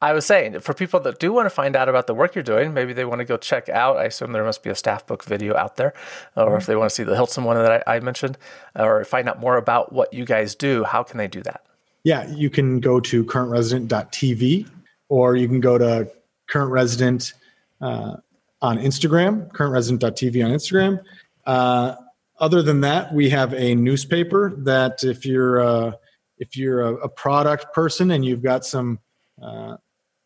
I 0.02 0.14
was 0.14 0.26
saying 0.26 0.60
for 0.62 0.74
people 0.74 1.00
that 1.02 1.20
do 1.20 1.34
want 1.34 1.48
to 1.48 1.50
find 1.50 1.76
out 1.76 1.90
about 1.90 2.08
the 2.08 2.14
work 2.14 2.34
you're 2.34 2.44
doing, 2.44 2.74
maybe 2.74 2.94
they 2.94 3.06
want 3.06 3.20
to 3.20 3.26
go 3.26 3.38
check 3.38 3.68
out. 3.68 3.98
I 3.98 4.06
assume 4.06 4.32
there 4.32 4.44
must 4.44 4.64
be 4.64 4.70
a 4.70 4.76
Staffbook 4.76 5.24
video 5.24 5.56
out 5.56 5.76
there, 5.76 5.94
or 6.36 6.46
mm-hmm. 6.46 6.58
if 6.58 6.66
they 6.66 6.76
want 6.76 6.90
to 6.90 6.96
see 6.96 7.04
the 7.04 7.16
Hilton 7.16 7.44
one 7.44 7.58
that 7.58 7.84
I, 7.88 7.96
I, 7.96 8.00
mentioned, 8.00 8.38
or 8.76 9.04
find 9.04 9.28
out 9.28 9.40
more 9.40 9.58
about 9.58 9.92
what 9.92 10.14
you 10.14 10.24
guys 10.24 10.56
do, 10.56 10.84
how 10.84 11.04
can 11.04 11.18
they 11.18 11.28
do 11.28 11.42
that? 11.44 11.66
Yeah, 12.04 12.28
you 12.32 12.50
can 12.50 12.80
go 12.80 13.00
to 13.00 13.24
currentresident.tv 13.24 14.70
or 15.10 15.36
you 15.36 15.48
can 15.48 15.60
go 15.60 15.78
to 15.78 16.10
currentresident 16.50 17.34
uh, 17.82 18.18
on 18.62 18.78
Instagram, 18.78 19.52
currentresident.tv 19.52 20.46
on 20.46 20.52
Instagram. 20.52 21.04
Uh, 21.46 21.96
other 22.40 22.62
than 22.62 22.82
that, 22.82 23.14
we 23.14 23.30
have 23.30 23.54
a 23.54 23.76
newspaper 23.76 24.54
that 24.58 25.04
if 25.04 25.26
you're 25.26 25.62
uh, 25.62 25.92
if 26.38 26.58
you're 26.58 26.82
a, 26.82 26.94
a 26.96 27.10
product 27.10 27.74
person 27.74 28.12
and 28.12 28.26
you've 28.26 28.42
got 28.42 28.66
some 28.66 29.00
uh, 29.42 29.78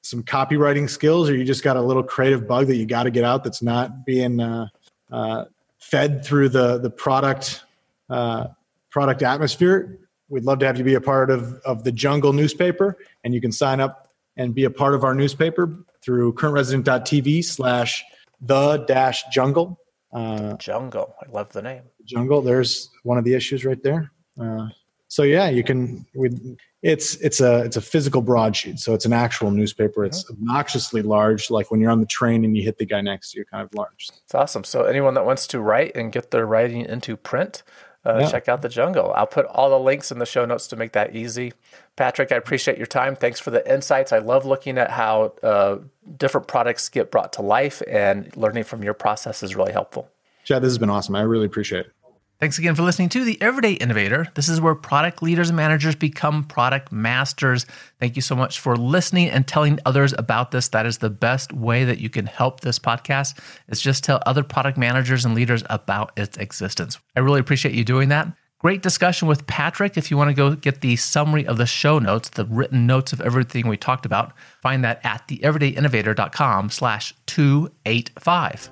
some 0.02 0.24
copywriting 0.24 0.90
skills, 0.90 1.30
or 1.30 1.36
you 1.36 1.44
just 1.44 1.64
got 1.64 1.78
a 1.78 1.82
little 1.82 2.04
creative 2.04 2.48
bug 2.48 2.68
that 2.68 2.76
you 2.76 2.86
got 2.86 3.04
to 3.04 3.12
get 3.12 3.24
out 3.24 3.44
that's 3.44 3.62
not 3.62 4.06
being 4.06 4.40
uh, 4.40 4.68
uh, 5.12 5.46
fed 5.80 6.24
through 6.24 6.50
the 6.50 6.78
the 6.78 6.90
product 6.90 7.64
uh, 8.10 8.48
product 8.90 9.22
atmosphere. 9.22 10.00
We'd 10.30 10.44
love 10.44 10.60
to 10.60 10.66
have 10.66 10.78
you 10.78 10.84
be 10.84 10.96
a 10.96 11.02
part 11.02 11.30
of 11.30 11.56
of 11.66 11.84
the 11.84 11.92
Jungle 11.92 12.34
newspaper, 12.34 12.98
and 13.24 13.34
you 13.34 13.42
can 13.42 13.52
sign 13.52 13.80
up 13.80 14.14
and 14.38 14.54
be 14.54 14.64
a 14.64 14.70
part 14.70 14.94
of 14.96 15.04
our 15.04 15.16
newspaper 15.16 15.74
through 16.02 16.34
currentresident.tv 16.34 17.44
slash 17.44 18.04
the 18.42 18.78
dash 18.88 19.24
jungle. 19.32 19.80
Uh, 20.14 20.56
jungle, 20.58 21.14
I 21.22 21.30
love 21.32 21.52
the 21.52 21.62
name. 21.62 21.84
Jungle. 22.06 22.42
There's 22.42 22.90
one 23.04 23.18
of 23.18 23.26
the 23.26 23.34
issues 23.34 23.66
right 23.66 23.82
there. 23.84 24.12
Uh, 24.40 24.70
so 25.08 25.24
yeah, 25.24 25.50
you 25.50 25.64
can. 25.64 26.06
We, 26.16 26.58
it's 26.82 27.16
it's 27.16 27.42
a 27.42 27.64
it's 27.64 27.78
a 27.78 27.82
physical 27.82 28.22
broadsheet, 28.22 28.80
so 28.80 28.94
it's 28.94 29.06
an 29.06 29.14
actual 29.14 29.50
newspaper. 29.52 30.06
It's 30.06 30.24
mm-hmm. 30.24 30.50
obnoxiously 30.50 31.02
large, 31.02 31.50
like 31.50 31.72
when 31.72 31.80
you're 31.80 31.92
on 31.92 32.00
the 32.00 32.06
train 32.06 32.46
and 32.46 32.56
you 32.56 32.64
hit 32.64 32.78
the 32.78 32.86
guy 32.86 33.02
next 33.02 33.32
to 33.32 33.40
you, 33.40 33.46
kind 33.46 33.64
of 33.64 33.74
large. 33.74 34.10
It's 34.24 34.36
awesome. 34.36 34.64
So 34.64 34.84
anyone 34.84 35.14
that 35.16 35.26
wants 35.26 35.48
to 35.48 35.60
write 35.60 35.96
and 35.96 36.12
get 36.12 36.32
their 36.32 36.46
writing 36.46 36.82
into 36.82 37.18
print, 37.18 37.64
uh, 38.06 38.20
yeah. 38.20 38.30
check 38.30 38.48
out 38.48 38.62
the 38.62 38.70
jungle. 38.70 39.12
I'll 39.16 39.28
put 39.28 39.46
all 39.48 39.70
the 39.70 39.80
links 39.80 40.12
in 40.12 40.20
the 40.20 40.26
show 40.26 40.46
notes 40.46 40.68
to 40.68 40.76
make 40.76 40.92
that 40.92 41.16
easy. 41.16 41.54
Patrick, 41.96 42.32
I 42.32 42.36
appreciate 42.36 42.78
your 42.78 42.88
time. 42.88 43.16
Thanks 43.16 43.40
for 43.40 43.52
the 43.52 43.72
insights. 43.72 44.12
I 44.12 44.20
love 44.20 44.46
looking 44.46 44.78
at 44.78 44.92
how 44.92 45.34
uh, 45.42 45.78
different 46.18 46.48
products 46.48 46.90
get 46.90 47.10
brought 47.12 47.34
to 47.34 47.42
life, 47.42 47.82
and 47.88 48.36
learning 48.38 48.66
from 48.66 48.84
your 48.84 48.94
process 48.94 49.42
is 49.42 49.56
really 49.56 49.72
helpful. 49.72 50.10
Chad, 50.44 50.62
this 50.62 50.70
has 50.70 50.78
been 50.78 50.90
awesome. 50.90 51.16
I 51.16 51.22
really 51.22 51.46
appreciate 51.46 51.88
it. 51.88 51.92
Thanks 52.38 52.60
again 52.60 52.76
for 52.76 52.84
listening 52.84 53.08
to 53.10 53.24
The 53.24 53.42
Everyday 53.42 53.74
Innovator. 53.74 54.28
This 54.36 54.50
is 54.50 54.60
where 54.60 54.76
product 54.76 55.24
leaders 55.24 55.50
and 55.50 55.56
managers 55.56 55.96
become 55.96 56.44
product 56.44 56.92
masters. 56.92 57.66
Thank 57.98 58.18
you 58.18 58.22
so 58.22 58.36
much 58.36 58.60
for 58.60 58.76
listening 58.76 59.30
and 59.30 59.48
telling 59.48 59.80
others 59.86 60.14
about 60.18 60.52
this. 60.52 60.68
That 60.68 60.86
is 60.86 60.98
the 60.98 61.10
best 61.10 61.54
way 61.54 61.86
that 61.86 62.00
you 62.00 62.10
can 62.10 62.26
help 62.26 62.60
this 62.60 62.78
podcast 62.78 63.40
is 63.70 63.80
just 63.80 64.04
tell 64.04 64.22
other 64.26 64.44
product 64.44 64.78
managers 64.78 65.24
and 65.24 65.34
leaders 65.34 65.64
about 65.70 66.12
its 66.18 66.38
existence. 66.38 67.00
I 67.16 67.22
really 67.22 67.40
appreciate 67.40 67.74
you 67.74 67.86
doing 67.86 68.10
that. 68.10 68.28
Great 68.60 68.82
discussion 68.82 69.30
with 69.30 69.48
Patrick. 69.48 69.96
If 69.96 70.12
you 70.12 70.18
want 70.18 70.30
to 70.30 70.34
go 70.34 70.56
get 70.56 70.82
the 70.82 70.98
summary 70.98 71.48
of 71.48 71.58
the 71.58 71.66
show 71.66 72.00
notes, 72.00 72.30
the 72.30 72.46
written 72.46 72.86
notes 72.86 73.14
of 73.14 73.22
everything 73.22 73.68
we 73.68 73.78
talked 73.78 74.06
about, 74.06 74.34
find 74.62 74.84
that 74.84 75.00
at 75.06 75.26
theeverydayinnovator.com 75.30 76.70
slash 76.70 77.14
285. 77.28 78.72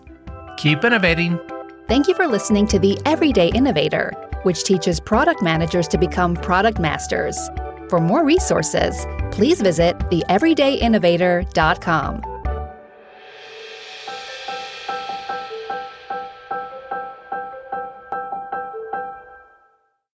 Keep 0.57 0.84
innovating. 0.84 1.39
Thank 1.94 2.08
you 2.08 2.16
for 2.16 2.26
listening 2.26 2.66
to 2.70 2.80
The 2.80 2.98
Everyday 3.06 3.50
Innovator, 3.50 4.12
which 4.41 4.64
teaches 4.64 5.00
product 5.00 5.44
managers 5.44 5.88
to 5.89 6.00
become 6.00 6.36
product 6.36 6.80
masters. 6.80 7.38
For 7.88 8.00
more 8.00 8.26
resources, 8.26 9.06
please 9.30 9.62
visit 9.62 10.00
theeverydayinnovator.com. 10.10 12.33